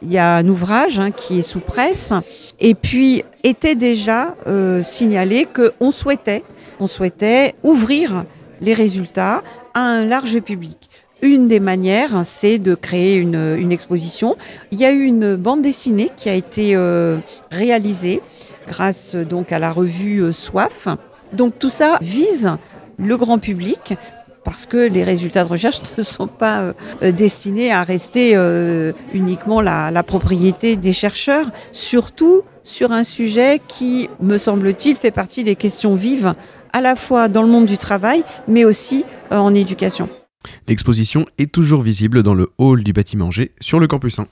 Il 0.04 0.12
y 0.12 0.18
a 0.18 0.36
un 0.36 0.48
ouvrage 0.48 1.00
hein, 1.00 1.12
qui 1.12 1.40
est 1.40 1.44
sous 1.44 1.60
presse. 1.60 2.14
Et 2.60 2.76
puis, 2.76 3.24
était 3.44 3.76
déjà 3.76 4.36
euh, 4.48 4.82
signalé 4.82 5.48
qu'on 5.48 5.92
souhaitait, 5.92 6.44
on 6.80 6.88
souhaitait 6.88 7.56
ouvrir 7.64 8.26
les 8.62 8.74
résultats 8.74 9.44
à 9.74 9.82
un 9.82 10.06
large 10.06 10.40
public. 10.40 10.90
Une 11.22 11.48
des 11.48 11.60
manières, 11.60 12.22
c'est 12.26 12.58
de 12.58 12.76
créer 12.76 13.16
une, 13.16 13.56
une, 13.58 13.72
exposition. 13.72 14.36
Il 14.72 14.80
y 14.80 14.86
a 14.86 14.92
eu 14.92 15.04
une 15.04 15.36
bande 15.36 15.62
dessinée 15.62 16.12
qui 16.18 16.30
a 16.30 16.34
été 16.34 16.76
euh, 16.76 17.18
réalisée 17.50 18.22
grâce 18.68 19.16
donc 19.16 19.52
à 19.52 19.60
la 19.60 19.72
revue 19.72 20.22
euh, 20.22 20.32
Soif. 20.32 20.88
Donc 21.32 21.58
tout 21.60 21.70
ça 21.70 21.98
vise 22.02 22.52
le 22.98 23.18
grand 23.18 23.40
public 23.40 23.96
parce 24.44 24.66
que 24.66 24.78
les 24.78 25.04
résultats 25.04 25.44
de 25.44 25.50
recherche 25.50 25.80
ne 25.98 26.04
sont 26.04 26.28
pas 26.28 26.74
euh, 27.02 27.12
destinés 27.12 27.72
à 27.72 27.84
rester 27.84 28.34
euh, 28.36 28.94
uniquement 29.14 29.62
la, 29.62 29.92
la, 29.92 30.04
propriété 30.04 30.76
des 30.76 30.94
chercheurs, 30.94 31.52
surtout 31.72 32.44
sur 32.64 32.92
un 32.92 33.04
sujet 33.04 33.62
qui, 33.68 34.10
me 34.22 34.38
semble-t-il, 34.38 34.96
fait 34.96 35.12
partie 35.12 35.44
des 35.44 35.56
questions 35.56 35.96
vives 35.96 36.34
à 36.72 36.82
la 36.82 36.96
fois 36.96 37.28
dans 37.28 37.44
le 37.44 37.48
monde 37.48 37.66
du 37.66 37.78
travail, 37.78 38.24
mais 38.48 38.66
aussi 38.66 39.06
euh, 39.32 39.38
en 39.38 39.54
éducation. 39.54 40.10
L'exposition 40.68 41.26
est 41.38 41.52
toujours 41.52 41.82
visible 41.82 42.24
dans 42.24 42.34
le 42.34 42.50
hall 42.58 42.84
du 42.84 42.92
bâtiment 42.94 43.32
G 43.32 43.52
sur 43.62 43.80
le 43.80 43.88
campus 43.88 44.20
1. 44.20 44.28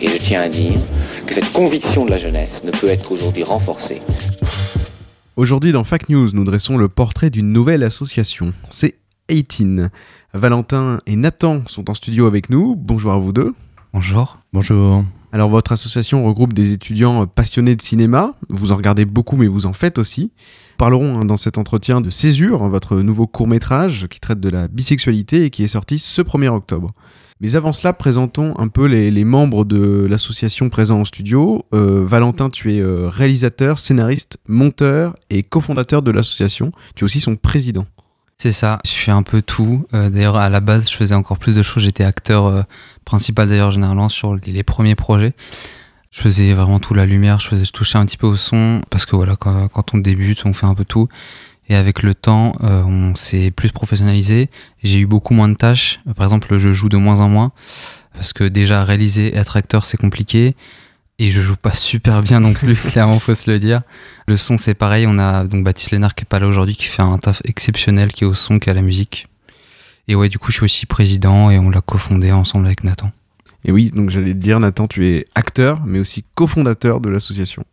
Et 0.00 0.06
je 0.06 0.18
tiens 0.18 0.42
à 0.42 0.48
dire 0.48 0.80
que 1.26 1.34
cette 1.34 1.52
conviction 1.52 2.04
de 2.04 2.10
la 2.10 2.18
jeunesse 2.18 2.62
ne 2.62 2.70
peut 2.70 2.88
être 2.88 3.10
aujourd'hui 3.10 3.42
renforcée. 3.42 4.00
Aujourd'hui 5.34 5.72
dans 5.72 5.84
Fact 5.84 6.08
News, 6.08 6.28
nous 6.34 6.44
dressons 6.44 6.76
le 6.76 6.88
portrait 6.88 7.30
d'une 7.30 7.52
nouvelle 7.52 7.82
association. 7.82 8.52
C'est 8.70 8.94
18. 9.28 9.82
Valentin 10.34 10.98
et 11.06 11.16
Nathan 11.16 11.62
sont 11.66 11.90
en 11.90 11.94
studio 11.94 12.26
avec 12.26 12.50
nous. 12.50 12.76
Bonjour 12.76 13.12
à 13.12 13.18
vous 13.18 13.32
deux. 13.32 13.54
Bonjour. 13.92 14.38
Bonjour. 14.52 15.04
Alors 15.32 15.50
votre 15.50 15.72
association 15.72 16.24
regroupe 16.24 16.54
des 16.54 16.72
étudiants 16.72 17.26
passionnés 17.26 17.76
de 17.76 17.82
cinéma. 17.82 18.34
Vous 18.48 18.72
en 18.72 18.76
regardez 18.76 19.04
beaucoup 19.04 19.36
mais 19.36 19.46
vous 19.46 19.66
en 19.66 19.72
faites 19.72 19.98
aussi. 19.98 20.32
Parlerons 20.78 21.20
hein, 21.20 21.24
dans 21.24 21.36
cet 21.36 21.58
entretien 21.58 22.00
de 22.00 22.08
Césure, 22.08 22.68
votre 22.68 22.96
nouveau 22.96 23.26
court-métrage 23.26 24.06
qui 24.08 24.20
traite 24.20 24.40
de 24.40 24.48
la 24.48 24.68
bisexualité 24.68 25.44
et 25.44 25.50
qui 25.50 25.64
est 25.64 25.68
sorti 25.68 25.98
ce 25.98 26.22
1er 26.22 26.48
octobre. 26.48 26.92
Mais 27.40 27.54
avant 27.54 27.72
cela, 27.72 27.92
présentons 27.92 28.54
un 28.58 28.68
peu 28.68 28.86
les, 28.86 29.10
les 29.10 29.24
membres 29.24 29.64
de 29.64 30.06
l'association 30.10 30.70
présents 30.70 31.00
en 31.00 31.04
studio. 31.04 31.64
Euh, 31.72 32.04
Valentin, 32.04 32.50
tu 32.50 32.74
es 32.74 32.80
euh, 32.80 33.08
réalisateur, 33.08 33.78
scénariste, 33.78 34.38
monteur 34.48 35.14
et 35.30 35.44
cofondateur 35.44 36.02
de 36.02 36.10
l'association. 36.10 36.72
Tu 36.96 37.02
es 37.02 37.04
aussi 37.04 37.20
son 37.20 37.36
président. 37.36 37.86
C'est 38.40 38.52
ça, 38.52 38.78
je 38.84 38.92
fais 38.92 39.10
un 39.10 39.24
peu 39.24 39.42
tout. 39.42 39.84
Euh, 39.94 40.10
d'ailleurs, 40.10 40.36
à 40.36 40.48
la 40.48 40.60
base, 40.60 40.88
je 40.88 40.96
faisais 40.96 41.16
encore 41.16 41.38
plus 41.38 41.56
de 41.56 41.62
choses. 41.62 41.82
J'étais 41.82 42.04
acteur 42.04 42.46
euh, 42.46 42.62
principal, 43.04 43.48
d'ailleurs, 43.48 43.72
généralement, 43.72 44.08
sur 44.08 44.36
les, 44.36 44.62
premiers 44.62 44.94
projets. 44.94 45.32
Je 46.12 46.20
faisais 46.20 46.54
vraiment 46.54 46.78
tout, 46.78 46.94
la 46.94 47.04
lumière, 47.04 47.40
je, 47.40 47.48
faisais, 47.48 47.64
je 47.64 47.72
touchais 47.72 47.98
un 47.98 48.06
petit 48.06 48.16
peu 48.16 48.28
au 48.28 48.36
son, 48.36 48.80
parce 48.90 49.06
que 49.06 49.16
voilà, 49.16 49.34
quand, 49.34 49.66
quand 49.66 49.92
on 49.92 49.98
débute, 49.98 50.46
on 50.46 50.52
fait 50.52 50.66
un 50.66 50.74
peu 50.74 50.84
tout. 50.84 51.08
Et 51.68 51.74
avec 51.74 52.04
le 52.04 52.14
temps, 52.14 52.52
euh, 52.62 52.84
on 52.84 53.16
s'est 53.16 53.50
plus 53.50 53.72
professionnalisé. 53.72 54.50
J'ai 54.84 55.00
eu 55.00 55.06
beaucoup 55.06 55.34
moins 55.34 55.48
de 55.48 55.54
tâches. 55.54 55.98
Par 56.14 56.24
exemple, 56.24 56.58
je 56.58 56.72
joue 56.72 56.88
de 56.88 56.96
moins 56.96 57.18
en 57.18 57.28
moins 57.28 57.50
parce 58.14 58.32
que 58.32 58.44
déjà 58.44 58.84
réaliser, 58.84 59.36
être 59.36 59.56
acteur, 59.56 59.84
c'est 59.84 59.96
compliqué. 59.96 60.56
Et 61.20 61.30
je 61.30 61.40
joue 61.40 61.56
pas 61.56 61.72
super 61.72 62.22
bien 62.22 62.40
non 62.40 62.52
plus, 62.52 62.76
clairement, 62.90 63.18
faut 63.18 63.34
se 63.34 63.50
le 63.50 63.58
dire. 63.58 63.82
Le 64.26 64.36
son, 64.36 64.56
c'est 64.56 64.74
pareil. 64.74 65.06
On 65.08 65.18
a 65.18 65.44
donc 65.44 65.64
Baptiste 65.64 65.90
Lénard 65.90 66.14
qui 66.14 66.22
est 66.22 66.28
pas 66.28 66.38
là 66.38 66.46
aujourd'hui, 66.46 66.76
qui 66.76 66.84
fait 66.84 67.02
un 67.02 67.18
taf 67.18 67.42
exceptionnel, 67.44 68.12
qui 68.12 68.24
est 68.24 68.26
au 68.26 68.34
son, 68.34 68.58
qui 68.58 68.68
est 68.68 68.72
à 68.72 68.74
la 68.74 68.82
musique. 68.82 69.26
Et 70.06 70.14
ouais, 70.14 70.28
du 70.28 70.38
coup, 70.38 70.50
je 70.50 70.56
suis 70.56 70.64
aussi 70.64 70.86
président 70.86 71.50
et 71.50 71.58
on 71.58 71.70
l'a 71.70 71.80
cofondé 71.80 72.32
ensemble 72.32 72.66
avec 72.66 72.84
Nathan. 72.84 73.10
Et 73.64 73.72
oui, 73.72 73.90
donc 73.94 74.10
j'allais 74.10 74.32
te 74.32 74.38
dire, 74.38 74.60
Nathan, 74.60 74.86
tu 74.86 75.06
es 75.06 75.26
acteur, 75.34 75.82
mais 75.84 75.98
aussi 75.98 76.24
cofondateur 76.34 77.00
de 77.00 77.08
l'association. 77.08 77.64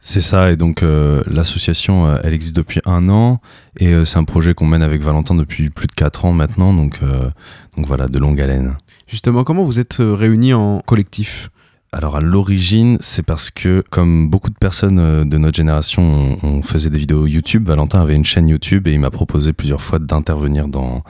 C'est 0.00 0.20
ça, 0.20 0.52
et 0.52 0.56
donc 0.56 0.82
euh, 0.82 1.22
l'association, 1.26 2.06
euh, 2.06 2.18
elle 2.22 2.32
existe 2.32 2.54
depuis 2.54 2.80
un 2.84 3.08
an, 3.08 3.40
et 3.78 3.88
euh, 3.88 4.04
c'est 4.04 4.18
un 4.18 4.24
projet 4.24 4.54
qu'on 4.54 4.66
mène 4.66 4.82
avec 4.82 5.02
Valentin 5.02 5.34
depuis 5.34 5.70
plus 5.70 5.86
de 5.86 5.92
quatre 5.92 6.24
ans 6.24 6.32
maintenant, 6.32 6.72
donc, 6.72 6.98
euh, 7.02 7.30
donc 7.76 7.86
voilà, 7.86 8.06
de 8.06 8.18
longue 8.18 8.40
haleine. 8.40 8.76
Justement, 9.08 9.42
comment 9.42 9.64
vous 9.64 9.78
êtes 9.78 9.96
réunis 9.98 10.54
en 10.54 10.80
collectif? 10.86 11.50
Alors 11.90 12.16
à 12.16 12.20
l'origine, 12.20 12.98
c'est 13.00 13.22
parce 13.22 13.50
que 13.50 13.82
comme 13.88 14.28
beaucoup 14.28 14.50
de 14.50 14.58
personnes 14.58 14.98
euh, 14.98 15.24
de 15.24 15.38
notre 15.38 15.56
génération, 15.56 16.38
on, 16.42 16.60
faisait 16.60 16.90
des 16.90 16.98
vidéos 16.98 17.26
YouTube, 17.26 17.66
Valentin 17.66 18.02
avait 18.02 18.14
une 18.14 18.26
chaîne 18.26 18.46
YouTube 18.48 18.86
et 18.86 18.92
il 18.92 19.00
m'a 19.00 19.10
proposé 19.10 19.54
plusieurs 19.54 19.80
fois 19.80 19.98
d'intervenir 19.98 20.68
dans 20.68 21.02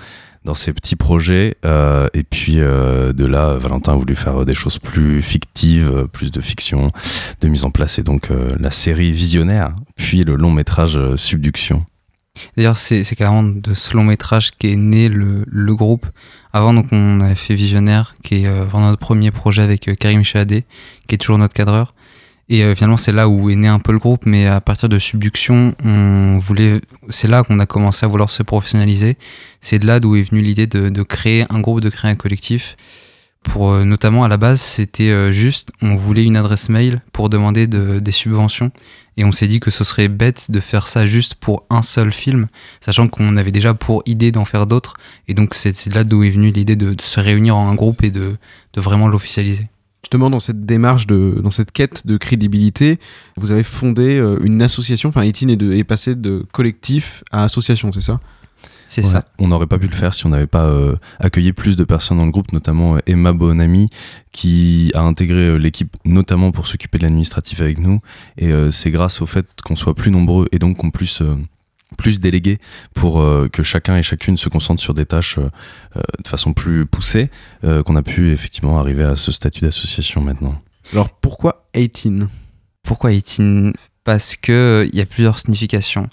dans 0.44 0.54
ces 0.54 0.72
petits 0.72 0.94
projets. 0.94 1.56
Euh, 1.64 2.06
et 2.14 2.22
puis 2.22 2.60
euh, 2.60 3.12
de 3.12 3.26
là 3.26 3.58
Valentin 3.58 3.92
a 3.92 3.96
voulu 3.96 4.14
faire 4.14 4.44
des 4.44 4.54
choses 4.54 4.78
plus 4.78 5.20
fictives 5.20 6.06
plus 6.12 6.30
de 6.30 6.40
fiction 6.40 6.90
de 7.40 7.48
mise 7.48 7.64
en 7.64 7.70
place. 7.70 7.98
Et 7.98 8.04
donc 8.04 8.30
la 8.30 8.70
série 8.70 9.10
Visionnaire 9.10 9.74
puis 9.96 10.22
le 10.22 10.36
long 10.36 10.52
métrage 10.52 11.00
Subduction 11.16 11.84
D'ailleurs, 12.56 12.78
c'est 12.78 13.04
carrément 13.16 13.42
de 13.42 13.74
ce 13.74 13.94
long 13.96 14.04
métrage 14.04 14.50
qu'est 14.58 14.76
né 14.76 15.08
le, 15.08 15.44
le 15.46 15.74
groupe. 15.74 16.06
Avant, 16.52 16.72
donc, 16.72 16.86
on 16.92 17.20
avait 17.20 17.34
fait 17.34 17.54
Visionnaire, 17.54 18.14
qui 18.22 18.42
est 18.42 18.46
euh, 18.46 18.64
vraiment 18.64 18.88
notre 18.88 19.00
premier 19.00 19.30
projet 19.30 19.62
avec 19.62 19.88
euh, 19.88 19.94
Karim 19.94 20.24
Chahadé, 20.24 20.64
qui 21.06 21.14
est 21.14 21.18
toujours 21.18 21.38
notre 21.38 21.54
cadreur. 21.54 21.94
Et 22.48 22.64
euh, 22.64 22.74
finalement, 22.74 22.96
c'est 22.96 23.12
là 23.12 23.28
où 23.28 23.50
est 23.50 23.56
né 23.56 23.68
un 23.68 23.78
peu 23.78 23.92
le 23.92 23.98
groupe, 23.98 24.24
mais 24.24 24.46
à 24.46 24.60
partir 24.60 24.88
de 24.88 24.98
Subduction, 24.98 25.74
on 25.84 26.38
voulait, 26.38 26.80
c'est 27.10 27.28
là 27.28 27.42
qu'on 27.44 27.58
a 27.60 27.66
commencé 27.66 28.06
à 28.06 28.08
vouloir 28.08 28.30
se 28.30 28.42
professionnaliser. 28.42 29.18
C'est 29.60 29.78
de 29.78 29.86
là 29.86 30.00
d'où 30.00 30.16
est 30.16 30.22
venue 30.22 30.40
l'idée 30.40 30.66
de, 30.66 31.02
créer 31.02 31.44
un 31.50 31.60
groupe, 31.60 31.80
de 31.80 31.90
créer 31.90 32.10
un 32.10 32.14
collectif. 32.14 32.76
Pour 33.42 33.78
notamment 33.84 34.24
à 34.24 34.28
la 34.28 34.36
base, 34.36 34.60
c'était 34.60 35.30
juste, 35.30 35.70
on 35.82 35.94
voulait 35.94 36.24
une 36.24 36.36
adresse 36.36 36.70
mail 36.70 37.00
pour 37.12 37.28
demander 37.28 37.66
de- 37.66 37.98
des 38.00 38.12
subventions. 38.12 38.70
Et 39.18 39.24
on 39.24 39.32
s'est 39.32 39.48
dit 39.48 39.58
que 39.58 39.72
ce 39.72 39.82
serait 39.82 40.06
bête 40.06 40.48
de 40.48 40.60
faire 40.60 40.86
ça 40.86 41.04
juste 41.04 41.34
pour 41.34 41.66
un 41.70 41.82
seul 41.82 42.12
film, 42.12 42.46
sachant 42.80 43.08
qu'on 43.08 43.36
avait 43.36 43.50
déjà 43.50 43.74
pour 43.74 44.04
idée 44.06 44.30
d'en 44.30 44.44
faire 44.44 44.66
d'autres. 44.68 44.94
Et 45.26 45.34
donc 45.34 45.56
c'est 45.56 45.92
là 45.92 46.04
d'où 46.04 46.22
est 46.22 46.30
venue 46.30 46.52
l'idée 46.52 46.76
de, 46.76 46.94
se 47.02 47.18
réunir 47.18 47.56
en 47.56 47.68
un 47.68 47.74
groupe 47.74 48.04
et 48.04 48.12
de, 48.12 48.36
vraiment 48.76 49.08
l'officialiser. 49.08 49.66
Justement, 50.04 50.30
dans 50.30 50.38
cette 50.38 50.64
démarche, 50.64 51.08
dans 51.08 51.50
cette 51.50 51.72
quête 51.72 52.06
de 52.06 52.16
crédibilité, 52.16 53.00
vous 53.36 53.50
avez 53.50 53.64
fondé 53.64 54.18
euh, 54.18 54.38
une 54.44 54.62
association, 54.62 55.08
enfin, 55.08 55.22
Etine 55.22 55.50
est, 55.50 55.60
est 55.60 55.82
passé 55.82 56.14
de 56.14 56.46
collectif 56.52 57.24
à 57.32 57.42
association, 57.42 57.90
c'est 57.90 58.00
ça? 58.00 58.20
C'est 58.90 59.02
Ouais. 59.04 59.10
ça. 59.10 59.24
On 59.38 59.48
n'aurait 59.48 59.66
pas 59.66 59.78
pu 59.78 59.86
le 59.86 59.94
faire 59.94 60.14
si 60.14 60.24
on 60.24 60.30
n'avait 60.30 60.46
pas 60.46 60.64
euh, 60.66 60.96
accueilli 61.20 61.52
plus 61.52 61.76
de 61.76 61.84
personnes 61.84 62.16
dans 62.18 62.24
le 62.24 62.30
groupe, 62.30 62.52
notamment 62.52 62.96
euh, 62.96 63.00
Emma 63.06 63.32
Bonami, 63.34 63.90
qui 64.32 64.90
a 64.94 65.02
intégré 65.02 65.40
euh, 65.48 65.56
l'équipe 65.56 65.94
notamment 66.06 66.52
pour 66.52 66.66
s'occuper 66.66 66.96
de 66.96 67.02
l'administratif 67.02 67.60
avec 67.60 67.78
nous. 67.80 68.00
Et 68.38 68.48
euh, 68.50 68.70
c'est 68.70 68.90
grâce 68.90 69.20
au 69.20 69.26
fait 69.26 69.46
qu'on 69.62 69.76
soit 69.76 69.94
plus 69.94 70.10
nombreux 70.10 70.48
et 70.52 70.58
donc 70.58 70.78
qu'on 70.78 70.90
puisse 70.90 71.20
euh, 71.20 71.36
plus 71.98 72.18
déléguer 72.18 72.58
pour 72.94 73.20
euh, 73.20 73.48
que 73.52 73.62
chacun 73.62 73.96
et 73.98 74.02
chacune 74.02 74.38
se 74.38 74.48
concentre 74.48 74.80
sur 74.80 74.94
des 74.94 75.04
tâches 75.06 75.38
de 75.38 76.28
façon 76.28 76.52
plus 76.54 76.86
poussée, 76.86 77.30
euh, 77.64 77.82
qu'on 77.82 77.96
a 77.96 78.02
pu 78.02 78.30
effectivement 78.32 78.78
arriver 78.78 79.04
à 79.04 79.16
ce 79.16 79.32
statut 79.32 79.60
d'association 79.62 80.20
maintenant. 80.22 80.60
Alors 80.92 81.10
pourquoi 81.10 81.68
18 81.74 82.24
Pourquoi 82.82 83.10
18 83.10 83.74
Parce 84.04 84.36
que 84.36 84.88
il 84.92 84.98
y 84.98 85.02
a 85.02 85.06
plusieurs 85.06 85.38
significations. 85.38 86.08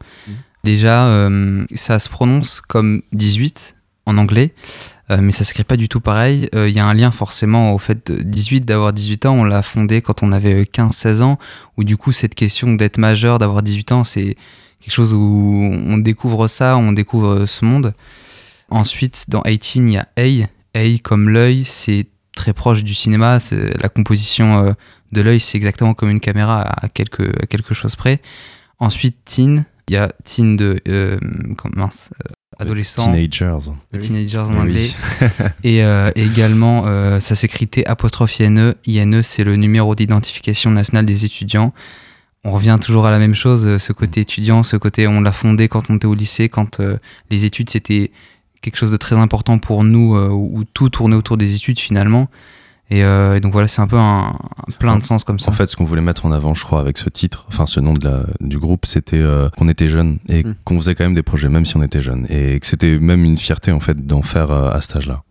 Déjà, 0.66 1.06
euh, 1.06 1.64
ça 1.76 2.00
se 2.00 2.10
prononce 2.10 2.60
comme 2.60 3.04
18 3.14 3.76
en 4.08 4.18
anglais, 4.18 4.56
euh, 5.12 5.20
mais 5.22 5.32
ça 5.32 5.44
s'écrit 5.44 5.64
pas 5.64 5.78
du 5.78 5.88
tout 5.88 6.00
pareil. 6.02 6.50
Euh, 6.56 6.68
Il 6.68 6.74
y 6.74 6.80
a 6.80 6.88
un 6.88 6.96
lien 6.96 7.12
forcément 7.12 7.74
au 7.74 7.78
fait 7.78 8.12
de 8.12 8.24
18, 8.24 8.62
d'avoir 8.62 8.92
18 8.92 9.28
ans. 9.28 9.36
On 9.36 9.44
l'a 9.44 9.62
fondé 9.62 10.02
quand 10.02 10.24
on 10.24 10.32
avait 10.32 10.64
15-16 10.64 11.22
ans, 11.22 11.38
où 11.78 11.84
du 11.84 11.98
coup, 11.98 12.12
cette 12.12 12.34
question 12.34 12.74
d'être 12.74 12.98
majeur, 12.98 13.38
d'avoir 13.38 13.62
18 13.62 13.92
ans, 13.92 14.04
c'est 14.04 14.38
quelque 14.80 14.94
chose 14.94 15.14
où 15.14 15.72
on 15.72 16.00
découvre 16.00 16.48
ça, 16.48 16.78
on 16.78 16.94
découvre 16.94 17.46
ce 17.46 17.64
monde. 17.64 17.94
Ensuite, 18.72 19.26
dans 19.28 19.44
18, 19.44 19.84
il 19.84 19.92
y 19.92 19.98
a 19.98 20.08
A. 20.18 20.48
A 20.74 20.98
comme 21.04 21.30
l'œil, 21.30 21.64
c'est 21.64 22.08
très 22.36 22.54
proche 22.54 22.84
du 22.84 22.96
cinéma. 22.96 23.38
La 23.80 23.90
composition 23.90 24.66
euh, 24.66 24.74
de 25.12 25.22
l'œil, 25.22 25.40
c'est 25.40 25.58
exactement 25.58 25.94
comme 25.94 26.10
une 26.10 26.20
caméra 26.20 26.62
à 26.62 26.90
quelque, 26.90 27.22
à 27.44 27.46
quelque 27.46 27.76
chose 27.76 27.96
près. 27.96 28.20
Ensuite, 28.80 29.16
teen, 29.26 29.66
il 29.88 29.94
y 29.94 29.98
a 29.98 30.12
teen 30.24 30.56
de 30.58 30.80
euh, 30.88 31.18
mince, 31.76 32.10
euh, 32.26 32.34
adolescent. 32.60 33.06
Teenagers. 33.06 33.72
Teenagers 34.00 34.38
en 34.40 34.52
Oui. 34.54 34.58
anglais. 34.60 34.90
et 35.64 35.84
euh, 35.84 36.10
également, 36.16 36.84
euh, 36.88 37.20
ça 37.20 37.36
s'écrit 37.36 37.68
T 37.68 37.86
apostrophe 37.86 38.40
INE. 38.40 38.76
INE, 38.88 39.22
c'est 39.24 39.44
le 39.44 39.56
numéro 39.56 39.94
d'identification 39.96 40.72
nationale 40.72 41.06
des 41.06 41.26
étudiants. 41.26 41.74
On 42.44 42.52
revient 42.52 42.78
toujours 42.80 43.08
à 43.08 43.12
la 43.12 43.18
même 43.18 43.34
chose, 43.34 43.78
ce 43.78 43.92
côté 43.92 44.22
étudiant, 44.22 44.62
ce 44.62 44.78
côté 44.78 45.08
on 45.08 45.20
l'a 45.22 45.32
fondé 45.32 45.68
quand 45.68 45.90
on 45.90 45.96
était 45.96 46.06
au 46.06 46.14
lycée, 46.14 46.48
quand 46.48 46.80
euh, 46.80 46.98
les 47.32 47.44
études 47.46 47.72
c'était 47.72 48.12
quelque 48.62 48.78
chose 48.78 48.92
de 48.92 48.98
très 48.98 49.16
important 49.16 49.58
pour 49.58 49.84
nous, 49.84 50.16
euh, 50.16 50.30
où 50.30 50.64
tout 50.74 50.90
tournait 50.90 51.16
autour 51.16 51.38
des 51.38 51.56
études 51.56 51.80
finalement. 51.80 52.30
Et, 52.92 53.04
euh, 53.04 53.36
et 53.36 53.40
donc 53.40 53.52
voilà, 53.52 53.68
c'est 53.68 53.82
un 53.82 53.88
peu 53.88 53.98
un, 53.98 54.30
un 54.30 54.72
plein 54.78 54.98
de 54.98 55.04
sens 55.04 55.24
comme 55.24 55.40
ça. 55.40 55.50
En 55.50 55.54
fait, 55.54 55.66
ce 55.66 55.76
qu'on 55.76 55.86
voulait 55.86 56.04
mettre 56.04 56.26
en 56.26 56.32
avant, 56.32 56.54
je 56.54 56.64
crois, 56.64 56.80
avec 56.80 56.98
ce 57.00 57.10
titre, 57.10 57.46
enfin 57.48 57.66
ce 57.66 57.80
nom 57.80 57.94
de 57.96 58.06
la, 58.06 58.24
du 58.42 58.60
groupe, 58.60 58.86
c'était 58.86 59.18
euh, 59.18 59.50
qu'on 59.58 59.68
était 59.70 59.90
jeunes 59.90 60.20
et 60.30 60.44
Mm. 60.44 60.56
qu'on 60.64 60.80
faisait 60.80 60.94
quand 60.94 61.04
même 61.04 61.16
des 61.16 61.24
projets, 61.24 61.50
même 61.50 61.66
si 61.66 61.76
on 61.78 61.82
était 61.82 62.04
jeunes, 62.04 62.28
et 62.30 62.60
que 62.60 62.68
c'était 62.68 63.00
même 63.00 63.24
une 63.24 63.38
fierté 63.38 63.72
en 63.72 63.80
fait 63.80 64.06
d'en 64.06 64.22
faire 64.22 64.52
euh, 64.52 64.70
à 64.70 64.82
cet 64.82 64.98
âge-là. 64.98 65.24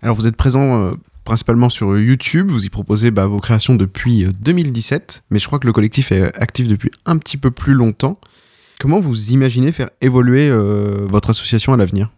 Alors 0.00 0.14
vous 0.14 0.26
êtes 0.28 0.36
présent 0.36 0.80
euh, 0.80 0.92
principalement 1.24 1.68
sur 1.68 1.98
YouTube, 1.98 2.50
vous 2.50 2.64
y 2.64 2.68
proposez 2.68 3.10
bah, 3.10 3.26
vos 3.26 3.40
créations 3.40 3.74
depuis 3.74 4.24
euh, 4.24 4.30
2017, 4.40 5.24
mais 5.30 5.38
je 5.40 5.46
crois 5.46 5.58
que 5.58 5.66
le 5.66 5.72
collectif 5.72 6.12
est 6.12 6.36
actif 6.40 6.68
depuis 6.68 6.90
un 7.06 7.18
petit 7.18 7.36
peu 7.36 7.50
plus 7.50 7.74
longtemps. 7.74 8.16
Comment 8.78 9.00
vous 9.00 9.30
imaginez 9.32 9.72
faire 9.72 9.90
évoluer 10.00 10.48
euh, 10.48 11.06
votre 11.08 11.30
association 11.30 11.72
à 11.72 11.76
l'avenir? 11.76 12.10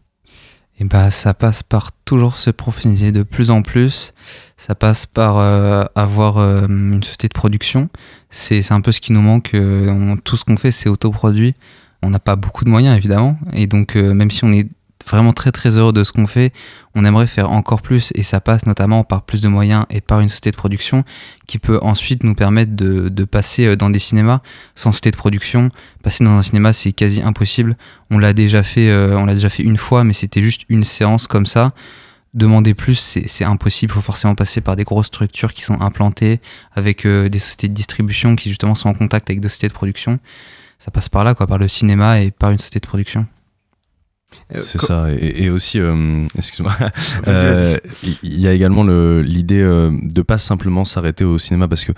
Et 0.81 0.85
bah, 0.85 1.11
ça 1.11 1.35
passe 1.35 1.62
par 1.62 1.93
toujours 2.05 2.37
se 2.37 2.51
professionnaliser 2.51 3.12
de 3.12 3.22
plus 3.22 3.51
en 3.51 3.62
plus. 3.62 4.12
Ça 4.57 4.75
passe 4.75 5.07
par 5.07 5.39
euh, 5.39 5.85
avoir 5.95 6.39
euh, 6.39 6.66
une 6.66 7.03
société 7.03 7.29
de 7.29 7.33
production. 7.35 7.89
C'est 8.31 8.72
un 8.72 8.81
peu 8.81 8.91
ce 8.91 9.01
qui 9.01 9.12
nous 9.12 9.20
manque. 9.20 9.55
euh, 9.55 10.16
tout 10.25 10.37
ce 10.37 10.45
qu'on 10.45 10.57
fait, 10.57 10.72
c'est 10.72 10.89
autoproduit. 10.89 11.55
On 12.03 12.11
n'a 12.11 12.18
pas 12.18 12.37
beaucoup 12.37 12.64
de 12.64 12.70
moyens, 12.70 12.97
évidemment. 12.97 13.39
Et 13.53 13.66
donc, 13.66 13.97
euh, 13.97 14.14
même 14.14 14.31
si 14.31 14.45
on 14.45 14.53
est 14.53 14.68
vraiment 15.07 15.33
très 15.33 15.53
très 15.53 15.77
heureux 15.77 15.93
de 15.93 16.05
ce 16.05 16.13
qu'on 16.13 16.27
fait, 16.27 16.53
on 16.95 17.05
aimerait 17.05 17.27
faire 17.27 17.51
encore 17.51 17.83
plus. 17.83 18.13
Et 18.15 18.23
ça 18.23 18.41
passe 18.41 18.67
notamment 18.67 19.05
par 19.05 19.23
plus 19.23 19.41
de 19.41 19.49
moyens 19.49 19.85
et 19.91 20.01
par 20.01 20.21
une 20.21 20.29
société 20.29 20.51
de 20.51 20.57
production 20.57 21.05
qui 21.47 21.59
peut 21.59 21.79
ensuite 21.83 22.25
nous 22.25 22.35
permettre 22.35 22.75
de, 22.75 23.09
de 23.09 23.25
passer 23.25 23.67
euh, 23.67 23.77
dans 23.77 23.91
des 23.91 23.99
cinémas 23.99 24.41
sans 24.75 24.93
société 24.93 25.11
de 25.11 25.17
production. 25.17 25.69
Passer 26.03 26.25
dans 26.25 26.33
un 26.33 26.43
cinéma, 26.43 26.73
c'est 26.73 26.93
quasi 26.93 27.23
impossible. 27.23 27.77
On 28.11 28.19
l'a 28.19 28.33
déjà 28.33 28.63
fait, 28.63 28.89
euh, 28.89 29.17
on 29.17 29.27
l'a 29.27 29.35
déjà 29.35 29.49
fait 29.49 29.63
une 29.63 29.79
fois, 29.79 30.05
mais 30.05 30.13
c'était 30.13 30.43
juste 30.43 30.63
une 30.69 30.85
séance 30.85 31.27
comme 31.27 31.47
ça. 31.47 31.73
Demander 32.35 32.75
plus, 32.75 32.97
c'est 33.27 33.45
impossible. 33.45 33.93
Il 33.93 33.95
faut 33.95 34.01
forcément 34.01 34.35
passer 34.35 34.61
par 34.61 34.75
des 34.75 34.83
grosses 34.83 35.07
structures 35.07 35.53
qui 35.53 35.63
sont 35.63 35.81
implantées 35.81 36.41
avec 36.75 37.07
euh, 37.07 37.29
des 37.29 37.39
sociétés 37.39 37.69
de 37.69 37.75
distribution 37.75 38.35
qui 38.35 38.49
justement 38.49 38.75
sont 38.75 38.89
en 38.89 38.95
contact 38.95 39.31
avec 39.31 39.41
des 39.41 39.49
sociétés 39.49 39.69
de 39.69 39.73
production. 39.73 40.19
Ça 40.79 40.91
passe 40.91 41.09
par 41.09 41.23
là, 41.23 41.35
quoi, 41.35 41.47
par 41.47 41.59
le 41.59 41.69
cinéma 41.69 42.21
et 42.21 42.33
par 42.33 42.51
une 42.51 42.59
société 42.59 42.81
de 42.81 42.87
production. 42.87 43.27
Euh, 44.55 44.61
C'est 44.62 44.78
co- 44.78 44.87
ça. 44.87 45.07
Et, 45.12 45.45
et 45.45 45.51
aussi, 45.51 45.80
euh, 45.80 46.26
excuse-moi, 46.37 46.74
euh, 47.28 47.76
il 48.22 48.41
y 48.41 48.47
a 48.47 48.53
également 48.53 48.82
le- 48.85 49.22
l'idée 49.22 49.61
euh, 49.62 49.91
de 50.03 50.22
pas 50.22 50.39
simplement 50.39 50.85
s'arrêter 50.85 51.24
au 51.24 51.39
cinéma 51.39 51.68
parce 51.68 51.85
que 51.85 51.93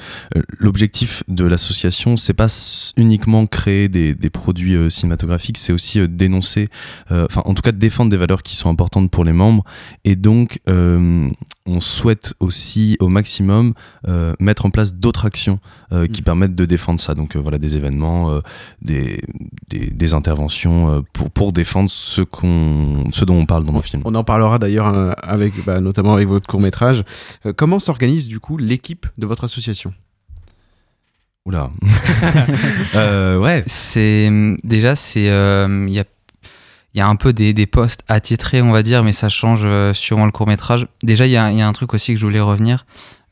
l'objectif 0.58 1.22
de 1.28 1.44
l'association, 1.44 2.16
c'est 2.16 2.34
pas 2.34 2.48
uniquement 2.96 3.46
créer 3.46 3.88
des, 3.88 4.14
des 4.14 4.30
produits 4.30 4.90
cinématographiques, 4.90 5.58
c'est 5.58 5.72
aussi 5.72 6.06
dénoncer, 6.08 6.68
enfin 7.10 7.42
en 7.44 7.54
tout 7.54 7.62
cas 7.62 7.72
défendre 7.72 8.10
des 8.10 8.16
valeurs 8.16 8.42
qui 8.42 8.56
sont 8.56 8.70
importantes 8.70 9.10
pour 9.10 9.24
les 9.24 9.32
membres. 9.32 9.64
Et 10.04 10.16
donc, 10.16 10.60
on 11.66 11.80
souhaite 11.80 12.34
aussi 12.40 12.96
au 13.00 13.08
maximum 13.08 13.74
euh, 14.08 14.34
mettre 14.40 14.66
en 14.66 14.70
place 14.70 14.94
d'autres 14.94 15.24
actions 15.26 15.58
euh, 15.92 16.06
qui 16.06 16.22
permettent 16.22 16.54
de 16.54 16.64
défendre 16.64 17.00
ça. 17.00 17.14
Donc 17.14 17.36
euh, 17.36 17.38
voilà, 17.40 17.58
des 17.58 17.76
événements, 17.76 18.30
euh, 18.30 18.40
des, 18.82 19.20
des, 19.68 19.90
des 19.90 20.14
interventions 20.14 20.90
euh, 20.90 21.00
pour, 21.12 21.30
pour 21.30 21.52
défendre 21.52 21.90
ce, 21.90 22.22
qu'on, 22.22 23.04
ce 23.12 23.24
dont 23.24 23.36
on 23.36 23.46
parle 23.46 23.64
dans 23.64 23.72
nos 23.72 23.82
films. 23.82 24.02
On 24.04 24.14
en 24.14 24.24
parlera 24.24 24.58
d'ailleurs 24.58 24.88
euh, 24.94 25.12
avec, 25.22 25.52
bah, 25.64 25.80
notamment 25.80 26.14
avec 26.14 26.28
votre 26.28 26.46
court 26.46 26.60
métrage. 26.60 27.04
comment 27.56 27.78
s'organise 27.78 28.28
du 28.28 28.40
coup 28.40 28.56
l'équipe 28.56 29.06
de 29.18 29.26
votre 29.26 29.44
association? 29.44 29.92
Oula. 31.44 31.70
Euh, 32.94 33.38
ouais. 33.38 33.62
C'est 33.66 34.30
déjà 34.64 34.96
c'est 34.96 35.28
euh, 35.28 35.84
il 35.88 35.92
y 35.92 35.98
a 35.98 36.04
il 36.96 37.00
y 37.00 37.02
a 37.02 37.06
un 37.06 37.16
peu 37.16 37.34
des, 37.34 37.52
des 37.52 37.66
postes 37.66 38.02
attitrés, 38.08 38.62
on 38.62 38.72
va 38.72 38.82
dire, 38.82 39.04
mais 39.04 39.12
ça 39.12 39.28
change 39.28 39.60
euh, 39.64 39.92
suivant 39.92 40.24
le 40.24 40.32
court 40.32 40.46
métrage. 40.46 40.88
Déjà, 41.02 41.26
il 41.26 41.30
y 41.30 41.36
a, 41.36 41.52
il 41.52 41.58
y 41.58 41.62
a 41.62 41.68
un 41.68 41.72
truc 41.74 41.92
aussi 41.92 42.14
que 42.14 42.18
je 42.18 42.24
voulais 42.24 42.40
revenir. 42.40 42.86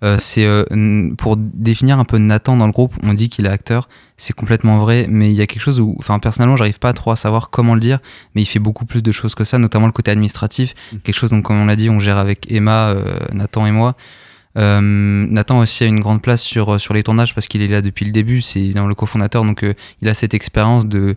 Euh, 0.04 0.18
c'est 0.18 0.44
euh, 0.44 1.14
pour 1.16 1.38
définir 1.38 1.98
un 1.98 2.04
peu 2.04 2.18
Nathan 2.18 2.58
dans 2.58 2.66
le 2.66 2.72
groupe, 2.72 2.94
on 3.02 3.14
dit 3.14 3.30
qu'il 3.30 3.46
est 3.46 3.50
acteur, 3.50 3.88
c'est 4.18 4.34
complètement 4.34 4.76
vrai, 4.76 5.06
mais 5.08 5.30
il 5.30 5.34
y 5.34 5.40
a 5.40 5.46
quelque 5.46 5.62
chose 5.62 5.80
où, 5.80 5.96
enfin 5.98 6.18
personnellement, 6.18 6.56
j'arrive 6.56 6.78
pas 6.78 6.92
trop 6.92 7.12
à 7.12 7.16
savoir 7.16 7.48
comment 7.48 7.72
le 7.72 7.80
dire, 7.80 8.00
mais 8.34 8.42
il 8.42 8.44
fait 8.44 8.58
beaucoup 8.58 8.84
plus 8.84 9.02
de 9.02 9.12
choses 9.12 9.34
que 9.34 9.44
ça, 9.44 9.56
notamment 9.56 9.86
le 9.86 9.92
côté 9.92 10.10
administratif, 10.10 10.74
quelque 11.04 11.14
chose 11.14 11.30
donc 11.30 11.44
comme 11.44 11.56
on 11.56 11.64
l'a 11.64 11.76
dit, 11.76 11.88
on 11.88 12.00
gère 12.00 12.18
avec 12.18 12.52
Emma, 12.52 12.88
euh, 12.88 13.02
Nathan 13.32 13.64
et 13.66 13.72
moi. 13.72 13.96
Nathan 14.56 15.58
aussi 15.58 15.84
a 15.84 15.86
une 15.86 16.00
grande 16.00 16.20
place 16.20 16.42
sur, 16.42 16.78
sur 16.78 16.92
les 16.92 17.02
tournages 17.02 17.34
parce 17.34 17.48
qu'il 17.48 17.62
est 17.62 17.68
là 17.68 17.80
depuis 17.80 18.04
le 18.04 18.12
début, 18.12 18.42
c'est 18.42 18.68
dans 18.70 18.86
le 18.86 18.94
cofondateur, 18.94 19.42
donc 19.42 19.64
il 20.02 20.08
a 20.08 20.14
cette 20.14 20.34
expérience 20.34 20.86
de, 20.86 21.16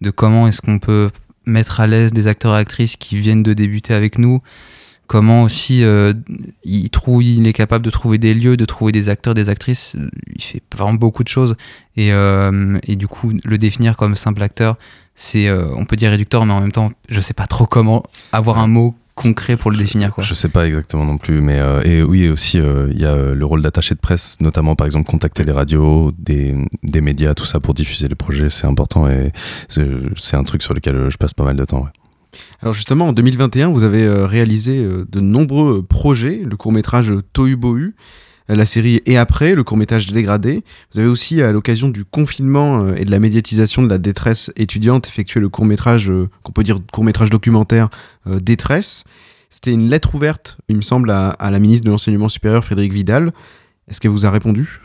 de 0.00 0.10
comment 0.10 0.46
est-ce 0.46 0.62
qu'on 0.62 0.78
peut 0.78 1.10
mettre 1.48 1.80
à 1.80 1.86
l'aise 1.86 2.12
des 2.12 2.26
acteurs 2.26 2.54
et 2.54 2.58
actrices 2.58 2.96
qui 2.96 3.16
viennent 3.16 3.42
de 3.42 3.52
débuter 3.52 3.94
avec 3.94 4.18
nous, 4.18 4.40
comment 5.08 5.42
aussi 5.42 5.82
euh, 5.82 6.12
il, 6.62 6.90
trouve, 6.90 7.24
il 7.24 7.46
est 7.46 7.52
capable 7.52 7.84
de 7.84 7.90
trouver 7.90 8.18
des 8.18 8.34
lieux, 8.34 8.56
de 8.56 8.64
trouver 8.64 8.92
des 8.92 9.08
acteurs, 9.08 9.34
des 9.34 9.48
actrices, 9.48 9.96
il 10.36 10.42
fait 10.42 10.62
vraiment 10.72 10.94
beaucoup 10.94 11.24
de 11.24 11.28
choses, 11.28 11.56
et, 11.96 12.12
euh, 12.12 12.78
et 12.86 12.94
du 12.94 13.08
coup 13.08 13.32
le 13.42 13.58
définir 13.58 13.96
comme 13.96 14.14
simple 14.14 14.42
acteur, 14.42 14.76
c'est, 15.16 15.48
euh, 15.48 15.64
on 15.74 15.84
peut 15.84 15.96
dire 15.96 16.10
réducteur, 16.10 16.46
mais 16.46 16.52
en 16.52 16.60
même 16.60 16.72
temps, 16.72 16.92
je 17.08 17.20
sais 17.20 17.34
pas 17.34 17.46
trop 17.46 17.66
comment 17.66 18.04
avoir 18.30 18.58
un 18.58 18.68
mot 18.68 18.94
concret 19.18 19.56
pour 19.56 19.72
le 19.72 19.76
définir. 19.76 20.14
Quoi. 20.14 20.22
Je 20.22 20.32
sais 20.32 20.48
pas 20.48 20.66
exactement 20.66 21.04
non 21.04 21.18
plus, 21.18 21.40
mais 21.40 21.58
euh, 21.58 21.82
et 21.82 22.02
oui 22.02 22.24
et 22.24 22.30
aussi 22.30 22.60
euh, 22.60 22.88
il 22.92 23.00
y 23.00 23.04
a 23.04 23.10
euh, 23.10 23.34
le 23.34 23.44
rôle 23.44 23.62
d'attaché 23.62 23.94
de 23.96 24.00
presse, 24.00 24.36
notamment 24.40 24.76
par 24.76 24.86
exemple 24.86 25.10
contacter 25.10 25.44
des 25.44 25.50
radios, 25.50 26.12
des, 26.16 26.54
des 26.84 27.00
médias, 27.00 27.34
tout 27.34 27.44
ça 27.44 27.58
pour 27.58 27.74
diffuser 27.74 28.06
les 28.06 28.14
projets, 28.14 28.48
c'est 28.48 28.66
important 28.66 29.08
et 29.08 29.32
c'est 29.68 30.36
un 30.36 30.44
truc 30.44 30.62
sur 30.62 30.72
lequel 30.72 31.10
je 31.10 31.16
passe 31.16 31.34
pas 31.34 31.44
mal 31.44 31.56
de 31.56 31.64
temps. 31.64 31.80
ouais. 31.80 31.90
Alors 32.62 32.74
justement, 32.74 33.06
en 33.06 33.12
2021, 33.12 33.68
vous 33.68 33.82
avez 33.82 34.08
réalisé 34.08 34.86
de 35.10 35.20
nombreux 35.20 35.82
projets, 35.82 36.42
le 36.44 36.56
court-métrage 36.56 37.12
Tohu 37.32 37.56
Bohu, 37.56 37.94
la 38.54 38.66
série 38.66 39.02
Et 39.06 39.16
après, 39.16 39.54
le 39.54 39.62
court-métrage 39.64 40.06
Dégradé. 40.06 40.64
Vous 40.92 41.00
avez 41.00 41.08
aussi, 41.08 41.42
à 41.42 41.52
l'occasion 41.52 41.88
du 41.88 42.04
confinement 42.04 42.82
euh, 42.82 42.94
et 42.96 43.04
de 43.04 43.10
la 43.10 43.18
médiatisation 43.18 43.82
de 43.82 43.88
la 43.88 43.98
détresse 43.98 44.50
étudiante, 44.56 45.06
effectué 45.06 45.40
le 45.40 45.48
court-métrage, 45.48 46.10
euh, 46.10 46.28
qu'on 46.42 46.52
peut 46.52 46.62
dire 46.62 46.78
court-métrage 46.92 47.30
documentaire 47.30 47.88
euh, 48.26 48.40
Détresse. 48.40 49.04
C'était 49.50 49.72
une 49.72 49.88
lettre 49.88 50.14
ouverte, 50.14 50.58
il 50.68 50.76
me 50.76 50.82
semble, 50.82 51.10
à, 51.10 51.28
à 51.30 51.50
la 51.50 51.58
ministre 51.58 51.84
de 51.86 51.90
l'Enseignement 51.90 52.28
supérieur, 52.28 52.64
Frédéric 52.64 52.92
Vidal. 52.92 53.32
Est-ce 53.88 54.00
qu'elle 54.00 54.10
vous 54.10 54.26
a 54.26 54.30
répondu? 54.30 54.80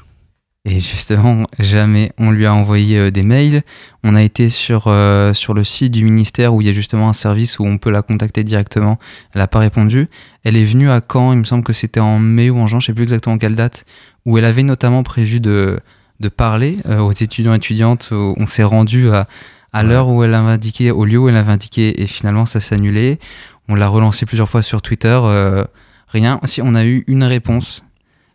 Et 0.66 0.80
justement, 0.80 1.44
jamais 1.60 2.14
on 2.18 2.32
lui 2.32 2.46
a 2.46 2.54
envoyé 2.54 2.98
euh, 2.98 3.12
des 3.12 3.24
mails. 3.24 3.64
On 4.06 4.16
a 4.16 4.24
été 4.24 4.48
sur, 4.50 4.86
euh, 4.88 5.34
sur 5.34 5.54
le 5.54 5.66
site 5.66 5.92
du 5.92 6.06
ministère 6.06 6.54
où 6.54 6.62
il 6.62 6.68
y 6.68 6.70
a 6.70 6.74
justement 6.74 7.10
un 7.10 7.14
service 7.14 7.60
où 7.60 7.66
on 7.66 7.78
peut 7.78 7.92
la 7.92 8.02
contacter 8.02 8.46
directement. 8.46 8.98
Elle 9.34 9.40
n'a 9.40 9.48
pas 9.48 9.60
répondu. 9.60 10.08
Elle 10.46 10.56
est 10.56 10.64
venue 10.64 10.90
à 10.90 11.02
Caen, 11.02 11.34
il 11.34 11.40
me 11.40 11.44
semble 11.44 11.66
que 11.66 11.74
c'était 11.74 12.00
en 12.00 12.18
mai 12.18 12.50
ou 12.50 12.60
en 12.60 12.68
juin, 12.68 12.80
je 12.80 12.86
sais 12.86 12.94
plus 12.94 13.04
exactement 13.04 13.38
quelle 13.38 13.58
date, 13.58 13.84
où 14.26 14.38
elle 14.38 14.46
avait 14.46 14.64
notamment 14.64 15.04
prévu 15.04 15.42
de, 15.42 15.82
de 16.22 16.30
parler 16.30 16.78
euh, 16.88 17.00
aux 17.00 17.12
étudiants 17.12 17.54
et 17.54 17.58
étudiantes. 17.58 18.10
On 18.14 18.46
s'est 18.46 18.64
rendu 18.64 19.10
à, 19.12 19.28
à 19.74 19.84
l'heure 19.84 20.08
où 20.08 20.24
elle 20.24 20.34
avait 20.34 20.52
indiqué, 20.52 20.92
au 20.92 21.04
lieu 21.04 21.18
où 21.18 21.28
elle 21.28 21.36
avait 21.36 21.52
indiqué, 21.52 22.02
et 22.02 22.08
finalement 22.08 22.46
ça 22.46 22.62
s'est 22.62 22.76
annulé. 22.76 23.20
On 23.68 23.76
l'a 23.76 23.90
relancé 23.90 24.26
plusieurs 24.26 24.50
fois 24.50 24.62
sur 24.62 24.82
Twitter. 24.82 25.20
euh, 25.26 25.66
rien. 26.08 26.40
Si 26.46 26.62
on 26.62 26.74
a 26.74 26.86
eu 26.86 27.04
une 27.08 27.26
réponse, 27.26 27.84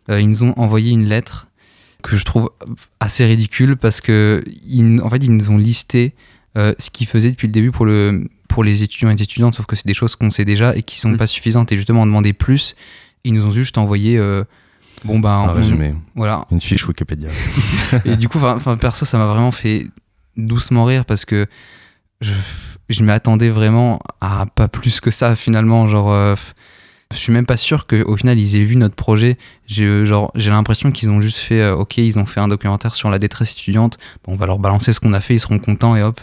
ils 0.09 0.29
nous 0.29 0.43
ont 0.43 0.53
envoyé 0.57 0.91
une 0.91 1.05
lettre 1.05 1.48
que 2.03 2.15
je 2.17 2.23
trouve 2.25 2.49
assez 2.99 3.25
ridicule 3.25 3.75
parce 3.77 4.01
que 4.01 4.43
ils, 4.65 5.01
en 5.01 5.09
fait 5.09 5.23
ils 5.23 5.35
nous 5.35 5.49
ont 5.51 5.57
listé 5.57 6.13
euh, 6.57 6.73
ce 6.79 6.89
qu'ils 6.89 7.07
faisaient 7.07 7.31
depuis 7.31 7.47
le 7.47 7.53
début 7.53 7.71
pour 7.71 7.85
le 7.85 8.27
pour 8.47 8.63
les 8.63 8.83
étudiants 8.83 9.09
et 9.09 9.15
les 9.15 9.21
étudiantes 9.23 9.55
sauf 9.55 9.65
que 9.65 9.75
c'est 9.75 9.85
des 9.85 9.93
choses 9.93 10.15
qu'on 10.15 10.31
sait 10.31 10.45
déjà 10.45 10.75
et 10.75 10.81
qui 10.83 10.99
sont 10.99 11.15
pas 11.17 11.27
suffisantes 11.27 11.71
et 11.71 11.77
justement 11.77 12.01
on 12.03 12.05
demandait 12.05 12.33
plus 12.33 12.75
ils 13.23 13.33
nous 13.33 13.45
ont 13.45 13.51
juste 13.51 13.77
envoyé 13.77 14.17
euh, 14.17 14.43
bon 15.03 15.19
ben 15.19 15.29
Un 15.29 15.49
on- 15.49 15.53
résumé. 15.53 15.93
voilà 16.15 16.45
Une 16.51 16.59
fiche 16.61 16.87
Wikipédia. 16.87 17.29
et 18.05 18.15
du 18.15 18.29
coup 18.29 18.39
enfin 18.41 18.77
perso 18.77 19.05
ça 19.05 19.17
m'a 19.17 19.25
vraiment 19.27 19.51
fait 19.51 19.85
doucement 20.37 20.85
rire 20.85 21.05
parce 21.05 21.25
que 21.25 21.47
je 22.21 22.33
je 22.89 23.03
m'y 23.03 23.11
attendais 23.11 23.49
vraiment 23.49 23.99
à 24.19 24.45
pas 24.47 24.67
plus 24.67 24.99
que 24.99 25.11
ça 25.11 25.35
finalement 25.35 25.87
genre 25.87 26.11
euh, 26.11 26.35
je 27.11 27.17
suis 27.17 27.33
même 27.33 27.45
pas 27.45 27.57
sûr 27.57 27.87
qu'au 27.87 28.15
final 28.15 28.37
ils 28.37 28.55
aient 28.55 28.63
vu 28.63 28.75
notre 28.75 28.95
projet. 28.95 29.37
J'ai 29.65 30.05
j'ai 30.35 30.49
l'impression 30.49 30.91
qu'ils 30.91 31.09
ont 31.09 31.21
juste 31.21 31.37
fait 31.37 31.61
euh, 31.61 31.75
ok 31.75 31.97
ils 31.97 32.19
ont 32.19 32.25
fait 32.25 32.39
un 32.39 32.47
documentaire 32.47 32.95
sur 32.95 33.09
la 33.09 33.19
détresse 33.19 33.53
étudiante. 33.53 33.97
Bon, 34.23 34.33
on 34.33 34.35
va 34.35 34.45
leur 34.45 34.59
balancer 34.59 34.93
ce 34.93 34.99
qu'on 34.99 35.13
a 35.13 35.21
fait, 35.21 35.35
ils 35.35 35.39
seront 35.39 35.59
contents 35.59 35.95
et 35.95 36.03
hop. 36.03 36.19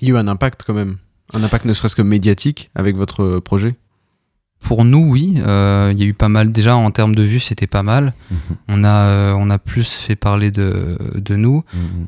Il 0.00 0.08
y 0.08 0.10
a 0.12 0.14
eu 0.14 0.18
un 0.18 0.28
impact 0.28 0.62
quand 0.66 0.74
même. 0.74 0.98
Un 1.32 1.42
impact 1.42 1.64
ne 1.64 1.72
serait-ce 1.72 1.96
que 1.96 2.02
médiatique 2.02 2.70
avec 2.74 2.96
votre 2.96 3.22
euh, 3.22 3.40
projet 3.40 3.74
Pour 4.60 4.86
nous 4.86 5.04
oui, 5.10 5.34
euh, 5.46 5.92
il 5.94 6.02
y 6.02 6.04
a 6.04 6.06
eu 6.06 6.14
pas 6.14 6.30
mal 6.30 6.50
déjà 6.50 6.74
en 6.74 6.90
termes 6.90 7.14
de 7.14 7.22
vues 7.22 7.38
c'était 7.38 7.66
pas 7.66 7.82
mal. 7.82 8.14
On 8.66 8.82
a 8.82 8.88
euh, 8.88 9.34
on 9.36 9.50
a 9.50 9.58
plus 9.58 9.92
fait 9.92 10.16
parler 10.16 10.50
de 10.50 10.96
de 11.16 11.36
nous. 11.36 11.64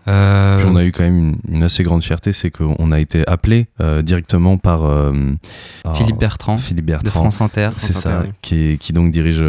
Euh, 0.08 0.56
Puis 0.56 0.66
on 0.66 0.74
a 0.74 0.84
eu 0.84 0.90
quand 0.90 1.04
même 1.04 1.18
une, 1.18 1.36
une 1.56 1.62
assez 1.62 1.82
grande 1.82 2.02
fierté, 2.02 2.32
c'est 2.32 2.50
qu'on 2.50 2.92
a 2.92 2.98
été 2.98 3.28
appelé 3.28 3.66
directement 4.02 4.56
par, 4.56 4.80
par 5.82 5.96
Philippe 5.96 6.18
Bertrand, 6.18 6.56
Philippe 6.56 6.86
de 6.86 7.10
France 7.10 7.42
Inter. 7.42 7.70
C'est 7.76 7.92
ça, 7.92 8.22
oui. 8.24 8.30
qui, 8.40 8.78
qui 8.78 8.94
donc 8.94 9.10
dirige, 9.10 9.44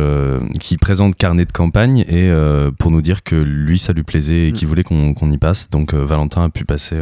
qui 0.60 0.76
présente 0.76 1.16
carnet 1.16 1.46
de 1.46 1.52
campagne 1.54 2.00
et 2.10 2.30
pour 2.78 2.92
nous 2.92 3.02
dire 3.02 3.24
que 3.24 3.36
lui 3.38 3.80
ça 3.80 3.94
lui 3.94 4.04
plaisait 4.04 4.50
et 4.50 4.52
qu'il 4.52 4.68
voulait 4.68 4.84
qu'on 4.84 5.32
y 5.32 5.38
passe. 5.38 5.70
Donc 5.70 5.94
Valentin 5.94 6.44
a 6.44 6.50
pu 6.50 6.66
passer 6.66 6.98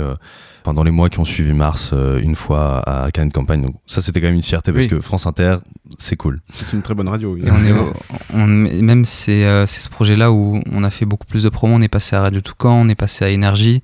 euh, 0.65 0.71
pendant 0.71 0.83
les 0.83 0.91
mois 0.91 1.09
qui 1.09 1.19
ont 1.19 1.25
suivi 1.25 1.53
mars 1.53 1.91
euh, 1.93 2.19
une 2.19 2.35
fois 2.35 2.79
à 2.89 3.11
carnet 3.11 3.29
de 3.29 3.33
campagne. 3.33 3.61
Donc 3.61 3.75
ça 3.85 4.01
c'était 4.01 4.19
quand 4.21 4.27
même 4.27 4.35
une 4.35 4.43
fierté 4.43 4.71
parce 4.71 4.85
Oui. 4.85 4.89
que 4.89 5.01
France 5.01 5.25
Inter 5.27 5.57
c'est 5.99 6.15
cool. 6.15 6.41
C'est 6.49 6.73
une 6.73 6.81
très 6.81 6.93
bonne 6.95 7.07
radio. 7.07 7.33
oui. 7.35 7.43
Et 7.45 7.51
on 7.51 7.63
est 7.65 7.71
au- 7.71 7.93
on- 8.33 8.47
même 8.47 9.05
c'est 9.05 9.45
euh, 9.45 9.65
c'est 9.67 9.81
ce 9.81 9.89
projet-là 9.89 10.31
où 10.31 10.61
on 10.71 10.83
a 10.83 10.89
fait 10.89 11.05
beaucoup 11.05 11.25
plus 11.27 11.43
de 11.43 11.49
promos. 11.49 11.75
On 11.75 11.81
est 11.81 11.87
passé 11.87 12.15
à 12.15 12.21
Radio 12.21 12.41
Toucan, 12.41 12.73
on 12.73 12.89
est 12.89 12.95
passé 12.95 13.23
à 13.25 13.29
Énergie. 13.29 13.83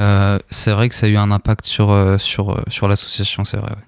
Euh, 0.00 0.38
c'est 0.50 0.72
vrai 0.72 0.88
que 0.88 0.94
ça 0.94 1.06
a 1.06 1.08
eu 1.08 1.16
un 1.16 1.30
impact 1.30 1.64
sur, 1.64 1.94
sur, 2.18 2.60
sur 2.68 2.88
l'association, 2.88 3.44
c'est 3.44 3.58
vrai. 3.58 3.70
ouais. 3.70 3.82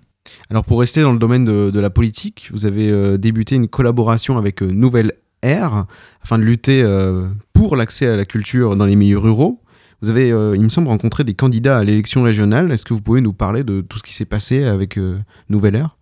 Alors 0.50 0.64
pour 0.64 0.80
rester 0.80 1.02
dans 1.02 1.12
le 1.12 1.18
domaine 1.18 1.44
de, 1.44 1.70
de 1.70 1.80
la 1.80 1.90
politique, 1.90 2.48
vous 2.52 2.66
avez 2.66 2.90
euh, 2.90 3.16
débuté 3.18 3.56
une 3.56 3.68
collaboration 3.68 4.38
avec 4.38 4.62
euh, 4.62 4.66
Nouvelle 4.70 5.12
Air 5.42 5.84
afin 6.22 6.38
de 6.38 6.44
lutter 6.44 6.82
euh, 6.82 7.26
pour 7.52 7.76
l'accès 7.76 8.06
à 8.06 8.16
la 8.16 8.24
culture 8.24 8.76
dans 8.76 8.86
les 8.86 8.96
milieux 8.96 9.18
ruraux. 9.18 9.60
Vous 10.04 10.10
avez, 10.10 10.32
euh, 10.32 10.52
il 10.54 10.62
me 10.62 10.68
semble, 10.68 10.88
rencontré 10.88 11.24
des 11.24 11.32
candidats 11.32 11.78
à 11.78 11.82
l'élection 11.82 12.22
régionale. 12.22 12.70
Est-ce 12.70 12.84
que 12.84 12.92
vous 12.92 13.00
pouvez 13.00 13.22
nous 13.22 13.32
parler 13.32 13.64
de 13.64 13.80
tout 13.80 13.96
ce 13.96 14.02
qui 14.02 14.12
s'est 14.12 14.26
passé 14.26 14.62
avec 14.64 14.98
euh, 14.98 15.18
Nouvelle 15.48 15.76
Air 15.76 15.96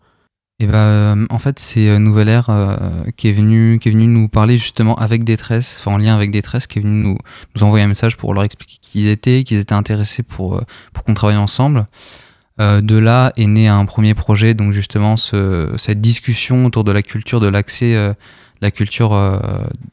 Et 0.58 0.66
bah, 0.66 0.74
euh, 0.74 1.24
en 1.30 1.38
fait, 1.38 1.60
c'est 1.60 2.00
Nouvelle 2.00 2.28
Air 2.28 2.50
qui, 3.16 3.28
est 3.28 3.32
venu, 3.32 3.78
qui 3.80 3.90
est 3.90 3.92
venu 3.92 4.08
nous 4.08 4.26
parler 4.26 4.56
justement 4.56 4.96
avec 4.96 5.22
Détresse, 5.22 5.80
en 5.86 5.98
lien 5.98 6.16
avec 6.16 6.32
Détresse, 6.32 6.66
qui 6.66 6.80
est 6.80 6.82
venu 6.82 7.16
nous, 7.54 7.64
envoyer 7.64 7.84
un 7.84 7.88
message 7.88 8.16
pour 8.16 8.34
leur 8.34 8.42
expliquer 8.42 8.78
qui 8.82 9.08
étaient, 9.08 9.44
qu'ils 9.44 9.58
étaient 9.58 9.72
intéressés 9.72 10.24
pour, 10.24 10.60
pour 10.92 11.04
qu'on 11.04 11.14
travaille 11.14 11.36
ensemble. 11.36 11.86
De 12.58 12.96
là 12.96 13.32
est 13.36 13.46
né 13.46 13.68
un 13.68 13.84
premier 13.84 14.14
projet, 14.14 14.54
donc 14.54 14.72
justement 14.72 15.16
ce- 15.16 15.72
cette 15.78 16.00
discussion 16.00 16.66
autour 16.66 16.82
de 16.82 16.90
la 16.90 17.02
culture, 17.02 17.38
de 17.38 17.46
l'accès, 17.48 17.94
euh, 17.94 18.14
la 18.60 18.72
culture 18.72 19.16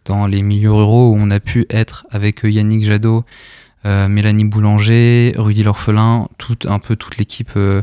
dans 0.05 0.25
les 0.25 0.41
milieux 0.41 0.71
ruraux 0.73 1.11
où 1.11 1.15
on 1.15 1.29
a 1.29 1.39
pu 1.39 1.67
être 1.69 2.05
avec 2.11 2.41
Yannick 2.43 2.83
Jadot, 2.83 3.23
Mélanie 3.85 4.45
Boulanger, 4.45 5.33
Rudy 5.37 5.63
L'Orphelin, 5.63 6.27
tout, 6.37 6.57
un 6.65 6.79
peu 6.79 6.95
toute 6.95 7.17
l'équipe. 7.17 7.51
euh, 7.55 7.81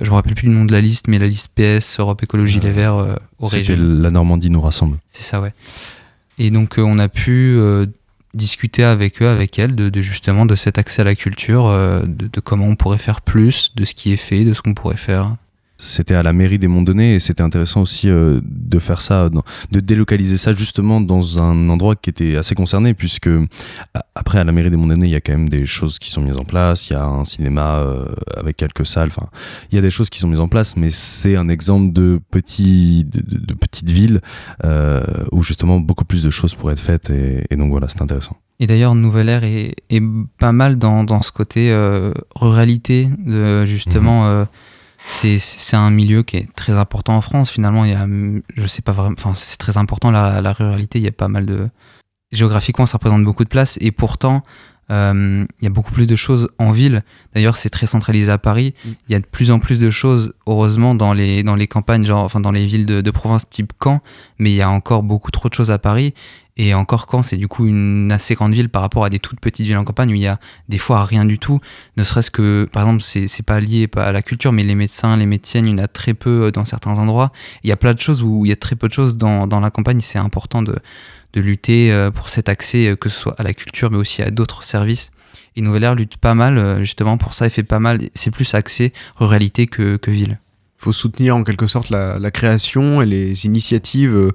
je 0.00 0.10
me 0.10 0.14
rappelle 0.14 0.34
plus 0.34 0.48
le 0.48 0.54
nom 0.54 0.64
de 0.64 0.72
la 0.72 0.80
liste, 0.80 1.08
mais 1.08 1.18
la 1.18 1.26
liste 1.26 1.50
PS, 1.56 1.98
Europe 1.98 2.22
Écologie 2.22 2.60
Les 2.60 2.70
Verts, 2.70 2.96
euh, 2.96 3.16
C'était 3.48 3.76
la 3.76 4.10
Normandie 4.10 4.50
nous 4.50 4.60
rassemble. 4.60 4.98
C'est 5.08 5.22
ça, 5.24 5.40
ouais. 5.40 5.52
Et 6.38 6.50
donc, 6.50 6.78
euh, 6.78 6.82
on 6.82 6.98
a 7.00 7.08
pu 7.08 7.56
euh, 7.58 7.86
discuter 8.34 8.84
avec 8.84 9.22
eux, 9.22 9.28
avec 9.28 9.58
elles, 9.58 9.74
de, 9.74 9.88
de 9.88 10.02
justement 10.02 10.46
de 10.46 10.54
cet 10.54 10.78
accès 10.78 11.02
à 11.02 11.04
la 11.04 11.14
culture, 11.16 11.66
euh, 11.66 12.02
de, 12.06 12.28
de 12.32 12.40
comment 12.40 12.66
on 12.66 12.76
pourrait 12.76 12.98
faire 12.98 13.20
plus, 13.22 13.72
de 13.74 13.84
ce 13.84 13.94
qui 13.94 14.12
est 14.12 14.16
fait, 14.16 14.44
de 14.44 14.54
ce 14.54 14.62
qu'on 14.62 14.74
pourrait 14.74 14.96
faire. 14.96 15.34
C'était 15.80 16.14
à 16.14 16.24
la 16.24 16.32
mairie 16.32 16.58
des 16.58 16.66
Monts-Donnais 16.66 17.14
et 17.14 17.20
c'était 17.20 17.42
intéressant 17.44 17.82
aussi 17.82 18.10
euh, 18.10 18.40
de 18.44 18.78
faire 18.80 19.00
ça, 19.00 19.30
de 19.30 19.78
délocaliser 19.80 20.36
ça 20.36 20.52
justement 20.52 21.00
dans 21.00 21.40
un 21.40 21.68
endroit 21.68 21.94
qui 21.94 22.10
était 22.10 22.34
assez 22.36 22.56
concerné 22.56 22.94
puisque 22.94 23.30
après 24.16 24.40
à 24.40 24.44
la 24.44 24.50
mairie 24.50 24.70
des 24.70 24.76
Monts-Donnais 24.76 25.06
il 25.06 25.12
y 25.12 25.14
a 25.14 25.20
quand 25.20 25.32
même 25.32 25.48
des 25.48 25.66
choses 25.66 26.00
qui 26.00 26.10
sont 26.10 26.20
mises 26.20 26.36
en 26.36 26.44
place, 26.44 26.90
il 26.90 26.94
y 26.94 26.96
a 26.96 27.04
un 27.04 27.24
cinéma 27.24 27.76
euh, 27.78 28.06
avec 28.36 28.56
quelques 28.56 28.84
salles, 28.86 29.08
enfin 29.16 29.28
il 29.70 29.76
y 29.76 29.78
a 29.78 29.80
des 29.82 29.90
choses 29.92 30.10
qui 30.10 30.18
sont 30.18 30.26
mises 30.28 30.40
en 30.40 30.48
place 30.48 30.76
mais 30.76 30.90
c'est 30.90 31.36
un 31.36 31.48
exemple 31.48 31.92
de 31.92 32.18
petit 32.32 33.04
de, 33.04 33.20
de- 33.20 33.38
de 33.46 33.54
petite 33.54 33.90
ville 33.90 34.20
euh, 34.64 35.00
où 35.30 35.42
justement 35.44 35.78
beaucoup 35.78 36.04
plus 36.04 36.24
de 36.24 36.30
choses 36.30 36.54
pourraient 36.54 36.72
être 36.72 36.80
faites 36.80 37.08
et, 37.10 37.44
et 37.50 37.56
donc 37.56 37.70
voilà 37.70 37.88
c'est 37.88 38.02
intéressant. 38.02 38.36
Et 38.60 38.66
d'ailleurs, 38.66 38.96
Nouvelle 38.96 39.28
Air 39.28 39.44
est, 39.44 39.76
est 39.88 40.02
pas 40.40 40.50
mal 40.50 40.78
dans, 40.78 41.04
dans 41.04 41.22
ce 41.22 41.30
côté 41.30 41.70
ruralité, 42.34 43.08
de, 43.24 43.64
justement. 43.64 44.26
euh, 44.26 44.44
c'est 45.08 45.76
un 45.76 45.90
milieu 45.90 46.22
qui 46.22 46.36
est 46.36 46.54
très 46.54 46.74
important 46.74 47.16
en 47.16 47.20
France. 47.20 47.50
Finalement, 47.50 47.84
il 47.84 47.92
y 47.92 47.94
a, 47.94 48.06
je 48.54 48.66
sais 48.66 48.82
pas 48.82 48.92
vraiment, 48.92 49.14
enfin, 49.18 49.32
c'est 49.38 49.56
très 49.56 49.78
important 49.78 50.10
la, 50.10 50.40
la 50.42 50.52
ruralité. 50.52 50.98
Il 50.98 51.04
y 51.04 51.08
a 51.08 51.12
pas 51.12 51.28
mal 51.28 51.46
de 51.46 51.68
géographiquement, 52.30 52.86
ça 52.86 52.98
représente 52.98 53.24
beaucoup 53.24 53.44
de 53.44 53.48
place. 53.48 53.78
Et 53.80 53.90
pourtant, 53.90 54.42
il 54.90 55.46
y 55.62 55.66
a 55.66 55.70
beaucoup 55.70 55.92
plus 55.92 56.06
de 56.06 56.16
choses 56.16 56.48
en 56.58 56.70
ville. 56.70 57.02
D'ailleurs, 57.34 57.56
c'est 57.56 57.70
très 57.70 57.86
centralisé 57.86 58.30
à 58.30 58.38
Paris. 58.38 58.74
Mm. 58.84 58.88
Il 59.08 59.12
y 59.12 59.14
a 59.14 59.20
de 59.20 59.26
plus 59.26 59.50
en 59.50 59.58
plus 59.58 59.78
de 59.78 59.90
choses, 59.90 60.32
heureusement, 60.46 60.94
dans 60.94 61.12
les, 61.12 61.42
dans 61.42 61.56
les 61.56 61.66
campagnes, 61.66 62.06
genre, 62.06 62.24
enfin, 62.24 62.40
dans 62.40 62.52
les 62.52 62.66
villes 62.66 62.86
de, 62.86 63.00
de 63.00 63.10
province 63.10 63.48
type 63.48 63.72
Caen. 63.82 64.00
Mais 64.38 64.50
il 64.50 64.56
y 64.56 64.62
a 64.62 64.70
encore 64.70 65.02
beaucoup 65.02 65.30
trop 65.30 65.48
de 65.48 65.54
choses 65.54 65.70
à 65.70 65.78
Paris. 65.78 66.14
Et 66.60 66.74
encore 66.74 67.06
Caen, 67.08 67.22
c'est 67.22 67.36
du 67.36 67.46
coup 67.46 67.66
une 67.66 68.10
assez 68.10 68.34
grande 68.34 68.52
ville 68.52 68.68
par 68.68 68.82
rapport 68.82 69.04
à 69.04 69.10
des 69.10 69.20
toutes 69.20 69.38
petites 69.38 69.64
villes 69.64 69.76
en 69.76 69.84
campagne 69.84 70.10
où 70.10 70.14
il 70.14 70.22
y 70.22 70.26
a 70.26 70.40
des 70.68 70.78
fois 70.78 71.04
rien 71.04 71.24
du 71.24 71.38
tout. 71.38 71.60
Ne 71.96 72.02
serait-ce 72.02 72.32
que, 72.32 72.66
par 72.72 72.82
exemple, 72.82 73.02
c'est 73.02 73.46
pas 73.46 73.60
lié 73.60 73.86
pas 73.86 74.04
à 74.04 74.12
la 74.12 74.22
culture, 74.22 74.52
mais 74.52 74.64
les 74.64 74.74
médecins, 74.74 75.16
les 75.16 75.26
médecines, 75.26 75.66
il 75.66 75.70
y 75.70 75.74
en 75.74 75.78
a 75.78 75.86
très 75.86 76.14
peu 76.14 76.46
euh, 76.46 76.50
dans 76.50 76.64
certains 76.64 76.98
endroits. 76.98 77.30
Il 77.62 77.70
y 77.70 77.72
a 77.72 77.76
plein 77.76 77.94
de 77.94 78.00
choses 78.00 78.22
où 78.22 78.44
il 78.44 78.48
y 78.48 78.52
a 78.52 78.56
très 78.56 78.74
peu 78.74 78.88
de 78.88 78.92
choses 78.92 79.16
dans, 79.16 79.46
dans 79.46 79.60
la 79.60 79.70
campagne. 79.70 80.00
C'est 80.00 80.18
important 80.18 80.62
de, 80.62 80.74
de 81.34 81.40
lutter 81.40 81.92
euh, 81.92 82.10
pour 82.10 82.28
cet 82.28 82.48
accès, 82.48 82.88
euh, 82.88 82.96
que 82.96 83.08
ce 83.08 83.18
soit 83.18 83.34
à 83.38 83.42
la 83.42 83.52
culture, 83.54 83.90
mais 83.90 83.96
aussi 83.98 84.22
à 84.22 84.30
d'autres 84.30 84.62
services. 84.64 85.10
Et 85.56 85.60
Nouvelle 85.60 85.84
Air 85.84 85.94
lutte 85.94 86.16
pas 86.16 86.34
mal, 86.34 86.56
euh, 86.58 86.78
justement, 86.80 87.18
pour 87.18 87.34
ça, 87.34 87.46
il 87.46 87.50
fait 87.50 87.62
pas 87.62 87.78
mal. 87.80 88.00
C'est 88.14 88.30
plus 88.30 88.54
axé 88.54 88.92
ruralité 89.16 89.66
que, 89.66 89.96
que 89.96 90.10
ville. 90.10 90.38
faut 90.76 90.92
soutenir 90.92 91.36
en 91.36 91.44
quelque 91.44 91.66
sorte 91.66 91.90
la, 91.90 92.18
la 92.18 92.30
création 92.30 93.02
et 93.02 93.06
les 93.06 93.44
initiatives 93.46 94.32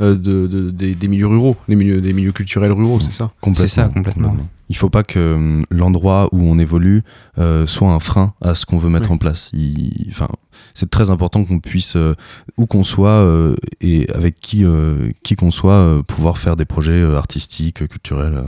de, 0.00 0.14
de- 0.14 0.70
des, 0.70 0.94
des 0.94 1.08
milieux 1.08 1.26
ruraux, 1.28 1.56
des 1.68 1.76
milieux, 1.76 2.00
des 2.00 2.12
milieux 2.12 2.32
culturels 2.32 2.72
ruraux, 2.72 2.98
c'est 3.00 3.12
ça? 3.12 3.30
Complètement, 3.40 3.68
C'est 3.68 3.74
ça, 3.74 3.88
complètement. 3.88 4.36
Il 4.70 4.76
faut 4.76 4.88
pas 4.90 5.02
que 5.02 5.34
hum, 5.34 5.64
l'endroit 5.70 6.28
où 6.32 6.40
on 6.48 6.58
évolue 6.58 7.02
euh, 7.38 7.66
soit 7.66 7.90
un 7.92 7.98
frein 7.98 8.32
à 8.40 8.54
ce 8.54 8.64
qu'on 8.66 8.78
veut 8.78 8.88
mettre 8.88 9.08
Ouais. 9.10 9.14
en 9.14 9.18
place. 9.18 9.50
Il- 9.52 10.06
Enfin, 10.08 10.28
c'est 10.74 10.88
très 10.90 11.10
important 11.10 11.44
qu'on 11.44 11.58
puisse, 11.60 11.96
euh, 11.96 12.14
où 12.56 12.66
qu'on 12.66 12.84
soit 12.84 13.10
euh, 13.10 13.56
et 13.80 14.08
avec 14.14 14.38
qui, 14.40 14.64
euh, 14.64 15.10
qui 15.22 15.36
qu'on 15.36 15.50
soit, 15.50 16.02
pouvoir 16.06 16.38
faire 16.38 16.56
des 16.56 16.64
projets 16.64 17.02
artistiques, 17.14 17.86
culturels. 17.88 18.42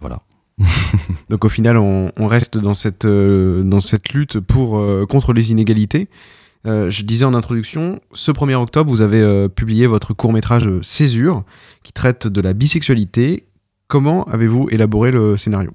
voilà. 0.00 0.22
Donc 1.30 1.44
au 1.44 1.48
final, 1.48 1.76
on, 1.78 2.10
on 2.16 2.26
reste 2.26 2.58
dans 2.58 2.74
cette, 2.74 3.06
dans 3.06 3.80
cette 3.80 4.10
lutte 4.12 4.40
pour, 4.40 4.82
contre 5.08 5.32
les 5.32 5.52
inégalités. 5.52 6.08
Euh, 6.66 6.90
je 6.90 7.04
disais 7.04 7.24
en 7.24 7.32
introduction, 7.32 7.98
ce 8.12 8.30
1er 8.32 8.54
octobre, 8.54 8.90
vous 8.90 9.00
avez 9.00 9.20
euh, 9.20 9.48
publié 9.48 9.86
votre 9.86 10.12
court-métrage 10.12 10.66
euh, 10.66 10.80
Césure, 10.82 11.44
qui 11.82 11.92
traite 11.92 12.26
de 12.26 12.40
la 12.42 12.52
bisexualité. 12.52 13.46
Comment 13.90 14.22
avez-vous 14.26 14.68
élaboré 14.70 15.10
le 15.10 15.36
scénario? 15.36 15.72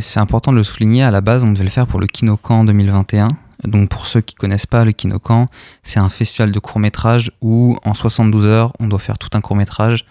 C'est 0.00 0.18
important 0.18 0.50
de 0.50 0.56
le 0.56 0.64
souligner, 0.64 1.04
à 1.04 1.12
la 1.12 1.20
base, 1.20 1.44
on 1.44 1.52
devait 1.52 1.62
le 1.62 1.70
faire 1.70 1.86
pour 1.86 2.00
le 2.00 2.08
Kinocan 2.08 2.64
2021. 2.64 3.28
Donc 3.62 3.88
pour 3.88 4.08
ceux 4.08 4.20
qui 4.20 4.34
connaissent 4.34 4.66
pas 4.66 4.84
le 4.84 4.90
Kinocan, 4.90 5.46
c'est 5.84 6.00
un 6.00 6.08
festival 6.08 6.50
de 6.50 6.58
courts-métrages 6.58 7.30
où 7.40 7.78
en 7.84 7.94
72 7.94 8.44
heures, 8.46 8.72
on 8.80 8.88
doit 8.88 8.98
faire 8.98 9.16
tout 9.16 9.28
un 9.34 9.40
court-métrage. 9.40 10.06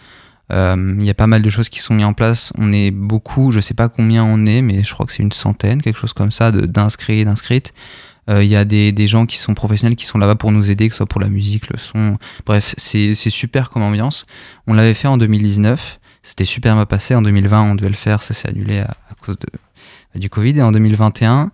Euh, 0.54 0.96
Il 0.98 1.04
y 1.04 1.10
a 1.10 1.14
pas 1.14 1.28
mal 1.28 1.42
de 1.42 1.50
choses 1.50 1.68
qui 1.68 1.80
sont 1.80 1.94
mises 1.94 2.06
en 2.06 2.14
place. 2.14 2.54
On 2.58 2.72
est 2.72 2.92
beaucoup, 2.92 3.52
je 3.52 3.60
sais 3.60 3.74
pas 3.74 3.90
combien 3.90 4.24
on 4.24 4.46
est, 4.46 4.62
mais 4.62 4.86
je 4.86 4.94
crois 4.94 5.06
que 5.06 5.12
c'est 5.12 5.24
une 5.24 5.34
centaine, 5.34 5.82
quelque 5.82 6.00
chose 6.00 6.14
comme 6.14 6.32
ça, 6.32 6.54
d'inscrits 6.54 7.20
et 7.20 7.26
d'inscrites. 7.26 7.74
Euh, 8.30 8.46
Il 8.46 8.50
y 8.50 8.56
a 8.56 8.64
des, 8.64 8.94
des 8.94 9.08
gens 9.08 9.26
qui 9.26 9.38
sont 9.38 9.56
professionnels 9.56 9.98
qui 9.98 10.06
sont 10.06 10.20
là-bas 10.20 10.36
pour 10.36 10.54
nous 10.54 10.72
aider, 10.72 10.88
que 10.88 10.94
ce 10.94 11.00
soit 11.00 11.06
pour 11.06 11.20
la 11.20 11.28
musique, 11.28 11.70
le 11.70 11.78
son. 11.78 12.16
Bref, 12.46 12.76
c'est 12.78 13.14
super 13.14 13.72
comme 13.72 13.84
ambiance. 13.84 14.26
On 14.68 14.74
l'avait 14.74 14.94
fait 14.94 15.10
en 15.10 15.18
2019. 15.18 16.00
C'était 16.24 16.46
super 16.46 16.76
mal 16.76 16.86
passé. 16.86 17.16
En 17.16 17.22
2020, 17.22 17.72
on 17.72 17.76
devait 17.76 17.90
le 17.90 17.96
faire. 17.96 18.22
Ça 18.22 18.34
s'est 18.34 18.50
annulé 18.50 18.80
à, 18.80 18.92
à 19.10 19.14
cause 19.24 19.38
de, 19.40 19.48
bah, 20.14 20.20
du 20.20 20.30
Covid. 20.30 20.58
Et 20.58 20.62
en 20.62 20.72
2021, 20.72 21.52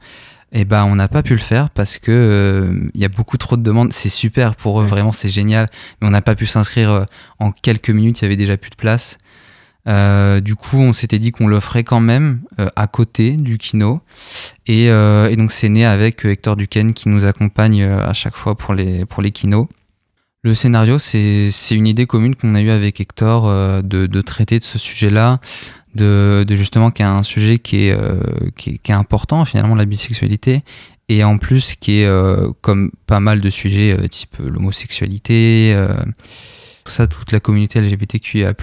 eh 0.51 0.65
ben, 0.65 0.85
on 0.85 0.95
n'a 0.95 1.07
pas 1.07 1.23
pu 1.23 1.33
le 1.33 1.39
faire 1.39 1.69
parce 1.69 1.97
que 1.97 2.11
euh, 2.11 2.89
il 2.93 3.01
y 3.01 3.05
a 3.05 3.09
beaucoup 3.09 3.37
trop 3.37 3.57
de 3.57 3.63
demandes. 3.63 3.91
C'est 3.91 4.09
super 4.09 4.55
pour 4.55 4.81
eux, 4.81 4.85
vraiment, 4.85 5.11
c'est 5.11 5.29
génial. 5.29 5.67
Mais 6.01 6.07
on 6.07 6.11
n'a 6.11 6.21
pas 6.21 6.35
pu 6.35 6.45
s'inscrire 6.45 6.91
euh, 6.91 7.05
en 7.39 7.51
quelques 7.51 7.89
minutes. 7.89 8.21
Il 8.21 8.23
y 8.23 8.25
avait 8.25 8.35
déjà 8.35 8.57
plus 8.57 8.69
de 8.69 8.75
place. 8.75 9.17
Euh, 9.87 10.39
du 10.39 10.55
coup, 10.55 10.77
on 10.77 10.93
s'était 10.93 11.19
dit 11.19 11.31
qu'on 11.31 11.47
le 11.47 11.59
ferait 11.59 11.83
quand 11.83 11.99
même 11.99 12.41
euh, 12.59 12.67
à 12.75 12.87
côté 12.87 13.33
du 13.33 13.57
kino. 13.57 14.01
Et, 14.67 14.89
euh, 14.89 15.29
et 15.29 15.35
donc, 15.35 15.51
c'est 15.51 15.69
né 15.69 15.85
avec 15.85 16.25
euh, 16.25 16.31
Hector 16.31 16.55
Duquesne 16.55 16.93
qui 16.93 17.09
nous 17.09 17.25
accompagne 17.25 17.81
euh, 17.81 18.07
à 18.07 18.13
chaque 18.13 18.35
fois 18.35 18.55
pour 18.55 18.73
les, 18.73 19.05
pour 19.05 19.21
les 19.21 19.31
kinos. 19.31 19.67
Le 20.45 20.55
scénario, 20.55 20.99
c'est 20.99 21.51
une 21.71 21.87
idée 21.87 22.05
commune 22.05 22.35
qu'on 22.35 22.53
a 22.55 22.61
eue 22.61 22.69
avec 22.69 22.99
Hector 22.99 23.47
euh, 23.47 23.81
de, 23.81 24.21
traiter 24.21 24.59
de 24.59 24.63
ce 24.65 24.77
sujet-là, 24.77 25.39
de, 25.95 26.43
de 26.45 26.55
justement 26.57 26.91
qu'il 26.91 27.05
y 27.05 27.07
a 27.07 27.13
un 27.13 27.23
sujet 27.23 27.59
qui 27.59 27.85
est, 27.85 27.91
euh, 27.91 28.19
qui 28.57 28.71
est, 28.71 28.77
qui 28.77 28.91
est 28.91 28.95
important, 28.95 29.45
finalement, 29.45 29.75
la 29.75 29.85
bisexualité, 29.85 30.63
et 31.07 31.23
en 31.23 31.37
plus 31.37 31.75
qui 31.75 32.01
est, 32.01 32.05
euh, 32.05 32.51
comme 32.59 32.91
pas 33.07 33.21
mal 33.21 33.39
de 33.39 33.49
sujets, 33.49 33.97
euh, 33.97 34.07
type 34.09 34.35
euh, 34.41 34.49
l'homosexualité, 34.49 35.73
euh, 35.75 35.93
tout 36.83 36.91
ça, 36.91 37.07
toute 37.07 37.31
la 37.31 37.39
communauté 37.39 37.79
LGBTQIA+, 37.79 38.53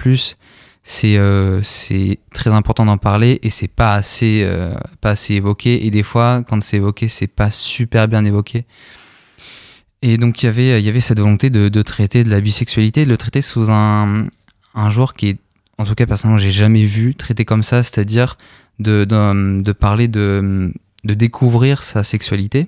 c'est 0.83 1.17
euh, 1.17 1.61
très 2.33 2.49
important 2.49 2.85
d'en 2.85 2.97
parler 2.97 3.39
et 3.43 3.49
c'est 3.49 3.69
euh, 3.79 4.73
pas 5.01 5.09
assez 5.11 5.33
évoqué. 5.33 5.85
Et 5.85 5.91
des 5.91 6.03
fois 6.03 6.41
quand 6.41 6.61
c'est 6.63 6.77
évoqué 6.77 7.07
c'est 7.07 7.27
pas 7.27 7.51
super 7.51 8.07
bien 8.07 8.25
évoqué 8.25 8.65
et 10.01 10.17
donc 10.17 10.41
il 10.41 10.45
y 10.45 10.89
avait 10.89 11.01
cette 11.01 11.19
volonté 11.19 11.49
de, 11.49 11.81
traiter 11.81 12.23
de 12.23 12.29
la 12.29 12.41
bisexualité 12.41 13.05
de 13.05 13.09
le 13.09 13.17
traiter 13.17 13.41
sous 13.41 13.71
un 13.71 14.27
un 14.73 14.89
genre 14.89 15.13
qui 15.13 15.29
est 15.29 15.37
en 15.77 15.85
tout 15.85 15.95
cas 15.95 16.05
personnellement 16.05 16.39
j'ai 16.39 16.51
jamais 16.51 16.85
vu 16.85 17.15
traité 17.15 17.45
comme 17.45 17.63
ça 17.63 17.83
c'est-à-dire 17.83 18.35
de, 18.79 19.05
de 19.05 19.71
parler 19.71 20.07
de 20.07 20.71
de 21.03 21.13
découvrir 21.13 21.83
sa 21.83 22.03
sexualité 22.03 22.67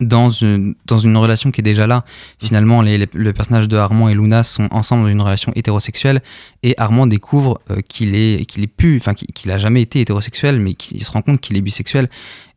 dans 0.00 0.30
une, 0.30 0.74
dans 0.86 0.98
une 0.98 1.16
relation 1.16 1.50
qui 1.50 1.60
est 1.60 1.64
déjà 1.64 1.86
là. 1.86 2.04
Finalement, 2.38 2.82
les, 2.82 3.06
le 3.12 3.32
personnage 3.32 3.68
de 3.68 3.76
Armand 3.76 4.08
et 4.08 4.14
Luna 4.14 4.42
sont 4.42 4.68
ensemble 4.70 5.04
dans 5.04 5.08
une 5.08 5.20
relation 5.20 5.52
hétérosexuelle 5.54 6.22
et 6.62 6.74
Armand 6.78 7.06
découvre 7.06 7.60
euh, 7.70 7.80
qu'il 7.86 8.14
est, 8.14 8.46
qu'il 8.46 8.62
est 8.62 8.68
plus, 8.68 8.96
enfin 8.96 9.14
qu'il 9.14 9.58
jamais 9.58 9.82
été 9.82 10.00
hétérosexuel, 10.00 10.58
mais 10.58 10.74
qu'il 10.74 11.02
se 11.02 11.10
rend 11.10 11.22
compte 11.22 11.40
qu'il 11.40 11.56
est 11.56 11.60
bisexuel. 11.60 12.08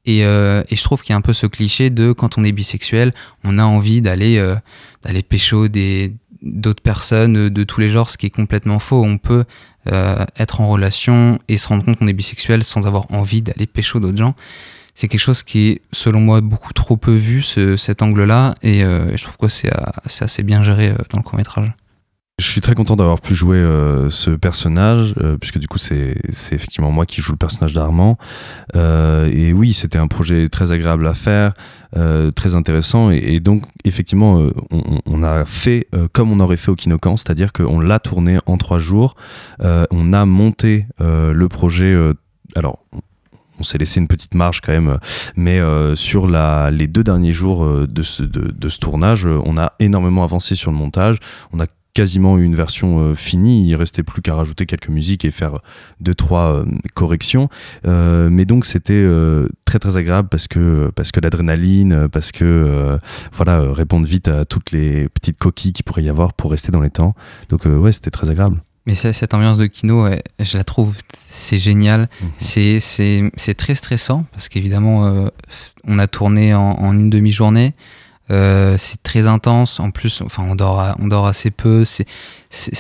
Et, 0.06 0.26
euh, 0.26 0.64
et 0.70 0.76
je 0.76 0.84
trouve 0.84 1.02
qu'il 1.02 1.12
y 1.12 1.14
a 1.14 1.18
un 1.18 1.22
peu 1.22 1.34
ce 1.34 1.48
cliché 1.48 1.90
de 1.90 2.12
quand 2.12 2.38
on 2.38 2.44
est 2.44 2.52
bisexuel, 2.52 3.14
on 3.44 3.58
a 3.58 3.64
envie 3.64 4.02
d'aller 4.02 4.38
euh, 4.38 4.56
d'aller 5.04 5.24
pécho 5.24 5.68
des 5.68 6.14
d'autres 6.42 6.84
personnes 6.84 7.38
euh, 7.38 7.50
de 7.50 7.64
tous 7.64 7.80
les 7.80 7.90
genres, 7.90 8.10
ce 8.10 8.18
qui 8.18 8.26
est 8.26 8.30
complètement 8.30 8.80
faux. 8.80 9.02
On 9.04 9.18
peut 9.18 9.46
euh, 9.92 10.26
être 10.38 10.60
en 10.62 10.68
relation 10.68 11.40
et 11.48 11.58
se 11.58 11.68
rendre 11.70 11.86
compte 11.86 11.98
qu'on 12.00 12.08
est 12.08 12.14
bisexuel 12.14 12.64
sans 12.66 12.86
avoir 12.86 13.06
envie 13.14 13.42
d'aller 13.42 13.66
pécho 13.66 14.00
d'autres 14.00 14.18
gens 14.18 14.36
c'est 14.96 15.08
quelque 15.08 15.22
chose 15.22 15.42
qui 15.42 15.70
est, 15.70 15.82
selon 15.92 16.20
moi, 16.22 16.40
beaucoup 16.42 16.72
trop 16.72 16.98
peu 16.98 17.16
vu, 17.16 17.42
ce- 17.42 17.78
cet 17.78 18.04
angle-là, 18.04 18.54
et 18.62 18.84
euh, 18.84 19.18
je 19.18 19.24
trouve 19.24 19.38
que 19.38 19.48
c'est 19.48 19.76
euh, 19.76 19.82
assez 20.22 20.44
bien 20.44 20.64
géré 20.64 20.94
dans 21.10 21.18
le 21.18 21.24
court-métrage. 21.24 21.74
Je 22.40 22.48
suis 22.48 22.62
très 22.62 22.74
content 22.74 22.96
d'avoir 22.96 23.22
pu 23.22 23.36
jouer 23.36 23.58
euh, 23.58 24.10
ce 24.10 24.32
personnage, 24.32 25.14
euh, 25.22 25.38
puisque 25.38 25.60
du 25.60 25.68
coup 25.68 25.78
c'est 25.78 26.16
effectivement 26.52 26.92
moi 26.92 27.06
qui 27.06 27.22
joue 27.22 27.34
le 27.34 27.38
personnage 27.38 27.76
d'Armand. 27.76 28.18
Euh, 28.76 29.30
et 29.32 29.54
oui, 29.54 29.72
c'était 29.72 30.00
un 30.00 30.08
projet 30.08 30.50
très 30.50 30.72
agréable 30.72 31.06
à 31.08 31.14
faire, 31.14 31.54
très 32.36 32.56
intéressant. 32.56 33.12
Et, 33.12 33.40
donc 33.40 33.66
effectivement, 33.86 34.50
on, 35.06 35.22
a 35.22 35.46
fait 35.46 35.88
comme 36.12 36.32
on 36.32 36.40
aurait 36.40 36.58
fait 36.58 36.72
au 36.72 36.76
Kinocan, 36.76 37.18
c'est-à-dire 37.18 37.54
qu'on 37.54 37.80
l'a 37.80 38.00
tourné 38.00 38.40
en 38.48 38.58
trois 38.58 38.80
jours. 38.80 39.16
On 39.60 40.12
a 40.12 40.26
monté 40.26 40.88
le 41.00 41.48
projet. 41.48 41.96
alors 42.56 42.80
on 43.60 43.64
s'est 43.64 43.78
laissé 43.78 44.00
une 44.00 44.08
petite 44.08 44.34
marge 44.34 44.62
quand 44.62 44.72
même, 44.72 44.98
mais 45.36 45.62
sur 45.94 46.28
la, 46.28 46.72
les 46.72 46.88
deux 46.88 47.04
derniers 47.04 47.34
jours 47.34 47.64
de, 47.88 48.02
ce, 48.02 48.24
de, 48.24 48.70
ce 48.70 48.80
tournage, 48.80 49.28
on 49.28 49.56
a 49.56 49.74
énormément 49.78 50.24
avancé 50.24 50.56
sur 50.56 50.72
le 50.72 50.78
montage. 50.78 51.20
On 51.52 51.60
a 51.60 51.68
quasiment 51.94 52.38
une 52.38 52.56
version 52.56 53.00
euh, 53.00 53.14
finie. 53.14 53.68
Il 53.68 53.76
restait 53.76 54.04
plus 54.04 54.22
qu'à 54.22 54.36
rajouter 54.36 54.66
quelques 54.66 54.90
musiques 54.90 55.26
et 55.26 55.32
faire 55.32 55.60
deux 56.00 56.16
trois 56.16 56.54
euh, 56.54 56.66
corrections. 56.94 57.50
Euh, 57.86 58.30
mais 58.32 58.46
donc 58.46 58.66
c'était 58.66 59.08
très 59.66 59.80
très 59.80 59.98
agréable 59.98 60.30
parce 60.30 60.48
que 60.48 60.92
parce 60.96 61.12
que 61.12 61.20
l'adrénaline, 61.20 62.08
parce 62.10 62.32
que 62.32 62.98
voilà 63.32 63.72
répondre 63.72 64.06
vite 64.06 64.28
à 64.28 64.46
toutes 64.46 64.72
les 64.72 65.08
petites 65.10 65.38
coquilles 65.38 65.74
qu'il 65.74 65.84
pourrait 65.86 66.04
y 66.04 66.10
avoir 66.10 66.34
pour 66.34 66.52
rester 66.52 66.72
dans 66.72 66.82
les 66.82 66.90
temps. 66.90 67.16
Donc 67.50 67.66
ouais, 67.66 67.92
c'était 67.92 68.12
très 68.12 68.30
agréable. 68.30 68.62
Mais 68.86 68.96
cette 68.96 69.34
ambiance 69.34 69.58
de 69.58 69.66
kino, 69.68 70.08
je 70.40 70.58
la 70.58 70.66
trouve, 70.66 70.98
c'est 71.16 71.58
génial. 71.58 72.10
C'est- 72.38 72.82
C'est 72.82 73.32
c'est 73.38 73.54
très 73.54 73.76
stressant 73.76 74.26
parce 74.34 74.50
qu'évidemment, 74.50 75.06
euh, 75.06 75.30
on 75.86 76.00
a 76.00 76.08
tourné 76.08 76.54
en, 76.54 76.72
en 76.72 76.92
une 76.92 77.10
demi-journée. 77.10 77.74
Euh, 78.32 78.76
c'est 78.78 79.02
très 79.04 79.28
intense. 79.28 79.80
En 79.80 79.92
plus, 79.92 80.22
enfin, 80.22 80.44
on 80.50 80.56
dort, 80.56 80.80
à- 80.80 81.28
assez 81.28 81.52
peu. 81.52 81.84
C'est 81.86 82.06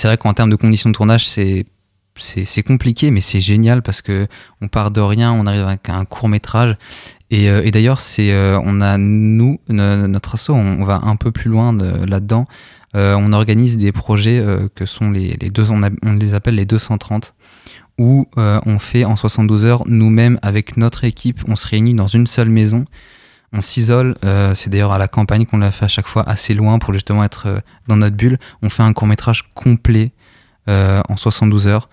vrai 0.04 0.18
qu'en 0.18 0.34
termes 0.34 0.50
de 0.50 0.56
conditions 0.56 0.90
de 0.90 0.96
tournage, 0.96 1.28
c'est 1.28 1.66
compliqué, 2.66 3.12
mais 3.12 3.22
c'est 3.22 3.42
génial 3.42 3.82
parce 3.82 4.02
que 4.02 4.28
on 4.62 4.68
part 4.68 4.92
de 4.92 5.02
rien, 5.02 5.32
on 5.34 5.46
arrive 5.46 5.68
avec 5.68 5.90
un 5.90 6.06
court 6.06 6.30
métrage. 6.30 6.78
Et, 7.30 7.50
euh, 7.50 7.70
d'ailleurs, 7.72 8.00
euh, 8.20 8.60
on 8.64 8.80
a 8.82 8.98
nous, 8.98 9.60
no- 9.70 10.08
notre 10.08 10.36
asso, 10.36 10.50
on, 10.52 10.84
va 10.86 11.02
un 11.04 11.16
peu 11.16 11.32
plus 11.32 11.50
loin 11.50 11.74
de- 11.74 12.06
là-dedans. 12.06 12.46
On 12.96 13.34
organise 13.34 13.78
des 13.78 13.92
projets 13.92 14.46
que 14.76 14.86
sont 14.86 15.10
les, 15.10 15.36
les 15.42 15.50
deux, 15.50 15.72
on, 15.72 15.82
on 16.06 16.14
les 16.14 16.36
appelle 16.36 16.54
les 16.54 16.66
230, 16.66 17.34
où 17.98 18.28
on 18.38 18.78
fait 18.78 19.04
en 19.04 19.16
72 19.16 19.66
heures 19.66 19.82
nous-mêmes 19.88 20.38
avec 20.44 20.78
notre 20.78 21.04
équipe, 21.04 21.42
on 21.48 21.56
se 21.56 21.66
réunit 21.66 21.96
dans 21.96 22.06
une 22.06 22.28
seule 22.28 22.50
maison, 22.50 22.86
on 23.54 23.62
s'isole. 23.62 24.16
euh, 24.26 24.56
c'est 24.56 24.70
d'ailleurs 24.70 24.92
à 24.92 24.98
la 24.98 25.08
campagne 25.08 25.46
qu'on 25.46 25.58
l'a 25.58 25.72
fait 25.72 25.86
à 25.86 25.90
chaque 25.90 26.08
fois 26.08 26.28
assez 26.28 26.54
loin 26.54 26.80
pour 26.80 26.94
justement 26.94 27.24
être 27.24 27.48
euh, 27.48 27.60
dans 27.88 27.96
notre 27.96 28.16
bulle. 28.16 28.40
On 28.62 28.70
fait 28.70 28.84
un 28.84 28.94
court 28.94 29.08
métrage 29.08 29.44
complet 29.54 30.12
euh, 30.70 31.02
en 31.08 31.16
72 31.16 31.68
heures 31.68 31.90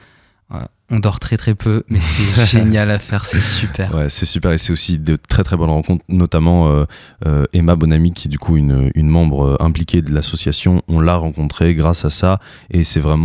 on 0.90 0.98
dort 0.98 1.20
très 1.20 1.36
très 1.36 1.54
peu, 1.54 1.84
mais 1.88 2.00
c'est 2.00 2.46
génial 2.46 2.90
à 2.90 2.98
faire, 2.98 3.24
c'est 3.24 3.40
super. 3.40 3.94
Ouais, 3.94 4.08
c'est 4.08 4.26
super 4.26 4.50
et 4.50 4.58
c'est 4.58 4.72
aussi 4.72 4.98
de 4.98 5.16
très 5.16 5.44
très 5.44 5.56
bonnes 5.56 5.70
rencontres, 5.70 6.04
notamment 6.08 6.68
euh, 6.68 6.84
euh, 7.26 7.46
Emma 7.52 7.76
Bonami 7.76 8.12
qui 8.12 8.26
est 8.26 8.30
du 8.30 8.38
coup 8.38 8.56
une, 8.56 8.90
une 8.94 9.08
membre 9.08 9.44
euh, 9.44 9.56
impliquée 9.60 10.02
de 10.02 10.12
l'association. 10.12 10.82
On 10.88 11.00
l'a 11.00 11.14
rencontrée 11.14 11.74
grâce 11.74 12.04
à 12.04 12.10
ça 12.10 12.40
et 12.70 12.82
c'est 12.82 13.00
vraiment, 13.00 13.20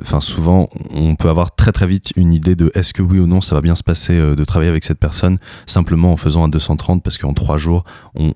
enfin 0.00 0.20
souvent 0.20 0.68
on 0.94 1.14
peut 1.16 1.28
avoir 1.28 1.54
très 1.54 1.72
très 1.72 1.86
vite 1.86 2.12
une 2.16 2.32
idée 2.32 2.54
de 2.54 2.70
est-ce 2.74 2.92
que 2.92 3.02
oui 3.02 3.18
ou 3.18 3.26
non 3.26 3.40
ça 3.40 3.54
va 3.54 3.60
bien 3.60 3.74
se 3.74 3.82
passer 3.82 4.16
de 4.18 4.44
travailler 4.44 4.70
avec 4.70 4.84
cette 4.84 4.98
personne 4.98 5.38
simplement 5.66 6.12
en 6.12 6.16
faisant 6.16 6.44
un 6.44 6.48
230 6.48 7.02
parce 7.02 7.18
qu'en 7.18 7.32
trois 7.32 7.58
jours 7.58 7.84
on, 8.14 8.32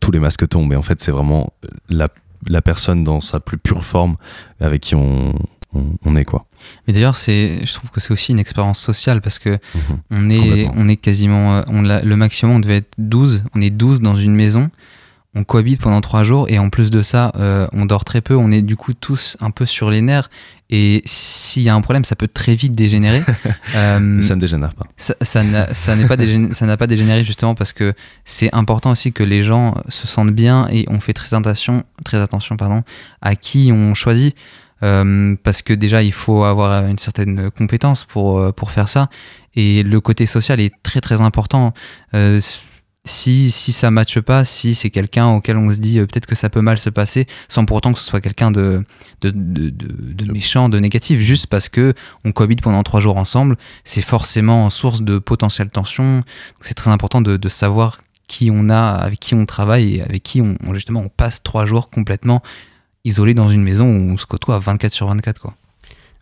tous 0.00 0.10
les 0.10 0.18
masques 0.18 0.48
tombent 0.48 0.72
et 0.72 0.76
en 0.76 0.82
fait 0.82 1.00
c'est 1.00 1.12
vraiment 1.12 1.52
la, 1.88 2.08
la 2.46 2.62
personne 2.62 3.04
dans 3.04 3.20
sa 3.20 3.40
plus 3.40 3.58
pure 3.58 3.84
forme 3.84 4.16
avec 4.60 4.82
qui 4.82 4.94
on 4.94 5.34
on, 5.74 6.16
est 6.16 6.24
quoi. 6.24 6.46
Mais 6.86 6.94
d'ailleurs, 6.94 7.16
c'est, 7.16 7.64
je 7.64 7.74
trouve 7.74 7.90
que 7.90 8.00
c'est 8.00 8.12
aussi 8.12 8.32
une 8.32 8.38
expérience 8.38 8.80
sociale 8.80 9.20
parce 9.20 9.38
que 9.38 9.50
mhm. 9.50 9.98
on 10.10 10.30
est, 10.30 10.70
on 10.74 10.88
est 10.88 10.96
quasiment, 10.96 11.56
euh, 11.56 11.62
on 11.68 11.82
le 11.82 12.16
maximum 12.16 12.56
on 12.56 12.58
devait 12.60 12.78
être 12.78 12.94
12, 12.98 13.44
on 13.54 13.60
est 13.60 13.70
12 13.70 14.00
dans 14.00 14.16
une 14.16 14.34
maison, 14.34 14.70
on 15.34 15.44
cohabite 15.44 15.80
pendant 15.80 16.00
3 16.00 16.24
jours 16.24 16.46
et 16.48 16.58
en 16.58 16.70
plus 16.70 16.90
de 16.90 17.02
ça, 17.02 17.32
euh, 17.36 17.66
on 17.72 17.84
dort 17.84 18.04
très 18.04 18.22
peu, 18.22 18.34
on 18.34 18.50
est 18.50 18.62
du 18.62 18.76
coup 18.76 18.94
tous 18.94 19.36
un 19.40 19.50
peu 19.50 19.66
sur 19.66 19.90
les 19.90 20.00
nerfs 20.00 20.30
et 20.70 21.02
s'il 21.04 21.62
y 21.62 21.68
a 21.68 21.74
un 21.74 21.80
problème, 21.82 22.04
ça 22.04 22.16
peut 22.16 22.28
très 22.28 22.54
vite 22.54 22.74
dégénérer. 22.74 23.20
euh, 23.74 24.22
ça 24.22 24.34
ne 24.36 24.40
dégénère 24.40 24.74
pas. 24.74 24.86
Ça, 24.96 25.14
ça 25.20 25.44
n'a 25.44 25.66
pas, 25.66 26.16
ça 26.52 26.66
n'a 26.66 26.76
pas 26.76 26.86
dégénéré 26.86 27.24
justement 27.24 27.54
parce 27.54 27.72
que 27.72 27.92
c'est 28.24 28.54
important 28.54 28.90
aussi 28.90 29.12
que 29.12 29.22
les 29.22 29.42
gens 29.42 29.74
se 29.88 30.06
sentent 30.06 30.34
bien 30.34 30.66
et 30.70 30.86
on 30.88 30.98
fait 30.98 31.12
très 31.12 31.34
attention, 31.34 31.84
très 32.04 32.18
attention 32.22 32.56
pardon, 32.56 32.82
à 33.20 33.36
qui 33.36 33.70
on 33.70 33.94
choisit. 33.94 34.34
Euh, 34.82 35.34
parce 35.42 35.62
que 35.62 35.72
déjà 35.72 36.04
il 36.04 36.12
faut 36.12 36.44
avoir 36.44 36.86
une 36.86 36.98
certaine 36.98 37.50
compétence 37.50 38.04
pour, 38.04 38.38
euh, 38.38 38.52
pour 38.52 38.70
faire 38.70 38.88
ça 38.88 39.08
et 39.56 39.82
le 39.82 40.00
côté 40.00 40.24
social 40.24 40.60
est 40.60 40.72
très 40.84 41.00
très 41.00 41.20
important 41.20 41.72
euh, 42.14 42.40
si, 43.08 43.50
si 43.50 43.72
ça 43.72 43.90
matche 43.90 44.20
pas, 44.20 44.44
si 44.44 44.74
c'est 44.74 44.90
quelqu'un 44.90 45.28
auquel 45.28 45.56
on 45.56 45.72
se 45.72 45.78
dit 45.78 45.98
peut-être 45.98 46.26
que 46.26 46.34
ça 46.34 46.50
peut 46.50 46.60
mal 46.60 46.78
se 46.78 46.90
passer, 46.90 47.26
sans 47.48 47.64
pour 47.64 47.78
autant 47.78 47.92
que 47.92 47.98
ce 47.98 48.04
soit 48.04 48.20
quelqu'un 48.20 48.50
de, 48.50 48.84
de, 49.22 49.30
de, 49.30 49.70
de, 49.70 50.32
méchant, 50.32 50.68
de 50.68 50.78
négatif, 50.78 51.20
juste 51.20 51.46
parce 51.46 51.68
que 51.68 51.94
on 52.24 52.32
cohabite 52.32 52.60
pendant 52.60 52.82
trois 52.82 53.00
jours 53.00 53.16
ensemble, 53.16 53.56
c'est 53.84 54.02
forcément 54.02 54.68
source 54.70 55.02
de 55.02 55.18
potentielle 55.18 55.70
tension. 55.70 56.22
C'est 56.60 56.74
très 56.74 56.90
important 56.90 57.20
de, 57.20 57.48
savoir 57.48 57.98
qui 58.26 58.50
on 58.52 58.68
a, 58.68 58.90
avec 58.90 59.20
qui 59.20 59.34
on 59.34 59.46
travaille 59.46 59.96
et 59.96 60.02
avec 60.02 60.22
qui 60.22 60.42
on, 60.42 60.56
justement 60.74 61.00
on 61.00 61.08
passe 61.08 61.42
trois 61.42 61.64
jours 61.64 61.88
complètement 61.88 62.42
isolé 63.08 63.34
dans 63.34 63.50
une 63.50 63.62
maison 63.62 63.86
où 63.86 64.12
on 64.12 64.18
se 64.18 64.26
côtoie 64.26 64.58
24 64.58 64.92
sur 64.92 65.08
24. 65.08 65.40
Quoi. 65.40 65.54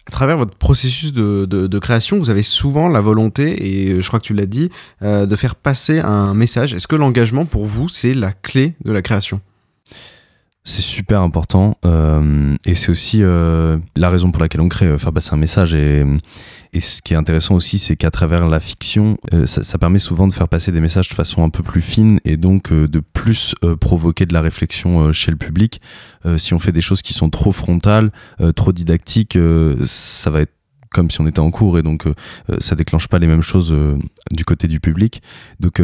À 0.06 0.10
travers 0.12 0.36
votre 0.36 0.56
processus 0.56 1.12
de, 1.12 1.78
création, 1.78 2.18
vous 2.18 2.30
avez 2.30 2.44
souvent 2.44 2.88
la 2.88 3.00
volonté, 3.00 3.66
et 3.66 4.00
je 4.00 4.06
crois 4.06 4.20
que 4.20 4.24
tu 4.24 4.34
l'as 4.34 4.46
dit, 4.46 4.70
euh, 5.02 5.26
de 5.26 5.36
faire 5.36 5.56
passer 5.56 5.98
un 5.98 6.32
message. 6.32 6.72
Est-ce 6.72 6.86
que 6.86 6.96
l'engagement, 6.96 7.44
pour 7.44 7.66
vous, 7.66 7.88
c'est 7.88 8.14
la 8.14 8.32
clé 8.32 8.74
de 8.84 8.92
la 8.92 9.02
création? 9.02 9.40
C'est 10.66 10.82
super 10.82 11.20
important 11.22 11.78
euh, 11.86 12.56
et 12.66 12.74
c'est 12.74 12.90
aussi 12.90 13.20
euh, 13.22 13.78
la 13.94 14.10
raison 14.10 14.32
pour 14.32 14.42
laquelle 14.42 14.60
on 14.60 14.68
crée, 14.68 14.98
faire 14.98 15.12
passer 15.12 15.30
un 15.32 15.38
message. 15.38 15.74
Et, 15.74 16.04
et 16.76 16.80
ce 16.80 17.00
qui 17.00 17.14
est 17.14 17.16
intéressant 17.16 17.54
aussi, 17.54 17.78
c'est 17.78 17.96
qu'à 17.96 18.10
travers 18.10 18.46
la 18.46 18.60
fiction, 18.60 19.16
euh, 19.32 19.46
ça, 19.46 19.78
permet 19.78 19.96
souvent 19.96 20.28
de 20.28 20.34
faire 20.34 20.46
passer 20.46 20.72
des 20.72 20.80
messages 20.82 21.08
de 21.08 21.14
façon 21.14 21.42
un 21.42 21.48
peu 21.48 21.62
plus 21.62 21.80
fine 21.80 22.20
et 22.26 22.36
donc 22.36 22.70
euh, 22.70 22.86
de 22.86 23.00
plus 23.00 23.54
euh, 23.64 23.76
provoquer 23.76 24.26
de 24.26 24.34
la 24.34 24.42
réflexion 24.42 25.10
chez 25.10 25.30
le 25.30 25.38
public. 25.38 25.80
si 26.36 26.52
on 26.52 26.58
fait 26.58 26.72
des 26.72 26.82
choses 26.82 27.00
qui 27.00 27.14
sont 27.14 27.30
trop 27.30 27.52
frontales, 27.52 28.10
trop 28.56 28.72
didactiques, 28.72 29.38
ça 29.84 30.30
va 30.30 30.40
être 30.40 30.52
comme 30.92 31.10
si 31.10 31.20
on 31.20 31.26
était 31.26 31.40
en 31.40 31.50
cours 31.50 31.78
et 31.78 31.82
donc 31.82 32.04
ça 32.58 32.74
déclenche 32.74 33.06
pas 33.06 33.18
les 33.18 33.28
mêmes 33.28 33.42
choses 33.42 33.74
du 34.32 34.44
côté 34.44 34.66
du 34.66 34.80
public. 34.80 35.22
Donc 35.60 35.80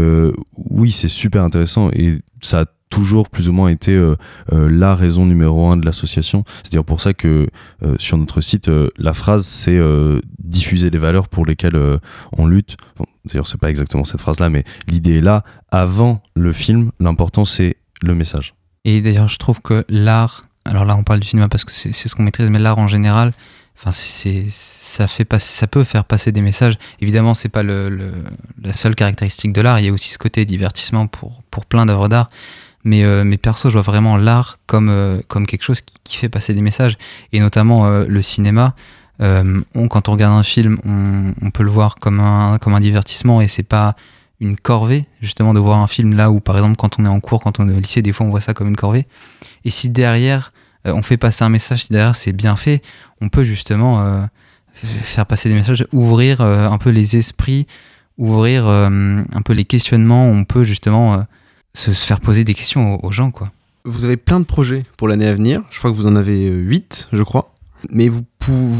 oui, 0.56 0.90
c'est 0.90 1.08
super 1.08 1.44
intéressant 1.44 1.90
et 1.92 2.18
ça 2.40 2.64
toujours 2.92 3.30
plus 3.30 3.48
ou 3.48 3.52
moins 3.52 3.70
été 3.70 3.92
euh, 3.92 4.16
euh, 4.52 4.68
la 4.70 4.94
raison 4.94 5.24
numéro 5.24 5.66
un 5.70 5.78
de 5.78 5.86
l'association. 5.86 6.44
C'est 6.62 6.66
à 6.66 6.70
dire 6.70 6.84
pour 6.84 7.00
ça 7.00 7.14
que 7.14 7.48
euh, 7.82 7.96
sur 7.98 8.18
notre 8.18 8.42
site, 8.42 8.70
la 8.98 9.14
phrase 9.14 9.46
c'est 9.46 9.80
diffuser 10.38 10.90
les 10.90 10.98
valeurs 10.98 11.28
pour 11.28 11.46
lesquelles 11.46 11.80
on 12.36 12.46
lutte. 12.46 12.76
D'ailleurs, 13.24 13.46
c'est 13.46 13.58
pas 13.58 13.70
exactement 13.70 14.04
cette 14.04 14.20
phrase-là, 14.20 14.50
mais 14.50 14.64
l'idée 14.88 15.18
est 15.18 15.20
là. 15.20 15.42
Avant 15.70 16.20
le 16.34 16.52
film, 16.52 16.90
l'important 17.00 17.44
c'est 17.44 17.76
le 18.02 18.14
message. 18.14 18.54
Et 18.84 19.00
d'ailleurs, 19.00 19.28
je 19.28 19.38
trouve 19.38 19.60
que 19.60 19.84
l'art, 19.88 20.46
alors 20.66 20.84
là 20.84 20.94
on 20.96 21.02
parle 21.02 21.20
du 21.20 21.28
cinéma 21.28 21.48
parce 21.48 21.64
que 21.64 21.72
c'est 21.72 21.92
ce 21.92 22.14
qu'on 22.14 22.24
maîtrise, 22.24 22.50
mais 22.50 22.58
l'art 22.58 22.78
en 22.78 22.88
général, 22.88 23.32
enfin 23.78 23.92
ça 23.92 25.08
fait 25.08 25.24
passer, 25.24 25.58
ça 25.58 25.66
peut 25.66 25.84
faire 25.84 26.04
passer 26.04 26.30
des 26.30 26.42
messages. 26.42 26.74
Évidemment, 27.00 27.34
c'est 27.34 27.48
pas 27.48 27.62
la 27.62 28.72
seule 28.74 28.94
caractéristique 28.94 29.54
de 29.54 29.62
l'art. 29.62 29.80
Il 29.80 29.86
y 29.86 29.88
a 29.88 29.92
aussi 29.92 30.10
ce 30.10 30.18
côté 30.18 30.44
divertissement 30.44 31.06
pour 31.06 31.42
pour 31.50 31.64
plein 31.64 31.86
d'œuvres 31.86 32.08
d'art. 32.08 32.28
Mais, 32.84 33.04
euh, 33.04 33.24
perso, 33.40 33.68
je 33.70 33.74
vois 33.74 33.82
vraiment 33.82 34.16
l'art 34.16 34.58
comme, 34.66 34.88
euh, 34.88 35.20
comme 35.28 35.46
quelque 35.46 35.62
chose 35.62 35.80
qui, 35.80 36.16
fait 36.16 36.28
passer 36.28 36.54
des 36.54 36.62
messages. 36.62 36.96
Et 37.32 37.40
notamment 37.40 37.86
euh, 37.86 38.04
le 38.08 38.22
cinéma. 38.22 38.74
On, 39.20 39.86
quand 39.86 40.08
on 40.08 40.12
regarde 40.12 40.36
un 40.36 40.42
film, 40.42 40.78
on, 40.84 41.32
on, 41.46 41.50
peut 41.52 41.62
le 41.62 41.70
voir 41.70 41.94
comme 42.00 42.18
un, 42.18 42.58
comme 42.58 42.74
un 42.74 42.80
divertissement 42.80 43.40
et 43.40 43.46
c'est 43.46 43.62
pas 43.62 43.94
une 44.40 44.56
corvée, 44.56 45.06
justement, 45.20 45.54
de 45.54 45.60
voir 45.60 45.78
un 45.78 45.86
film 45.86 46.16
là 46.16 46.32
où, 46.32 46.40
par 46.40 46.56
exemple, 46.56 46.74
quand 46.74 46.98
on 46.98 47.04
est 47.04 47.08
en 47.08 47.20
cours, 47.20 47.40
quand 47.40 47.60
on 47.60 47.68
est 47.68 47.72
au 47.72 47.78
lycée, 47.78 48.02
des 48.02 48.12
fois 48.12 48.26
on 48.26 48.30
voit 48.30 48.40
ça 48.40 48.52
comme 48.52 48.66
une 48.66 48.74
corvée. 48.74 49.06
Et 49.64 49.70
si 49.70 49.90
derrière, 49.90 50.50
on 50.84 51.02
fait 51.02 51.18
passer 51.18 51.44
un 51.44 51.50
message, 51.50 51.84
si 51.84 51.92
derrière 51.92 52.16
c'est 52.16 52.32
bien 52.32 52.56
fait, 52.56 52.82
on 53.20 53.28
peut 53.28 53.44
justement 53.44 54.28
faire 54.72 55.26
passer 55.26 55.48
des 55.48 55.54
messages, 55.54 55.86
ouvrir 55.92 56.40
un 56.40 56.78
peu 56.78 56.90
les 56.90 57.14
esprits, 57.16 57.68
ouvrir 58.18 58.66
un 58.66 59.42
peu 59.44 59.52
les 59.52 59.64
questionnements, 59.64 60.26
on 60.26 60.42
peut 60.42 60.64
justement 60.64 61.24
se, 61.74 61.90
faire 61.92 62.20
poser 62.20 62.44
des 62.44 62.54
questions 62.54 63.04
aux, 63.04 63.12
gens, 63.12 63.30
quoi. 63.30 63.50
Vous 63.84 64.04
avez 64.04 64.16
plein 64.16 64.38
de 64.38 64.44
projets 64.44 64.84
pour 64.96 65.08
l'année 65.08 65.26
à 65.26 65.34
venir. 65.34 65.62
Je 65.70 65.78
crois 65.78 65.90
que 65.90 65.96
vous 65.96 66.06
en 66.06 66.16
avez 66.16 66.48
8, 66.48 67.08
euh, 67.12 67.16
je 67.16 67.22
crois. 67.22 67.52
Mais 67.90 68.08
vous 68.08 68.22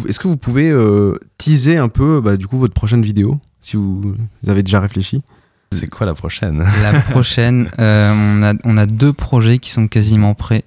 est-ce 0.09 0.19
que 0.19 0.29
vous 0.29 0.37
pouvez 0.37 0.71
euh, 0.71 1.15
teaser 1.39 1.77
un 1.77 1.89
peu 1.89 2.21
bah, 2.21 2.37
du 2.37 2.47
coup 2.47 2.59
votre 2.59 2.75
prochaine 2.75 3.03
vidéo, 3.03 3.39
si 3.61 3.77
vous, 3.77 4.15
avez 4.47 4.63
déjà 4.63 4.81
réfléchi? 4.81 5.23
C'est 5.73 5.89
quoi 5.89 6.07
la 6.07 6.15
prochaine? 6.15 6.65
La 6.83 7.01
prochaine, 7.11 7.71
euh, 7.79 8.13
on, 8.13 8.43
a, 8.43 8.55
on 8.65 8.77
a 8.77 8.87
deux 8.87 9.13
projets 9.13 9.59
qui 9.59 9.71
sont 9.71 9.89
quasiment 9.89 10.35
prêts. 10.35 10.65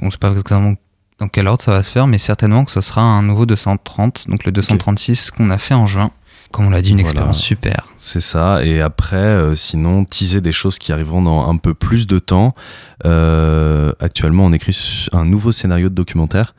On 0.00 0.06
ne 0.06 0.10
sait 0.10 0.18
pas 0.18 0.30
exactement 0.30 0.74
dans 1.18 1.28
quel 1.28 1.46
ordre 1.46 1.62
ça 1.62 1.70
va 1.70 1.82
se 1.82 1.90
faire, 1.90 2.06
mais 2.06 2.18
certainement 2.18 2.64
que 2.64 2.70
ce 2.70 2.80
sera 2.80 3.02
un 3.02 3.22
nouveau 3.22 3.46
230, 3.46 4.28
donc 4.28 4.44
le 4.44 4.52
236 4.52 5.30
qu'on 5.30 5.50
a 5.50 5.58
fait 5.58 5.74
en 5.74 5.86
juin. 5.86 6.10
Comme 6.54 6.66
on 6.66 6.70
l'a 6.70 6.82
dit, 6.82 6.90
une 6.90 7.00
expérience 7.00 7.40
super. 7.40 7.88
C'est 7.96 8.20
ça. 8.20 8.64
Et 8.64 8.80
après, 8.80 9.16
euh, 9.16 9.56
sinon, 9.56 10.04
teaser 10.04 10.40
des 10.40 10.52
choses 10.52 10.78
qui 10.78 10.92
arriveront 10.92 11.20
dans 11.20 11.50
un 11.50 11.56
peu 11.56 11.74
plus 11.74 12.06
de 12.06 12.20
temps. 12.20 12.54
Euh, 13.04 13.92
actuellement, 13.98 14.44
on 14.44 14.52
écrit 14.52 14.76
un 15.12 15.24
nouveau 15.24 15.50
scénario 15.50 15.88
de 15.88 15.94
documentaire 15.94 16.54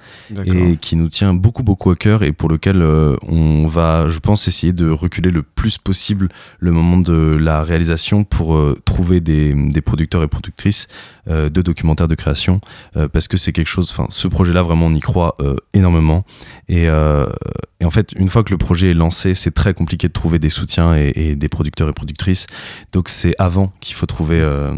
et 0.46 0.76
qui 0.76 0.98
nous 0.98 1.08
tient 1.08 1.34
beaucoup, 1.34 1.64
beaucoup 1.64 1.92
à 1.92 1.96
cœur 1.96 2.24
et 2.24 2.34
pour 2.34 2.50
lequel 2.50 2.82
euh, 2.82 3.16
on 3.22 3.68
va, 3.68 4.10
je 4.10 4.20
pense, 4.20 4.50
essayer 4.50 4.74
de 4.74 4.90
reculer 4.90 5.32
le 5.32 5.44
plus 5.44 5.78
possible 5.78 6.28
le 6.60 6.72
moment 6.72 6.98
de 6.98 7.38
la 7.40 7.64
réalisation 7.64 8.26
pour 8.26 8.60
trouver 8.84 9.22
des, 9.22 9.54
des, 9.54 9.82
producteurs 9.82 10.24
et 10.24 10.28
productrices 10.28 10.90
de 11.28 11.62
documentaires 11.62 12.08
de 12.08 12.16
création 12.16 12.60
parce 13.14 13.28
que 13.28 13.38
c'est 13.38 13.52
quelque 13.52 13.68
chose, 13.68 13.90
enfin, 13.92 14.08
ce 14.10 14.28
projet-là, 14.28 14.62
vraiment, 14.62 14.88
on 14.88 14.94
y 14.94 15.00
croit 15.00 15.38
énormément. 15.74 16.26
Et, 16.68 16.84
et, 16.84 17.86
en 17.86 17.90
fait, 17.90 18.12
une 18.18 18.30
fois 18.30 18.44
que 18.44 18.52
le 18.52 18.58
projet 18.58 18.92
est 18.92 18.94
lancé, 18.94 19.34
c'est 19.34 19.52
très 19.52 19.74
compliqué 19.74 19.85
de 19.86 20.08
trouver 20.08 20.40
des 20.40 20.50
soutiens 20.50 20.96
et, 20.96 21.36
des 21.36 21.50
producteurs 21.50 21.90
et 21.90 21.94
productrices. 21.94 22.48
Donc 22.92 23.10
c'est 23.10 23.36
avant 23.40 23.72
qu'il 23.80 23.96
faut 23.96 24.06
trouver 24.06 24.40
euh, 24.40 24.74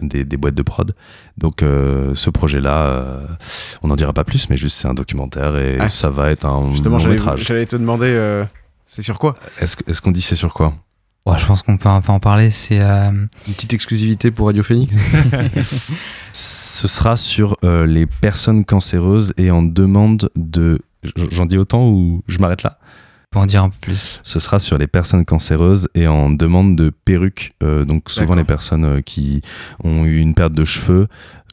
des, 0.00 0.24
boîtes 0.36 0.54
de 0.54 0.62
prod. 0.62 0.94
Donc 1.38 1.62
euh, 1.62 2.14
ce 2.14 2.30
projet-là, 2.30 2.86
euh, 2.86 3.26
on 3.82 3.88
n'en 3.88 3.96
dira 3.96 4.12
pas 4.12 4.24
plus, 4.24 4.48
mais 4.48 4.56
juste 4.56 4.76
c'est 4.78 4.88
un 4.88 4.94
documentaire 4.94 5.56
et 5.56 5.78
ah. 5.80 5.88
ça 5.88 6.10
va 6.10 6.30
être 6.30 6.46
un 6.46 6.72
Justement, 6.72 6.98
long 6.98 7.08
métrage. 7.08 7.40
J'allais 7.44 7.66
te 7.66 7.76
demander, 7.76 8.44
c'est 8.86 9.02
sur 9.02 9.18
quoi? 9.18 9.34
Est-ce 9.60 10.00
qu'on 10.00 10.12
dit 10.12 10.22
c'est 10.22 10.36
sur 10.36 10.52
quoi? 10.52 10.74
Ouais, 11.24 11.38
je 11.38 11.46
pense 11.46 11.62
qu'on 11.62 11.76
peut 11.76 11.88
un 11.88 12.00
peu 12.00 12.10
en 12.10 12.18
parler. 12.18 12.50
C'est 12.50 12.80
une 12.80 13.28
petite 13.46 13.74
exclusivité 13.74 14.30
pour 14.30 14.46
Radio 14.46 14.62
Phoenix? 14.62 14.94
Ce 16.32 16.88
sera 16.88 17.16
sur 17.16 17.56
les 17.62 18.06
personnes 18.06 18.64
cancéreuses 18.64 19.32
et 19.36 19.50
en 19.50 19.62
demande 19.62 20.30
de. 20.36 20.80
J'en 21.30 21.46
dis 21.46 21.58
autant 21.58 21.88
ou 21.88 22.22
je 22.28 22.38
m'arrête 22.38 22.62
là? 22.62 22.78
En 23.40 23.46
dire 23.46 23.62
un 23.64 23.70
peu 23.70 23.76
plus 23.80 24.20
Ce 24.22 24.38
sera 24.38 24.58
sur 24.58 24.78
les 24.78 24.86
personnes 24.86 25.24
cancéreuses 25.24 25.88
et 25.94 26.06
en 26.06 26.30
demande 26.30 26.76
de 26.76 26.90
perruques. 26.90 27.52
Euh, 27.62 27.84
donc 27.84 28.10
souvent 28.10 28.34
les 28.34 28.44
personnes 28.44 28.84
euh, 28.84 29.00
qui 29.00 29.42
ont 29.82 30.04
eu 30.04 30.18
une 30.18 30.34
perte 30.34 30.52
de 30.52 30.64
cheveux, 30.64 31.08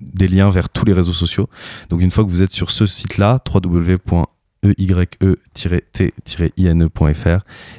des 0.00 0.28
liens 0.28 0.50
vers 0.50 0.68
tous 0.68 0.84
les 0.84 0.92
réseaux 0.92 1.12
sociaux. 1.12 1.48
Donc 1.90 2.00
une 2.00 2.10
fois 2.10 2.24
que 2.24 2.30
vous 2.30 2.42
êtes 2.42 2.52
sur 2.52 2.70
ce 2.70 2.86
site-là, 2.86 3.38
www.eye-t-ine.fr, 4.62 5.26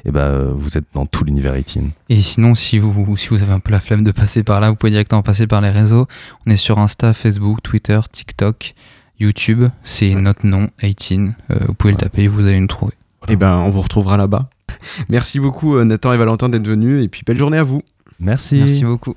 et 0.05 0.11
ben 0.11 0.21
euh, 0.21 0.51
vous 0.53 0.77
êtes 0.77 0.86
dans 0.93 1.05
tout 1.05 1.23
l'univers 1.25 1.53
18. 1.53 1.91
Et 2.09 2.19
sinon, 2.21 2.55
si 2.55 2.80
vous, 2.80 3.15
si 3.15 3.27
vous 3.30 3.41
avez 3.41 3.53
un 3.53 3.59
peu 3.59 3.71
la 3.71 3.80
flemme 3.80 4.03
de 4.03 4.11
passer 4.11 4.43
par 4.43 4.59
là, 4.59 4.69
vous 4.69 4.75
pouvez 4.75 4.91
directement 4.91 5.21
passer 5.21 5.47
par 5.47 5.61
les 5.61 5.69
réseaux. 5.69 6.07
On 6.45 6.51
est 6.51 6.55
sur 6.55 6.80
Insta, 6.80 7.13
Facebook, 7.13 7.61
Twitter, 7.61 7.99
TikTok, 8.11 8.73
YouTube. 9.19 9.65
C'est 9.84 10.15
notre 10.15 10.45
nom, 10.45 10.69
18. 10.82 11.19
Euh, 11.51 11.57
vous 11.67 11.73
pouvez 11.73 11.93
le 11.93 11.99
taper, 11.99 12.27
vous 12.27 12.45
allez 12.47 12.59
nous 12.59 12.67
trouver. 12.67 12.93
Eh 13.27 13.36
ben, 13.36 13.57
on 13.57 13.69
vous 13.69 13.82
retrouvera 13.82 14.17
là-bas. 14.17 14.49
Merci 15.09 15.39
beaucoup 15.39 15.75
euh, 15.75 15.84
Nathan 15.84 16.13
et 16.13 16.17
Valentin 16.17 16.49
d'être 16.49 16.67
venus 16.67 17.03
et 17.03 17.09
puis 17.09 17.23
belle 17.25 17.38
journée 17.38 17.57
à 17.57 17.63
vous. 17.63 17.82
Merci. 18.19 18.59
Merci 18.59 18.86
beaucoup. 18.86 19.15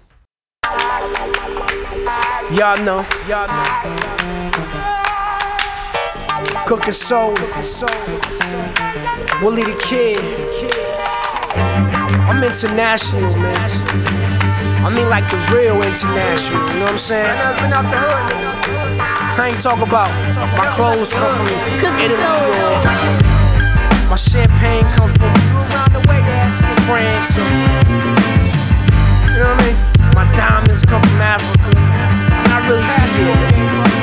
Y'all 2.53 2.79
know, 2.85 3.03
y'all 3.29 3.47
know. 3.47 4.92
Cooking 6.73 6.95
soul, 6.95 7.35
Willie 9.45 9.61
the 9.63 9.77
Kid. 9.85 10.17
I'm 12.25 12.43
international, 12.43 13.37
man. 13.37 13.71
I 14.81 14.89
mean, 14.89 15.11
like 15.11 15.29
the 15.29 15.37
real 15.53 15.83
international, 15.83 16.65
you 16.73 16.79
know 16.81 16.89
what 16.89 16.93
I'm 16.93 16.97
saying? 16.97 17.29
I 17.29 17.37
never 17.37 17.61
been 17.61 17.73
out 17.77 17.85
the 17.93 18.01
hood, 18.01 18.25
nigga. 18.33 18.57
I 19.37 19.49
ain't 19.53 19.61
talk 19.61 19.85
about 19.85 20.09
my 20.57 20.65
clothes 20.73 21.13
come 21.13 21.37
from 21.37 21.49
Italy 22.01 22.17
or 22.17 24.09
my 24.09 24.17
champagne 24.17 24.89
come 24.97 25.13
from 25.13 25.29
around 25.29 25.93
the 25.93 26.01
way, 26.09 26.25
ass 26.41 26.65
France. 26.89 27.37
You 29.29 29.45
know 29.45 29.53
what 29.53 29.61
I 29.61 29.69
mean? 29.69 29.77
My 30.17 30.25
diamonds 30.41 30.87
come 30.87 31.03
from 31.03 31.21
Africa. 31.21 31.69
Not 32.49 32.65
really. 32.67 34.02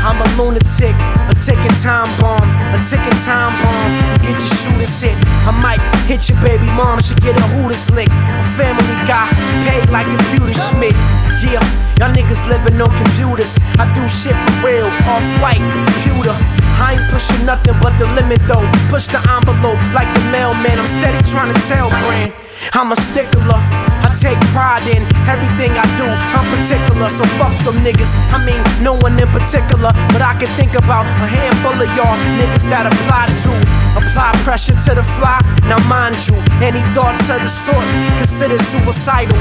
I'm 0.00 0.16
a 0.16 0.28
lunatic, 0.40 0.96
a 1.28 1.34
ticking 1.36 1.76
time 1.76 2.08
bomb, 2.20 2.48
a 2.72 2.80
ticking 2.88 3.20
time 3.20 3.52
bomb. 3.60 3.90
You 4.24 4.32
get 4.32 4.40
your 4.40 4.56
shooters 4.56 4.96
hit. 4.96 5.16
I 5.44 5.52
might 5.60 5.80
hit 6.08 6.28
your 6.28 6.40
baby 6.40 6.64
mom, 6.72 7.00
she 7.04 7.14
get 7.20 7.36
a 7.36 7.44
Hooters 7.52 7.90
lick. 7.92 8.08
A 8.08 8.44
family 8.56 8.96
guy, 9.04 9.28
paid 9.68 9.90
like 9.92 10.08
a 10.08 10.16
computer 10.16 10.56
Schmidt. 10.56 10.96
Yeah, 11.44 11.60
y'all 12.00 12.08
niggas 12.16 12.48
living 12.48 12.80
on 12.80 12.88
computers. 12.96 13.60
I 13.76 13.84
do 13.92 14.00
shit 14.08 14.32
for 14.32 14.56
real, 14.64 14.88
off 15.04 15.24
white, 15.44 15.60
computer. 15.60 16.32
I 16.80 16.96
ain't 16.96 17.12
pushing 17.12 17.44
nothing 17.44 17.76
but 17.84 17.92
the 18.00 18.08
limit 18.16 18.40
though. 18.48 18.64
Push 18.88 19.12
the 19.12 19.20
envelope 19.28 19.80
like 19.92 20.08
the 20.16 20.24
mailman. 20.32 20.80
I'm 20.80 20.88
steady 20.88 21.20
trying 21.28 21.52
to 21.52 21.60
tell 21.68 21.90
brand. 21.90 22.32
I'm 22.72 22.90
a 22.90 22.96
stickler. 22.96 23.89
Take 24.18 24.40
pride 24.50 24.84
in 24.90 25.00
everything 25.30 25.72
I 25.78 25.86
do. 25.96 26.04
I'm 26.04 26.44
particular, 26.50 27.08
so 27.08 27.24
fuck 27.38 27.54
them 27.64 27.78
niggas. 27.80 28.12
I 28.34 28.42
mean, 28.44 28.60
no 28.82 28.98
one 28.98 29.16
in 29.16 29.28
particular, 29.28 29.94
but 30.12 30.20
I 30.20 30.34
can 30.34 30.50
think 30.58 30.74
about 30.74 31.06
a 31.06 31.26
handful 31.30 31.72
of 31.72 31.88
y'all 31.96 32.18
niggas 32.36 32.66
that 32.68 32.90
apply 32.90 33.30
to 33.46 33.50
apply 33.96 34.34
pressure 34.42 34.74
to 34.74 34.92
the 34.98 35.06
fly. 35.16 35.40
Now, 35.70 35.78
mind 35.88 36.18
you, 36.26 36.36
any 36.60 36.82
thoughts 36.92 37.30
of 37.30 37.40
the 37.40 37.48
sort 37.48 37.80
considered 38.18 38.60
suicidal. 38.60 39.38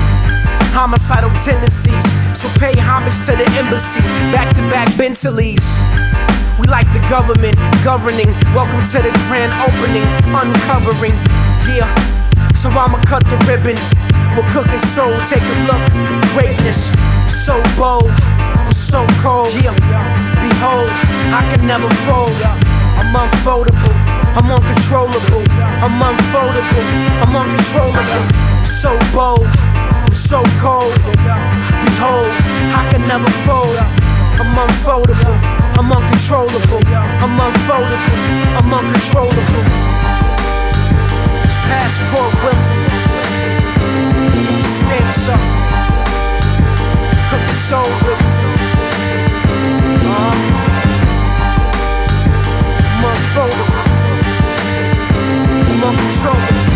Homicidal 0.72 1.34
tendencies, 1.44 2.06
so 2.38 2.48
pay 2.62 2.78
homage 2.78 3.18
to 3.26 3.34
the 3.36 3.50
embassy. 3.58 4.00
Back 4.32 4.54
to 4.56 4.62
back 4.70 4.96
Bentleys. 4.96 5.66
We 6.62 6.68
like 6.68 6.88
the 6.94 7.02
government 7.10 7.58
governing. 7.84 8.32
Welcome 8.54 8.86
to 8.94 9.00
the 9.02 9.12
grand 9.28 9.52
opening, 9.66 10.06
uncovering. 10.30 11.18
Yeah, 11.68 11.90
so 12.54 12.70
I'ma 12.70 13.02
cut 13.04 13.26
the 13.28 13.36
ribbon. 13.50 13.76
We're 14.38 14.48
cooking 14.54 14.80
soul, 14.80 15.14
take 15.28 15.42
a 15.44 15.58
look. 15.66 15.84
Greatness, 16.34 16.92
so 17.28 17.62
bold, 17.76 18.12
so 18.70 19.06
cold. 19.20 19.50
Yeah, 19.62 19.74
behold, 20.40 20.90
I 21.34 21.42
can 21.50 21.66
never 21.66 21.90
fold. 22.06 22.38
I'm 23.00 23.14
unfoldable, 23.16 23.96
I'm 24.38 24.50
uncontrollable. 24.50 25.44
I'm 25.82 25.98
unfoldable, 25.98 26.86
I'm 27.24 27.36
uncontrollable. 27.36 28.24
So 28.66 28.92
bold, 29.12 29.48
so 30.14 30.44
cold. 30.62 30.94
Behold, 31.84 32.32
I 32.76 32.88
can 32.92 33.02
never 33.08 33.30
fold. 33.44 33.78
I'm 34.40 34.56
unfoldable, 34.56 35.36
I'm 35.78 35.92
uncontrollable. 35.92 36.82
I'm 37.24 37.36
unfoldable, 37.40 38.20
I'm 38.56 38.74
uncontrollable. 38.74 39.64
It's 41.44 41.58
passport 41.68 42.34
with 42.46 42.79
steps 44.70 45.28
up. 45.28 45.40
Cook 47.30 47.44
the 47.48 47.54
soul 47.54 47.90
with 48.06 48.28
uh, 50.06 50.36
more 53.02 53.20
foldable, 53.34 53.86
more 55.82 55.96
controllable. 56.02 56.68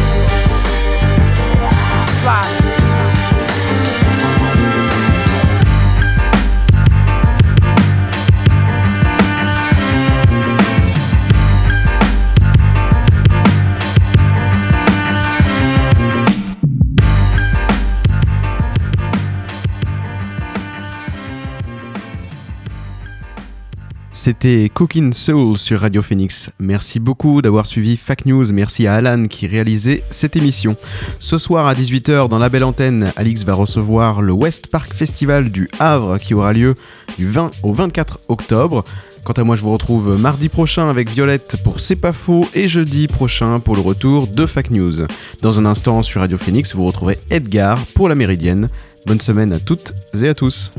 Fly. 2.21 2.62
C'était 24.24 24.71
Cooking 24.74 25.11
Soul 25.11 25.57
sur 25.57 25.82
Radio 25.82 26.01
Phoenix. 26.01 26.49
Merci 26.57 27.01
beaucoup 27.01 27.41
d'avoir 27.41 27.65
suivi 27.65 27.97
Fact 27.97 28.26
News. 28.26 28.53
Merci 28.53 28.88
à 28.88 28.93
Alan 28.93 29.26
qui 29.26 29.47
réalisait 29.47 30.05
cette 30.11 30.38
émission. 30.38 30.78
Ce 31.19 31.38
soir 31.38 31.67
à 31.67 31.76
18h 31.76 32.30
dans 32.30 32.38
la 32.38 32.47
belle 32.47 32.63
antenne, 32.63 33.11
Alix 33.17 33.43
va 33.43 33.53
recevoir 33.53 34.21
le 34.21 34.32
West 34.32 34.67
Park 34.67 34.93
Festival 34.93 35.51
du 35.51 35.69
Havre 35.78 36.19
qui 36.19 36.34
aura 36.34 36.53
lieu 36.53 36.76
du 37.17 37.28
20 37.28 37.51
au 37.63 37.74
24 37.74 38.21
octobre. 38.30 38.86
Quant 39.26 39.34
à 39.34 39.43
moi, 39.43 39.57
je 39.57 39.63
vous 39.63 39.74
retrouve 39.74 40.17
mardi 40.17 40.47
prochain 40.47 40.89
avec 40.89 41.09
Violette 41.09 41.57
pour 41.61 41.82
C'est 41.82 41.97
pas 41.97 42.13
faux 42.13 42.47
et 42.53 42.69
jeudi 42.69 43.07
prochain 43.07 43.59
pour 43.59 43.76
le 43.76 43.82
retour 43.82 44.28
de 44.28 44.45
Fact 44.45 44.71
News. 44.71 45.05
Dans 45.41 45.59
un 45.59 45.65
instant 45.65 46.01
sur 46.01 46.21
Radio 46.21 46.38
Phoenix, 46.38 46.74
vous 46.76 46.86
retrouverez 46.86 47.19
Edgar 47.30 47.78
pour 47.93 48.07
la 48.07 48.15
Méridienne. 48.15 48.69
Bonne 49.05 49.19
semaine 49.19 49.51
à 49.51 49.59
toutes 49.59 49.93
et 50.17 50.30
à 50.30 50.34
tous. 50.34 50.71